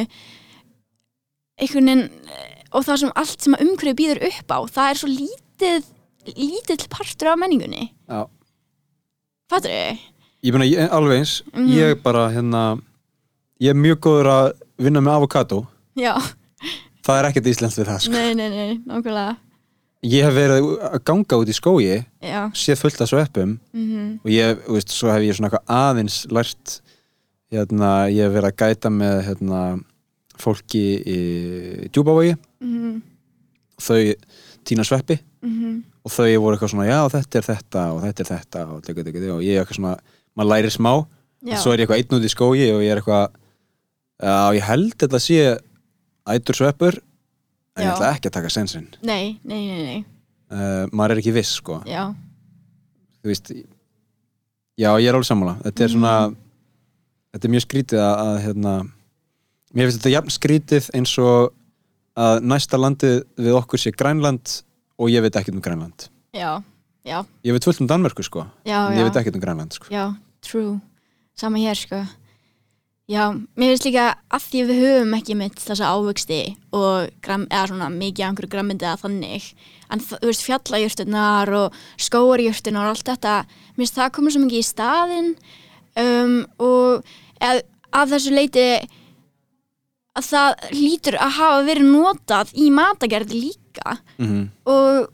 [1.60, 4.99] einhvern veginn eh, og það sem allt sem að umhverfi býður upp á það er
[5.01, 5.89] svo lítið
[6.38, 8.22] lítill partur af menningunni Já.
[9.49, 9.97] fattur þau?
[10.45, 11.72] ég meina alveg eins Mhm.
[11.76, 12.63] ég bara hérna
[13.59, 15.66] ég er mjög góður að vinna með avokado
[16.00, 16.16] Já,
[17.04, 18.12] það er ekkert íslenskt við það sko.
[18.12, 19.38] nei, nei, nei, nákvæmlega
[20.05, 24.32] ég hef verið að ganga út í skógi Já, séð fullt af sveppum mhm, og
[24.32, 26.80] ég, þú veist, svo hef ég svona eitthvað aðeins lært
[27.51, 29.62] hérna, ég hef verið að gæta með hérna,
[30.39, 31.20] fólki í
[31.89, 33.00] djúbavogi mhm,
[33.80, 34.01] þau
[34.67, 35.16] týna sveppi.
[35.42, 35.78] Mhm.
[36.05, 39.04] Og þau voru eitthvað svona, já þetta er þetta og þetta er þetta og, teki,
[39.05, 39.93] teki, teki, og ég er eitthvað svona,
[40.38, 40.93] maður lærir smá.
[41.39, 41.55] Já.
[41.55, 43.30] og svo er ég eitthvað einn út í skógi og ég er eitthvað
[44.20, 45.38] já, ég held þetta sé
[46.28, 46.97] ætur sveppur
[47.78, 47.93] en ég Já.
[47.96, 48.87] ætla ekki að taka sensinn.
[49.05, 50.00] Nei, nei, nei, nei,
[50.51, 51.79] uh, maður er ekki viss sko.
[51.89, 52.09] Já.
[53.20, 53.51] Þú veist
[54.79, 55.58] já ég er alveg sammála.
[55.66, 56.13] Þetta er svona
[57.33, 58.74] þetta er mjög skrítið að, að hérna,
[59.74, 61.55] mér finnst þetta jafn skrítið eins og
[62.20, 64.55] að næsta landið við okkur sé Grænland
[65.00, 66.09] og ég veit ekkert um Grænland.
[66.36, 66.59] Já,
[67.08, 69.00] já, ég veit fullt um Danmörku sko já, en já.
[69.00, 69.91] ég veit ekkert um Grænland sko.
[69.93, 70.09] Já,
[70.46, 70.79] true.
[71.39, 72.01] Sama hér, sko
[73.10, 73.24] Já,
[73.58, 76.40] mér finnst líka að því við höfum ekki mitt þessa ávöxti
[76.78, 79.48] og gram, eða svona mikið af einhverju grammindi eða þannig
[79.90, 84.62] en þú veist fjallajurtunar og skóarjurtunar og allt þetta mér finnst það komið svo mikið
[84.62, 85.32] í staðinn
[86.04, 87.10] um, og
[87.50, 87.64] eð,
[87.98, 88.68] að þessu leiti
[90.20, 94.50] að það lítur að hafa verið notað í matagerð líka Mhm.
[94.70, 95.10] og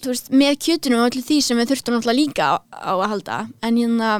[0.00, 3.08] þú veist, með kjötinu og öllu því sem við þurftum náttúrulega líka á, á að
[3.12, 4.12] halda en hérna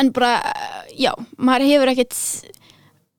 [0.00, 0.32] en bara,
[0.96, 2.16] já, maður hefur ekkert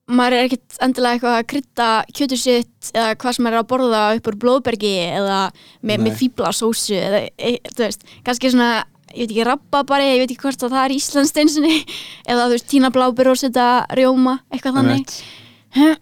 [0.09, 3.67] maður er ekkert endilega eitthvað að krydda kjötur sitt eða hvað sem maður er að
[3.73, 5.41] borða upp úr blóðbergi eða
[5.85, 8.71] með, með fíblasósu eða, e, þú veist, kannski svona
[9.13, 11.77] ég veit ekki, rababari, ég veit ekki hvort að það er íslenskt einsinni
[12.31, 15.15] eða þú veist, tína blábur og setja rjóma, eitthvað þannig.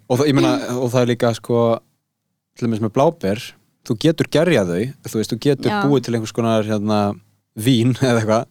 [0.07, 1.61] Og, það, meina, og það er líka sko
[2.57, 3.43] til dæmis með bláber
[3.87, 5.79] þú getur gerja þau, þú veist, þú getur Já.
[5.83, 7.01] búið til einhvers konar hérna,
[7.57, 8.49] vín eða eitthvað,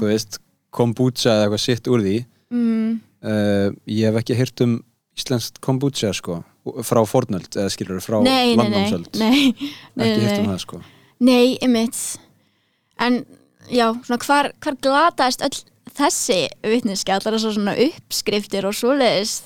[0.00, 0.40] þú veist
[0.74, 2.16] kombucha eða eitthvað sitt úr því.
[2.50, 2.94] Mm,
[3.26, 4.78] uh, ég hef ekki heyrt um
[5.18, 6.40] íslenskt kombucha sko
[6.86, 9.20] frá fornöld, eða skilur frá nei, nei, nei, landnámsöld.
[9.20, 10.80] Nei, nei, ekki heyrt um það sko.
[11.26, 12.00] Nei, einmitt.
[13.00, 13.22] En
[13.68, 15.62] já, svona hvar, hvar glataðist öll
[15.96, 19.40] þessi vitniski allar þessar svona uppskriftir og svoleiðis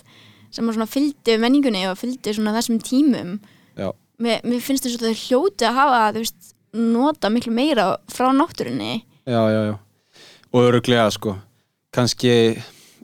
[0.55, 3.39] sem svona fylgdu menningunni og fylgdu svona þessum tímum.
[3.79, 3.89] Já.
[4.23, 8.29] Mér, mér finnst þess að þau hljóti að hafa þú veist, nota miklu meira frá
[8.35, 9.01] náttúrunni.
[9.25, 9.75] Já, já, já
[10.55, 11.35] og öruglega sko
[11.95, 12.35] kannski,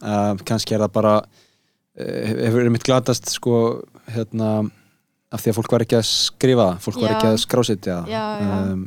[0.03, 3.57] uh, kannski er það bara uh, hefur mitt glatast sko
[4.11, 4.71] hérna
[5.31, 7.17] af því að fólk var ekki að skrifa það, fólk var Já.
[7.17, 8.71] ekki að skrásetja það.
[8.71, 8.87] Um,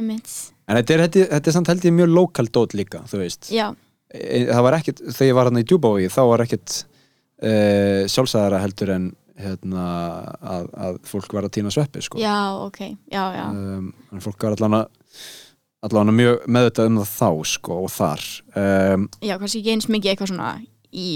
[0.00, 3.48] en þetta er, þetta, þetta er samt held ég mjög lokal dót líka þú veist
[3.52, 3.66] Já,
[4.12, 8.62] e, það var ekkit, þegar ég var hérna í Djúbói þá var ekkit uh, sjálfsæðara
[8.64, 9.10] heldur en
[9.40, 9.84] hérna,
[10.44, 12.20] að, að fólk var að týna sveppi sko.
[12.20, 13.88] já, ok, já, já um,
[14.20, 14.90] fólk var allan að
[15.86, 18.24] allan mjög meðvitað um það þá sko, og þar.
[18.60, 20.50] Um, Já, kannski ekki eins mikið eitthvað svona
[20.92, 21.10] í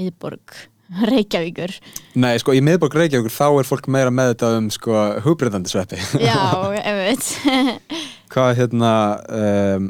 [0.00, 0.56] miðborg
[1.06, 1.70] Reykjavíkur.
[2.18, 6.40] Nei, sko, í miðborg Reykjavíkur þá er fólk meira meðvitað um sko, hugbreytandi sveppi Já,
[6.82, 7.28] einmitt.
[8.34, 8.92] Hvað hérna
[9.30, 9.86] um,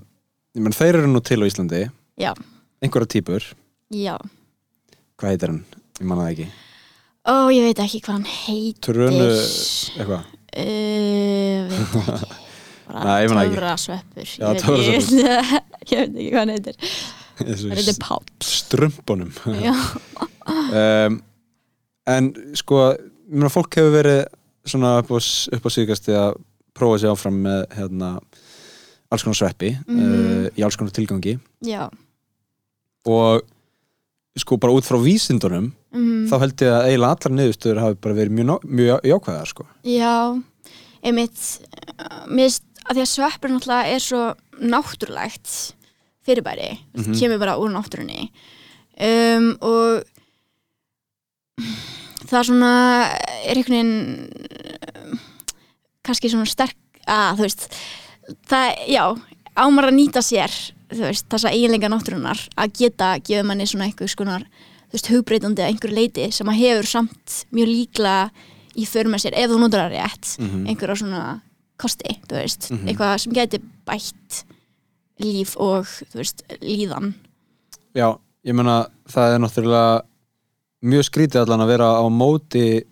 [0.57, 1.87] ég menn, þeir eru nú til á Íslandi.
[2.21, 2.35] Já,
[2.85, 3.47] einhverja típur,
[3.97, 4.19] já.
[5.21, 5.65] Hvað heitir hann?
[6.01, 6.51] ég manna það ekki,
[7.31, 8.85] Ó, ég veit ekki hvað hann heitir.
[8.85, 10.31] Trönu eitthvað.
[10.51, 12.47] Uh, veit ekki
[13.23, 15.09] ég töfrasveppur ég,
[15.81, 16.77] ekki, ég veit ekki hvað hann heitir.
[17.41, 18.25] Hann heitir Páll.
[18.45, 21.21] strömpunum um,
[22.15, 24.23] en sko ég meina, fólk hefur verið
[25.01, 25.19] upp á,
[25.57, 26.35] upp á síðkasti að
[26.77, 28.11] prófa sig áfram með hérna,
[29.11, 30.01] alls konar sveppi Mhm.
[30.01, 31.39] uh, í alls konar tilgangi.
[31.67, 31.89] Já,
[33.07, 33.43] og
[34.39, 36.29] sko bara út frá vísindunum Mhm.
[36.31, 39.67] þá held ég að eiginlega allar niðurstöður hafi bara verið mjög, mjög jákvæðar sko.
[39.85, 40.43] Já
[41.03, 41.41] einmitt.
[42.29, 44.23] Mér finnst að því að sveppur náttúrulega er svo
[44.61, 45.53] náttúrulegt
[46.27, 47.15] fyrirbæri mm Mhm.
[47.21, 48.31] kemur bara úr náttúrunni
[49.01, 50.03] um, og
[52.31, 52.73] það svona
[53.47, 55.11] er einhvern veginn
[56.07, 56.77] kannski svona sterk
[57.11, 57.67] að þú veist
[58.51, 59.05] það, já,
[59.61, 60.53] ámar að nýta sér
[60.91, 64.45] þú veist, þessa eiginleika náttúrunar að geta gefið manni svona einhver skonar
[64.91, 68.31] þú veist, hugbreytandi að einhver leiti sem að hefur samt mjög líklega
[68.81, 70.67] í för með sér, ef þú notar það rétt Mhm.
[70.71, 71.23] einhverja svona
[71.81, 72.87] kosti, þú veist Mhm.
[72.89, 74.45] eitthvað sem geti bætt
[75.21, 77.15] líf og, þú veist, líðan.
[77.95, 78.17] Já,
[78.47, 80.03] ég meina það er náttúrulega
[80.83, 82.85] mjög skrítið allan að vera á móti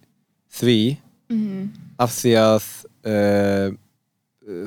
[0.53, 0.97] því
[1.31, 1.69] Mhm.
[1.99, 2.65] af því að
[3.09, 3.71] uh,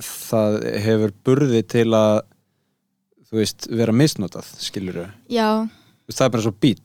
[0.02, 2.22] það hefur burði til að
[3.32, 5.68] þú veist, vera misnotað skilur Já,
[6.12, 6.80] það er bara svo bíl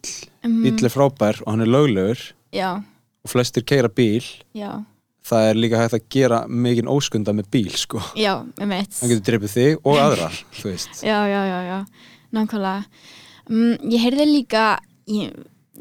[0.44, 0.62] Mhm.
[0.62, 2.76] bíl er frábær og hann er löglegur já,
[3.24, 4.22] og flestir keira bíl.
[4.54, 4.84] Já
[5.26, 8.00] það er líka hægt að gera mikinn óskunda með bíl sko.
[8.18, 10.30] Já, með mitt hann getur dreipið þig og aðra
[10.60, 10.72] þú
[11.10, 11.78] Já, já, já, já,
[12.36, 12.86] nákvæmlega.
[13.50, 14.64] Um, Ég heyrði líka
[15.10, 15.34] ég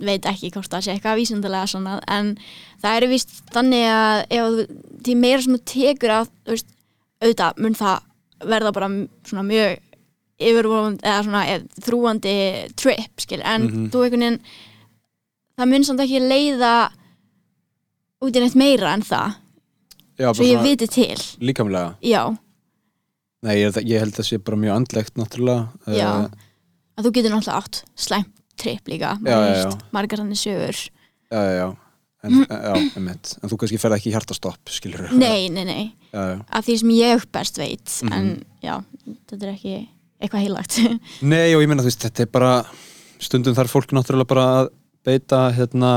[0.06, 2.34] veit ekki hvort það sé eitthvað vísindalega svona, en
[2.84, 4.66] það er vist þannig að ef þú,
[5.06, 6.74] því meira sem þú tekur að, þú veist,
[7.24, 8.90] auðvitað mun það verða bara
[9.30, 9.78] svona mjög
[10.36, 12.34] yfirvofandi, eða svona eð, þrúandi
[12.76, 13.86] trip, skil, en Mhm.
[13.94, 14.40] þú einhvern veginn
[15.58, 16.74] það mun samt ekki leiða
[18.26, 19.36] út í neitt meira en það
[20.16, 21.96] Já, svo ég viti til, líkamlega?
[22.06, 22.24] Já,
[23.46, 25.66] Nei, ég, ég held að það sé bara mjög andlegt náttúrulega.
[25.94, 26.08] Já.
[26.26, 26.46] Eh,
[26.98, 29.12] að þú getur náttúrulega átt slæmt trip líka,
[29.94, 30.80] margar hann sögur.
[31.30, 31.68] Já, já.
[32.26, 33.36] En, já, einmitt.
[33.44, 36.94] en þú kannski ferð ekki í hjartastopp skilur Nei, nei, nei, já, að því sem
[36.96, 38.14] ég best veit Mhm.
[38.18, 38.80] en já,
[39.30, 39.74] þetta er ekki
[40.24, 40.80] eitthvað heilagt
[41.22, 42.54] Nei og ég meina þú veist þetta er bara
[43.22, 44.70] stundum þarf fólk náttúrulega bara að
[45.06, 45.92] beita hérna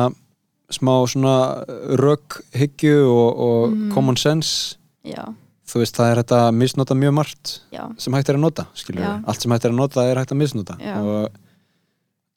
[0.71, 1.65] smá svona
[1.99, 3.93] rökhyggju og, og Mhm.
[3.95, 4.77] common sense.
[5.05, 5.25] Já,
[5.69, 8.67] þú veist það er hægt að misnota mjög margt já, sem hægt er að nota
[9.27, 10.77] allt sem hægt er að nota er hægt að misnota.
[11.01, 11.31] Og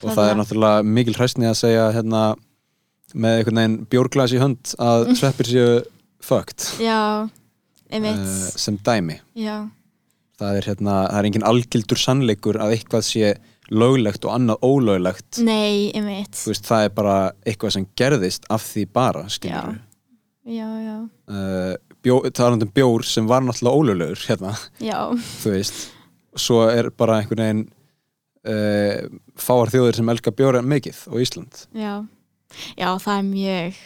[0.03, 2.36] og Það það er náttúrulega mikil hræstni að segja hérna
[3.14, 5.84] með einhvern veginn bjórglas í hönd að sveppir séu
[6.22, 6.80] fucked.
[6.82, 7.30] Já,
[7.91, 8.26] uh,
[8.58, 9.20] sem dæmi.
[9.36, 9.68] Já,
[10.40, 13.36] það er hérna, það er engin algildur sannleikur að eitthvað sé
[13.72, 15.39] löglegt og annað ólöglegt.
[15.45, 16.35] Nei, einmitt.
[16.35, 17.15] Þú veist, það er bara
[17.48, 19.80] eitthvað sem gerðist af því bara, skilur
[20.41, 20.95] Já, já,
[21.30, 24.98] uh, bjó, talandi um bjór sem var náttúrulega ólöglegur hérna, já.
[25.43, 25.84] þú veist.
[26.34, 27.61] Svo er bara einhvern veginn
[28.49, 31.65] uh, fáar þjóðir sem elga bjóra mikið og Ísland.
[31.77, 32.02] Já,
[32.73, 33.81] já það er mjög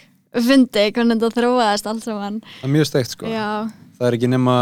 [0.46, 2.40] fyndi hvernig þetta þróaðist allt saman.
[2.60, 3.28] Það er mjög steikt sko.
[3.30, 3.50] Já,
[3.98, 4.56] það er ekki nema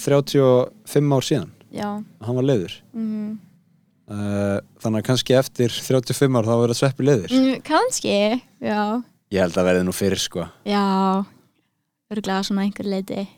[0.00, 1.54] 35 ár síðan.
[1.70, 1.88] Já.
[1.94, 2.76] Að hann var leiður.
[2.96, 3.30] Mm.
[3.30, 3.49] uh,
[4.10, 8.14] þannig að kannski eftir 35 ár þá verður sveppi leiður Mm, Kannski,
[8.60, 8.80] já.
[9.30, 10.48] Ég held að verði nú fyrir sko.
[10.66, 11.22] Já,
[12.10, 13.28] örglega svona einhver leiti.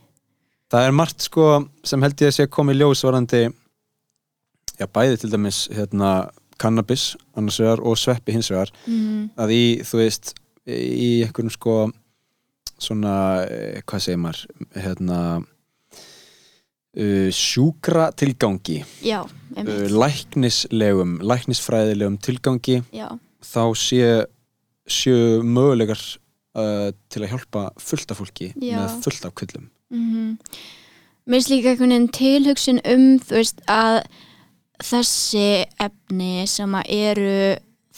[0.73, 1.49] Það er margt sko
[1.85, 3.43] sem held ég að sé að koma í ljós varandi
[4.81, 6.31] já bæði til dæmis hérna
[6.62, 8.70] cannabis annars vegar og sveppi hins vegar.
[8.86, 9.31] Mhm.
[9.36, 10.32] að í þú veist
[10.66, 11.77] í einhverjum sko
[12.78, 15.44] svona, eh, hvað segir maður hérna
[16.97, 18.82] uh, sjúkra tilgangi.
[19.05, 22.82] Já, uh, læknislegum læknisfræðilegum tilgangi.
[22.93, 23.09] Já,
[23.43, 24.27] þá sé
[24.89, 26.01] séu mögulegar
[26.59, 28.81] uh, til að hjálpa fullt af fólki Já.
[28.81, 29.70] með fullt af kvillum.
[29.93, 30.39] Mhm.
[31.23, 34.01] Mér finnst líka einhvern veginn tilhugsun um þú veist að
[34.82, 37.35] þessi efni sem að eru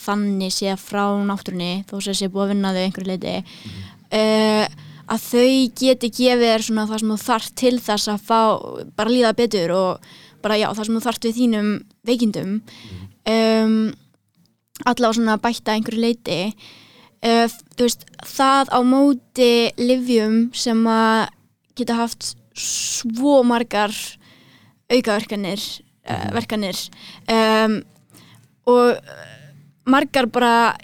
[0.04, 4.66] þannig séð frá náttúrunni þó sem sé búið að vinna þau einhverju leiti uh,
[5.10, 5.48] að þau
[5.81, 8.40] geti gefið þér svona það sem þú þarft til þess að fá
[8.97, 10.09] bara líða betur og
[10.44, 11.68] bara já það sem þú þarft við þínum
[12.09, 12.55] veikindum.
[13.24, 13.76] Um,
[14.85, 16.39] allavega svona bætta einhverju leiti
[17.24, 21.28] uh, þú veist það á móti livjum sem að
[21.78, 23.94] geta haft svo margar
[24.93, 25.62] aukaverkanir
[26.09, 26.78] uh, verkanir.
[27.31, 27.81] Um,
[28.68, 28.98] og
[29.89, 30.74] margar bara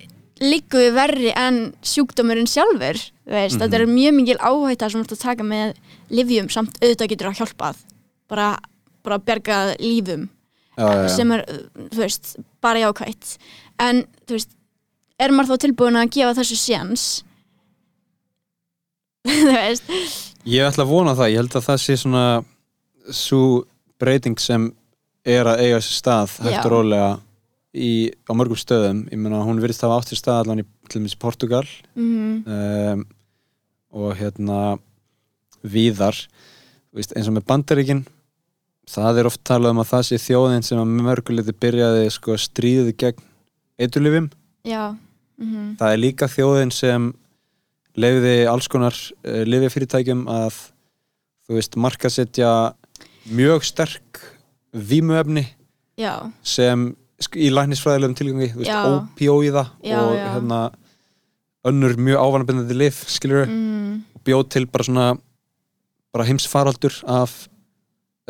[0.41, 2.99] við verri en sjúkdómurinn sjálfur
[3.36, 5.74] veist, þetta er mjög mikil áhætta sem þú ert að taka með
[6.11, 7.82] livjum samt auðvitað getur að hjálpað.
[8.31, 8.48] Bara,
[9.07, 10.28] bara bjargað lífum
[10.77, 11.44] já, sem er,
[11.90, 12.32] þú veist,
[12.62, 13.36] bara jákvætt.
[13.81, 14.57] En, þú veist
[15.20, 17.07] er maður þá tilbúin að gefa þessu séns?
[19.28, 19.90] Þú veist.
[20.48, 22.27] Ég ætla að vona það, ég held að það sé svona
[23.12, 23.43] svo
[24.01, 24.70] breyting sem
[25.28, 27.11] er að eiga sér stað hægt og rólega
[27.77, 29.05] í, á mörgum stöðum.
[29.12, 33.09] Ég meina hún virðist hafa átt sér stað allan í til dæmis Portugal mm um,
[33.91, 34.79] og hérna
[35.62, 36.17] víðar
[36.91, 38.01] Þú veist, eins og með bandaríkin
[38.91, 42.97] það er oft talað um að það sé þjóðin sem að mörguleiti byrjaði sko, stríðið
[42.99, 43.23] gegn
[43.81, 44.31] eiturlifim
[45.39, 47.12] mm það er líka þjóðin sem
[47.97, 50.59] leiði alls konar uh, lifjafyrirtækjum að
[51.47, 52.51] þú veist, markasetja
[53.31, 54.21] mjög sterk
[54.73, 55.47] vímuefni
[55.99, 56.91] já, sem
[57.37, 58.71] í læknisfræðilegum tilgangi, þú veist,
[59.85, 60.29] Já, og já.
[60.35, 60.61] hérna
[61.69, 65.07] önnur mjög ávanabindandi lif, skilur mm, og bjóð til bara svona
[66.11, 67.35] bara heimsfaraldur af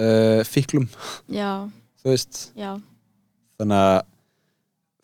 [0.00, 0.88] uh, fíklum,
[1.30, 2.50] þú veist?
[2.58, 2.74] Já.
[3.60, 3.98] Þannig að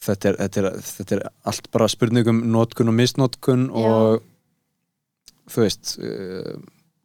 [0.07, 3.91] þetta er, þetta, er, þetta er allt bara spurningum notkun og misnotkun Já.
[3.91, 6.57] og þú veist uh,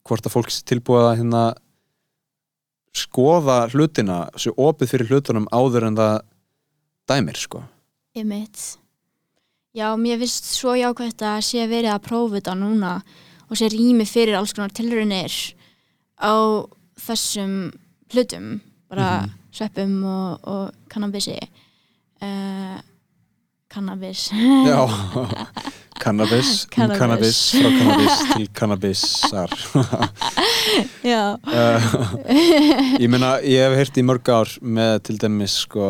[0.08, 1.46] hvort að fólk sé tilbúið að hérna
[2.98, 6.16] skoða hlutina svo opið fyrir hlutunum áður en það
[7.08, 7.64] dæmir sko.
[8.18, 8.81] Ég mitt
[9.76, 12.94] já, mér finnst svo jákvætt að sé verið að prófa þetta núna
[13.50, 15.34] og sé rými fyrir alls konar tilraunir
[16.22, 16.34] á
[17.02, 17.72] þessum
[18.12, 18.60] hlutum
[18.92, 19.26] bara
[19.56, 21.36] sveppum og, og kannabisi.
[22.22, 22.78] Uh,
[23.72, 24.28] kannabis.
[24.68, 24.84] Já,
[26.04, 27.00] cannabis, um Cannabis.
[27.00, 29.52] cannabis frá cannabis til cannabisar
[31.14, 31.92] já, uh,
[33.00, 35.86] Ég meina, ég hef heyrt í mörg ár með til dæmis sko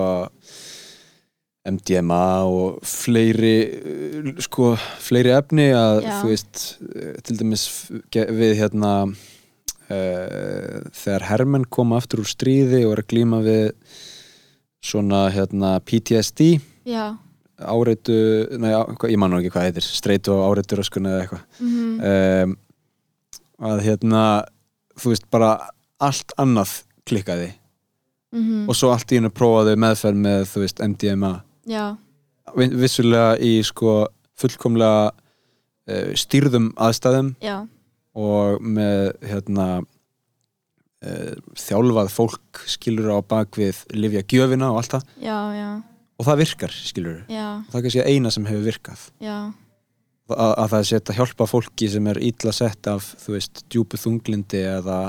[1.67, 4.71] MDMA og fleiri uh, sko,
[5.03, 6.13] fleiri efni að Já.
[6.21, 7.65] þú veist uh, til dæmis
[8.11, 13.67] við hérna uh, þegar hermenn koma aftur úr stríði og er að glíma við
[14.81, 16.55] svona hérna PTSD
[16.89, 17.11] já.
[17.61, 18.15] Áreitu,
[18.57, 21.43] nei, á- hvað- ég man nú ekki hvað heitir streitu og áreitu röskun eða eitthvað.
[21.61, 22.57] Mm um,
[23.61, 24.21] að hérna
[24.97, 25.51] þú veist bara
[26.01, 26.71] allt annað
[27.05, 27.51] klikkaði.
[28.33, 28.65] -hmm.
[28.69, 31.97] og svo allt í hennu prófaði meðferð með þú veist MDMA já,
[32.57, 34.07] Vi- vissulega í sko
[34.41, 37.59] fullkomlega uh, stýrðum aðstæðum já,
[38.17, 39.67] og með hérna
[41.05, 45.05] uh, þjálfað fólk skilur á bakvið lifja gjöfina og allt það.
[45.23, 45.37] Já,
[46.21, 47.19] og það virkar skilur.
[47.69, 49.05] Það er kannski eina sem hefur virkað.
[50.31, 53.97] Að, að það sett að hjálpa fólki sem er illa sett af, þú veist, djúpu
[53.99, 54.99] þunglindi eða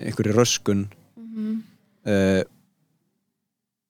[0.00, 0.86] einhverju röskun
[1.20, 1.58] mm
[2.08, 2.40] uh,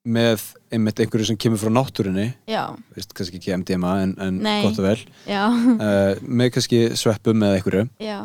[0.05, 2.31] með einmitt einhverju sem kemur frá náttúrunni.
[2.48, 2.62] Já,
[2.97, 5.01] veist, kannski ekki MDMA en, en gott og vel.
[5.27, 7.89] Uh, með kannski sveppum eða einhverju.
[8.01, 8.20] Já,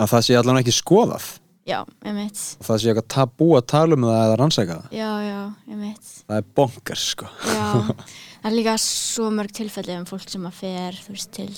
[0.00, 1.28] að það sé allan ekki skoðað.
[1.66, 2.38] Já, einmitt.
[2.60, 4.92] Og það sé eitthvað tabú að tala um það eða rannsæka það.
[4.94, 6.12] Já, já, einmitt.
[6.22, 7.30] Það er bonkers sko.
[7.42, 7.64] Já,
[8.42, 11.48] það er líka svo mörg tilfelli um fólk sem að fer, þú veist, til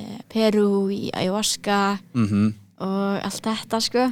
[0.00, 1.82] eh, Peru í ayahuasca
[2.16, 2.48] mm
[2.78, 4.02] og allt þetta, sko.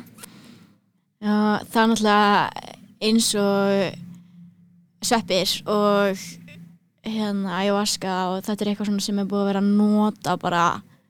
[1.22, 1.34] Já,
[1.70, 2.72] það er náttúrulega
[3.06, 4.05] eins og
[5.02, 6.16] sveppir og
[7.06, 10.64] hérna ayahuasca og þetta er eitthvað sem er búið að vera að nota bara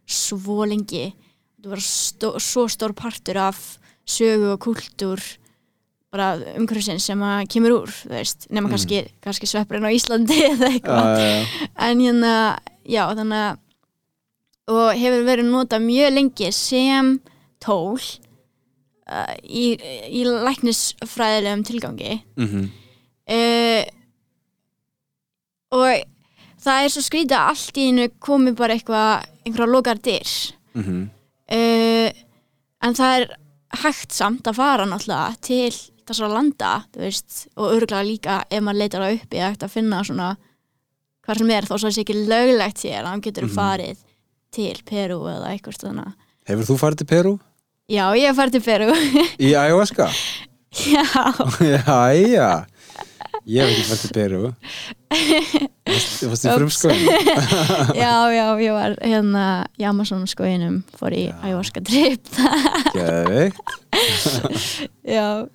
[0.06, 1.12] svo lengi.
[1.56, 5.22] Þetta var stó, svo stór partur af sögu og kultúr
[6.12, 8.72] bara umhverfisins sem að kemur úr, þú veist, nema Mm.
[8.76, 11.68] kannski, kannski sveppurinn á Íslandi eða eitthvað já, já.
[11.88, 12.34] en hérna,
[12.86, 13.58] já, þannig að
[14.68, 17.10] og hefur verið notað mjög lengi sem
[17.62, 19.76] tól uh, í,
[20.10, 22.70] í læknisfræðilegum tilgangi Mhm.
[23.28, 23.82] Uh,
[25.76, 26.04] og
[26.66, 30.32] það er svo skrítið að allt í einu komi bara eitthvað einhverja lokar dyr
[30.76, 31.02] Mhm.
[31.56, 32.10] uh,
[32.86, 33.30] en það er
[33.82, 35.70] hægt samt að fara náttúrulega til
[36.06, 39.72] þessara landa þú veist, og örgulega líka ef maður leitar það upp í hægt að
[39.72, 40.28] finna svona
[41.26, 43.54] hvað sem er þó svo það sé ekki löglegt hér að hann getur Mhm.
[43.56, 43.96] farið
[44.52, 46.14] til Peru eða eitthvað svona
[46.46, 47.38] Hefur þú farið til Peru?
[47.90, 48.92] já, ég hef farið til Peru
[49.40, 50.06] Í ayahuasca?
[50.94, 51.04] já,
[51.74, 52.66] Jæja
[53.46, 54.38] Ég hef ekki farið til Peru
[55.86, 56.56] Þú varst í Ups.
[56.56, 57.04] frumskóðin
[58.02, 59.44] já, já, ég var hérna
[59.78, 62.26] í Amazon skoðinum fór í ayahuasca trip
[62.96, 63.76] Geðveikt.
[65.16, 65.46] Já.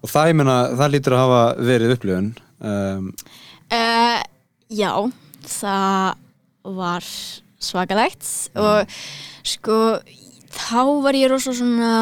[0.00, 1.42] Og það, ég meina, það lítur að hafa
[1.72, 2.30] verið upplifun
[2.62, 3.10] um,
[3.70, 4.18] Uh,
[4.66, 4.90] já,
[5.46, 6.16] það
[6.74, 7.04] var
[7.62, 8.26] svakalegt
[8.58, 8.94] og
[9.46, 9.76] sko
[10.50, 11.92] þá var ég rosa svona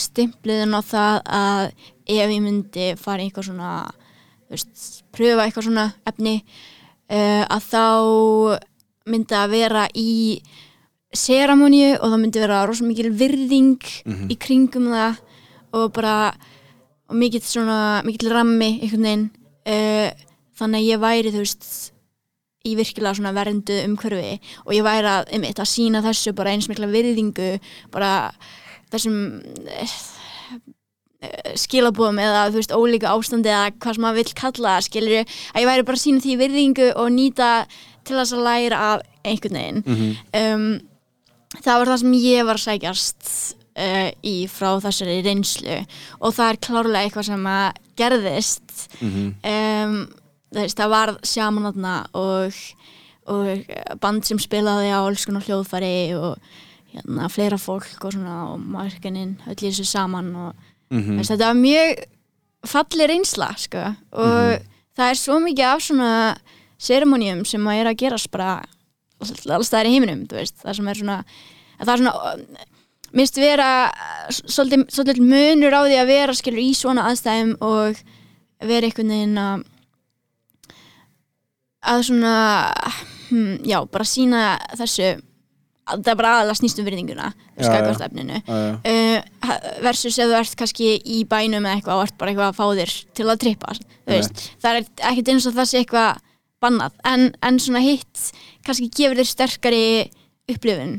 [0.00, 1.64] stimpliðin á það að
[2.16, 3.72] ef ég myndi fara í eitthvað svona
[4.54, 6.36] veist, pröfa eitthvað svona efni
[7.10, 7.82] uh, að þá
[9.12, 10.10] myndi að vera í
[11.12, 14.28] seramoníu og það myndi vera rosa mikil virðing Mhm.
[14.32, 15.18] í kringum það
[15.74, 16.32] og bara
[17.08, 19.30] og mikill svona, mikill rammi einhvern veginn
[19.66, 20.10] uh,
[20.56, 21.66] þannig að ég væri þú veist
[22.64, 26.68] í virkilega svona verndu umhverfi og ég væri að, einmitt, að sína þessu bara eins
[26.70, 27.58] mikla virðingu
[27.90, 28.32] bara
[28.92, 29.16] þessum
[29.66, 29.96] eh,
[31.58, 35.60] skilabóðum eða þú veist ólíka ástandi eða hvað sem maður vill kalla það skilur að
[35.62, 37.50] ég væri bara að sína því virðingu og nýta
[38.04, 40.16] til þess að læra af einhvern veginn Mhm.
[40.40, 40.80] um,
[41.62, 43.30] það var það sem ég var að sækjast
[43.78, 45.76] uh, í frá þessari reynslu
[46.20, 49.28] og það er klárlega eitthvað sem að gerðist Mhm.
[49.44, 49.94] um,
[50.52, 52.52] þú veist, það var sjamanatna og,
[53.26, 56.36] og band sem spilaði á alls konar hljóðfæri og
[56.92, 60.54] hérna, fleira fólk og svona og markaninn öll í þessu saman og
[60.92, 62.02] Þú veist, þetta var mjög
[62.72, 63.84] falli reynsla sko.
[64.12, 66.12] Og það er svo mikið af svona
[66.82, 68.52] seremoníum sem að er að gerast bara
[69.22, 71.18] alls staðar í heiminum það sem er svona
[71.78, 72.14] það er svona
[73.12, 73.68] minnst vera
[74.32, 78.00] svolítið, svolítið munur á því að vera skilur í svona aðstæðum og
[78.62, 79.68] vera einhvern veginn að
[81.92, 82.34] að svona
[83.28, 84.42] hm, já, bara sína
[84.78, 85.12] þessu
[85.98, 87.70] það er bara aðalega snýst um virðinguna já.
[88.06, 88.40] efninu.
[88.48, 89.18] Uh,
[89.84, 92.66] versus ef þú ert kannski í bænum eða eitthvað og ert bara eitthvað að fá
[92.80, 96.22] þér til að trippa það er ekkert eins og það sé eitthvað
[96.62, 98.28] bannað, en, en svona hitt
[98.66, 99.86] kannski gefur þér sterkari
[100.50, 100.96] upplifun,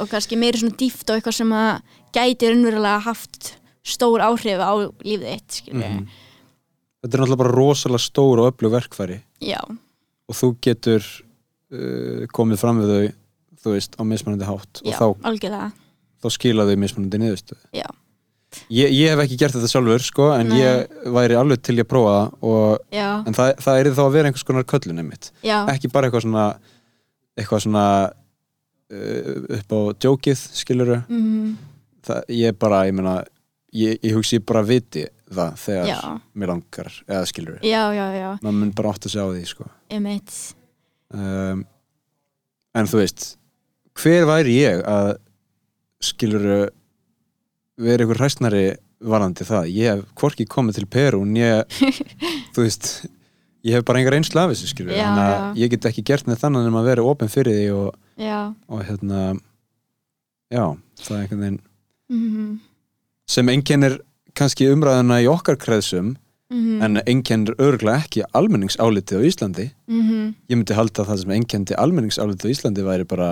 [0.00, 3.52] og kannski meiri svona dýft og eitthvað sem að gæti raunverulega haft
[3.86, 4.72] stór áhrif á
[5.06, 6.06] lífið þitt, skilur Mhm.
[7.04, 9.20] Þetta er náttúrulega bara rosalega stór og öflug verkfæri.
[9.44, 11.04] Já, og þú getur
[11.70, 13.12] uh, komið fram við þau
[13.66, 15.70] þú veist, á mismunandi hátt já, og þá, algjörlega
[16.22, 17.86] þá skila þau mismunandi niðurstöð Já,
[18.72, 20.60] ég, ég hef ekki gert þetta sjálfur sko, en Nei.
[20.62, 23.08] ég væri alveg til ég að prófa það og, Já.
[23.26, 25.58] en það, það er þá að vera einhvers konar köllun einmitt Já.
[25.74, 26.46] ekki bara eitthvað svona
[27.36, 27.84] eitthvað svona
[28.92, 31.56] uh, upp á djókið skiluru Mhm.
[32.06, 33.16] það, ég bara, ég meina
[33.76, 36.00] ég, ég hugsi bara viti það þegar Já.
[36.38, 39.44] mér langar, eða skiluru já, já, já, maður mun bara átt að segja á því
[39.50, 40.36] sko emitt
[41.12, 41.64] um,
[42.76, 43.26] en þú veist
[44.02, 45.12] hver væri ég að
[46.04, 46.44] skilur
[47.80, 48.64] vera einhver hræstnari
[49.06, 49.68] varandi það?
[49.72, 51.78] Ég hef hvorki komið til Peru en ég,
[52.56, 52.90] þú veist
[53.66, 55.08] ég hef bara engar einslu af þessu skilur Já,
[55.58, 57.88] ég get ekki gert með þannig en að vera opinn fyrir því og,
[58.72, 59.22] og hérna
[60.52, 60.64] já,
[61.02, 61.58] það er einhvern veginn
[62.12, 62.52] mhm,
[63.26, 63.98] sem einkennir
[64.36, 66.14] kannski umræðuna í okkar kreðsum
[66.46, 66.76] Mhm.
[66.86, 69.64] en einkennir örglega ekki almenningsálitið á Íslandi.
[69.90, 73.30] Mhm, ég myndi halda að það sem einkendi almenningsálitið á Íslandi væri bara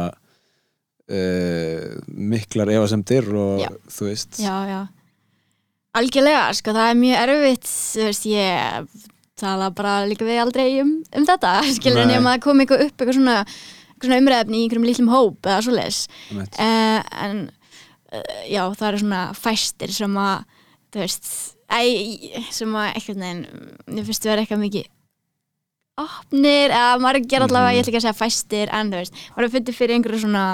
[1.10, 3.70] uh, miklar efasemdir og Já.
[3.92, 4.80] þú veist já, já
[5.94, 7.68] algjörlega, sko, það er mjög erfitt
[8.02, 8.94] veist, ég
[9.38, 12.16] tala bara líka við aldrei um, um þetta skilur Nei.
[12.16, 13.36] nema að koma eitthvað upp eitthvað svona,
[14.02, 16.00] svona umræðefni í einhverjum lítlum hóp eða svoleiðis
[16.30, 16.58] Einmitt.
[16.58, 17.44] uh, en
[18.14, 20.44] uh, já, það eru svona fæstir sem að
[20.94, 21.30] þú veist,
[21.74, 21.80] æ,
[22.54, 24.90] sem að eitthvað neginn, mér finnst vera eitthvað mikið
[25.98, 27.76] opnir, eða maður ger allavega, Mhm.
[27.76, 30.44] ég ætla ekki að segja fæstir en þú veist, maður fundið fyrir einhverju svona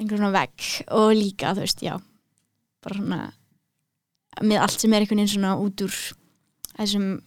[0.00, 2.00] einhverju svona vegg og líka, þú veist, já
[2.82, 3.32] bara svona
[4.42, 5.94] með allt sem er einhvern veginn svona út úr
[6.78, 7.20] þessum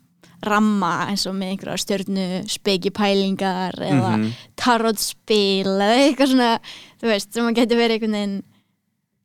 [0.45, 4.33] ramma eins og með einhverja stjörnu speki pælingar eða Mhm.
[4.55, 6.59] tarotspil eða eitthvað svona
[7.01, 8.43] þú veist, sem að geti verið einhvern veginn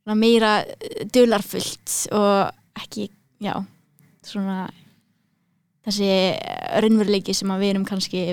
[0.04, 0.64] svona meira
[1.12, 3.08] dularfullt og ekki,
[3.40, 3.64] já
[4.22, 4.68] svona
[5.84, 6.10] þessi
[6.82, 8.24] raunveruleiki sem við erum kannski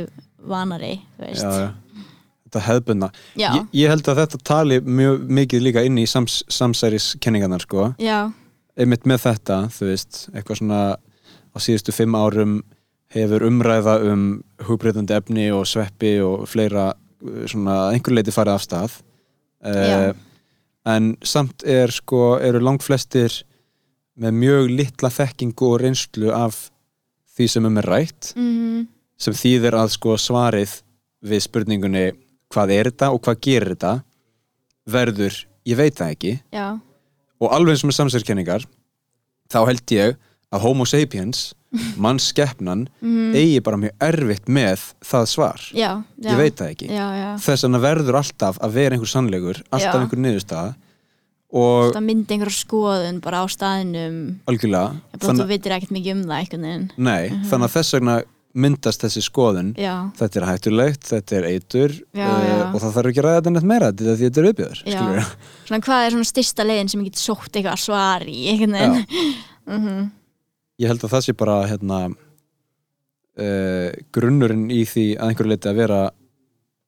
[0.41, 1.69] vanari, já, já.
[2.47, 3.49] þetta hefðbundna Já.
[3.53, 9.05] ég, ég held að þetta tali mjög mikið líka inn í sams, samsæriskenningarnar sko einmitt
[9.09, 10.81] með þetta, veist eitthvað svona
[11.51, 12.61] á síðustu fimm árum
[13.11, 14.25] hefur umræða um
[14.65, 18.99] hugbreytandi efni og sveppi og fleira uh, svona einhver leiti farið af stað
[19.61, 20.13] Já.
[20.89, 23.43] en samt er sko, eru langt flestir
[24.17, 26.71] með mjög litla þekkingu og reynslu af
[27.37, 28.87] því sem um er rætt Mhm.
[29.17, 30.81] sem þýðir að sko svarið
[31.23, 32.11] við spurningunni
[32.51, 34.03] hvað er þetta og hvað gerir þetta
[34.87, 36.79] verður, ég veit það ekki Já.
[37.41, 38.65] og alveg eins og með samsverðkenningar
[39.51, 40.15] þá held ég
[40.51, 41.53] að homo sapiens
[42.03, 43.33] mannskeppnan Mhm.
[43.35, 46.31] eigi bara mjög erfitt með það svar Já, já.
[46.31, 47.29] ég veit það ekki Já, já.
[47.37, 50.75] þess vegna verður alltaf að vera einhver sannleikur alltaf einhver niðurstaða
[51.51, 56.21] og Það myndi einhverja skoðun bara á staðinum algjörlega bara þú veitir ekkert mikið um
[56.29, 56.45] það
[56.97, 57.43] nei, Mhm.
[57.49, 58.15] þannig að þess vegna
[58.53, 60.11] myndast þessi skoðun Já.
[60.19, 62.73] þetta er hættulegt, þetta er eitur Já, uh, já.
[62.75, 64.47] og það þarf ekki að ræða þetta neitt meira þetta er
[65.21, 65.29] er.
[65.67, 69.05] Svona hvað er svona styrsta leiðin sem ég get sótt eitthvað svar í einhvern veginn
[69.71, 70.11] Mhm.
[70.81, 71.99] ég held að það sé bara hérna
[73.39, 76.01] uh, grunnurinn í því að einhverju leiti að vera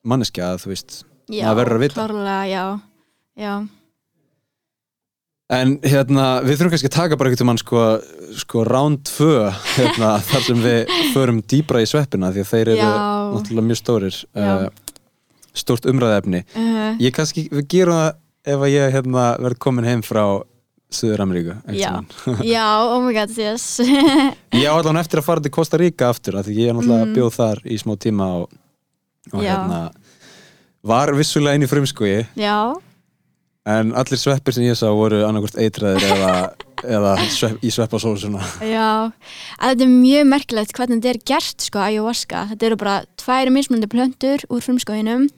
[0.03, 0.97] manneskja að þú veist
[1.31, 2.63] Já, maður verður að vita klárlega, já
[3.39, 3.53] Já,
[5.53, 7.81] en hérna við þurfum kannski að taka bara einhvern mann sko,
[8.41, 9.27] sko round 2
[9.77, 12.93] hérna, þar sem við förum dýbra í sveppina því að þeir eru Já.
[13.35, 14.65] náttúrulega mjög stórir uh,
[15.53, 16.97] stórt umræðefni Mhm.
[17.03, 18.11] ég kannski, við gerum það
[18.53, 20.25] ef að ég hérna, verð komin heim frá
[20.93, 21.89] Suður Ameríku já.
[22.45, 23.79] Já, oh my god, yes.
[24.53, 27.07] Ég á allan eftir að fara til Costa Rica aftur af því ég er náttúrulega
[27.07, 27.15] Mm.
[27.17, 28.51] bjóð þar í smá tíma og,
[29.33, 29.79] og hérna
[30.85, 32.75] var vissulega inn í frumskogi Já,
[33.69, 36.31] en allir sveppir sem ég sá voru annarkvort eitræðir eða,
[36.83, 41.79] eða svepp, í sveppasósuna já að Þetta er mjög merkilegt hvernig þetta er gert sko,
[41.79, 45.29] ayahuasca, þetta eru bara tvær mismunandi plöntur úr frumskóginum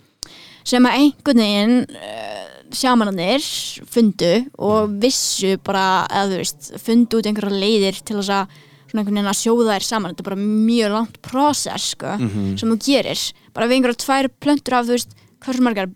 [0.65, 3.45] sem að einhvern veginn uh, sjamanarnir
[3.93, 8.56] fundu og vissu bara, eða þú veist fundu út einhverja leiðir til þess að
[8.89, 10.15] svona einhvern veginn að sjóða þær saman.
[10.15, 12.57] Þetta er bara mjög langt process sko, Mhm.
[12.57, 13.22] sem þú gerir.
[13.53, 15.14] Bara við einhverja tvær plöntur af þú veist
[15.45, 15.88] hversu margar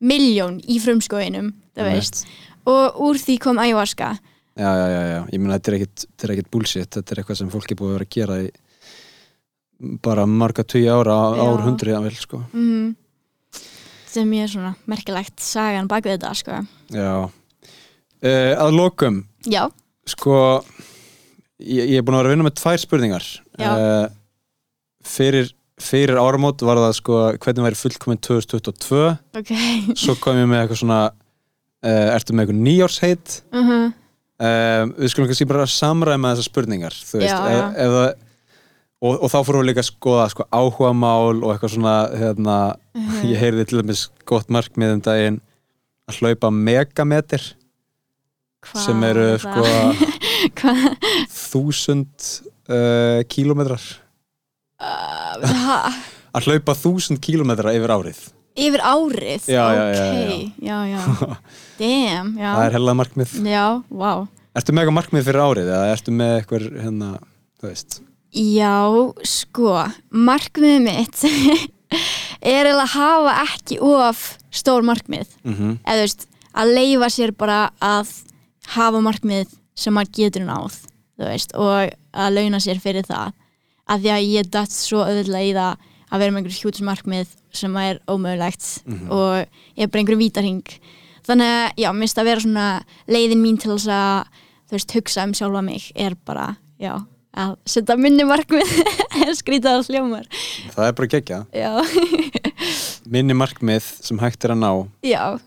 [0.00, 2.24] miljón í frumskóginum þú veist.
[2.70, 4.14] Og úr því kom ayahuasca.
[4.60, 7.20] Já, já, já, já, ég meina þetta er ekkit, þetta er ekkit bullshit, þetta er
[7.22, 8.50] eitthvað sem fólk er búið að vera að gera í
[10.04, 12.90] bara marga tugi ára, ár hundri að vel, sko mm.
[13.54, 16.58] þetta er mjög svona merkilegt sagan bak við þetta sko.
[16.92, 17.12] Já.
[18.20, 19.62] Uh, Að lokum, já,
[20.10, 20.34] sko
[21.62, 23.30] ég, ég er búin að vera að vinna með tvær spurningar.
[23.60, 24.10] Uh,
[25.06, 29.02] fyrir, fyrir áramót var það sko hvernig væri fullkominn 2022
[29.40, 29.54] ok.
[29.96, 31.00] Svo kom ég með eitthvað svona
[31.84, 37.20] uh, ertu með eitthvað nýjársheit uh uh, við skulum kannski bara samræma þessar spurningar þú
[37.20, 37.68] veist, Já, ef, já.
[37.84, 38.10] ef það
[39.00, 42.58] og, og þá fórum við líka að skoða sko, áhuga mál og eitthvað svona hérna,
[42.90, 43.20] Mhm.
[43.30, 45.36] ég heyrði til dæmis gott markmið um daginn
[46.10, 47.44] að hlaupa megameter
[48.60, 49.62] Hvað sem eru er sko
[51.50, 52.26] þúsund
[52.68, 53.80] uh, kílómetrar.
[54.80, 55.78] Ha,
[56.36, 58.20] að hlaupa þúsund kílómetra yfir árið
[58.58, 59.48] yfir árið?
[59.50, 60.04] Já, já, já,
[60.58, 61.02] já, já,
[61.80, 63.40] damn já, það er hella markmið.
[63.46, 67.10] Já, wow ertu með eitthvað markmið fyrir árið eða ertu með eitthvað hérna,
[67.60, 67.98] þú veist?
[68.30, 68.74] Já,
[69.26, 69.74] sko,
[70.10, 71.22] markmiðið mitt
[72.50, 74.24] er eiginlega að hafa ekki of
[74.54, 75.30] stór markmið.
[75.46, 75.78] Mhm.
[75.84, 76.26] eða þú veist,
[76.60, 78.14] að leifa sér bara að
[78.74, 80.80] hafa markmið sem maður getur náð
[81.20, 83.36] þú veist, og að launa sér fyrir það.
[83.90, 87.28] Að því að ég datt svo auðvitað í það að vera með einhver hjútis markmið
[87.52, 89.10] sem er ómögulegt Mhm.
[89.10, 89.46] og
[89.76, 90.62] ég er bara einhver vítarhing
[91.26, 94.26] þannig að já, minnst að vera svona leiðin mín til þess að
[94.70, 96.94] þú veist, hugsa um sjálfa mig er bara, já
[97.36, 98.66] að setja minni markmið.
[99.38, 100.26] Skrýta það hljómar
[100.74, 101.44] það er bara gegja
[103.10, 104.70] minni markmið sem hægt er að ná.
[105.06, 105.38] Já,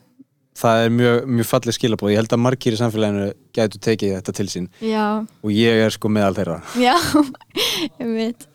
[0.64, 3.26] það er mjög, mjög fallið skilabóð ég held að margir í samfélaginu
[3.58, 4.68] gætu tekið þetta til sín.
[4.84, 5.06] Já,
[5.44, 6.58] og ég er sko meðal þeirra.
[6.80, 6.96] Já,
[8.00, 8.48] ég veit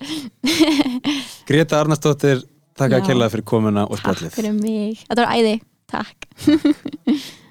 [1.49, 2.43] Greta Arnarsdóttir,
[2.79, 3.07] takk að Já.
[3.13, 4.33] kella fyrir komuna og Takk spjallið.
[4.39, 5.55] fyrir mig, þetta var æði,
[5.93, 6.19] takk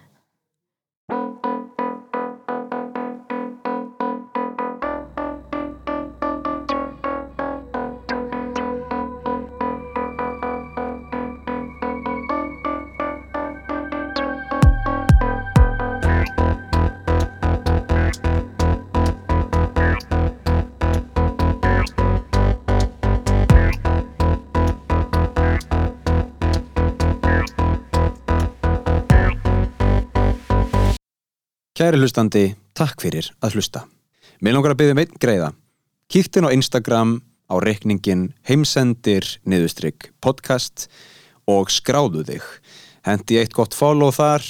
[31.77, 33.83] Kæri hlustandi, takk fyrir að hlusta.
[34.41, 35.49] Mér langar að byggja um einn greiða.
[36.09, 37.11] Kíktin á Instagram
[37.53, 40.87] á reikningin heimsendir niðustrygg podcast
[41.45, 42.47] og skráðu þig.
[43.05, 44.41] Hendi eitt gott follow þar.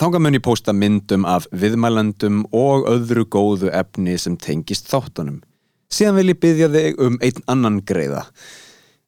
[0.00, 5.42] Þánga mun ég posta myndum af viðmælandum og öðru góðu efni sem tengist þáttunum.
[5.92, 8.24] Síðan vil ég byggja þig um einn annan greiða.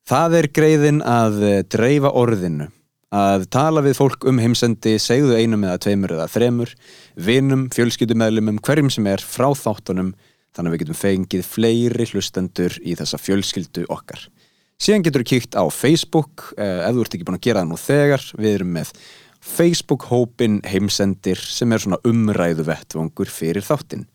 [0.04, 1.40] Það er greiðin að
[1.72, 2.68] dreifa orðinu
[3.14, 6.72] að tala við fólk um heimsendi, segðu einum eða tveimur eða þremur,
[7.14, 10.14] vinum, fjölskyldumæðlumum, hverjum sem er frá þáttunum,
[10.54, 14.26] þannig að við getum fengið fleiri hlustendur í þessa fjölskyldu okkar.
[14.82, 17.70] Síðan getur þú kíkt á Facebook, eh, ef þú ert ekki búin að gera það
[17.70, 18.90] nú þegar, við erum með
[19.44, 24.06] Facebook-hópin heimsendir sem er svona umræðu vettvangur fyrir þáttin.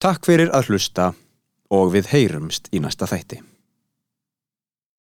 [0.00, 1.12] Takk fyrir að hlusta
[1.70, 3.42] og við heyrumst í næsta þætti.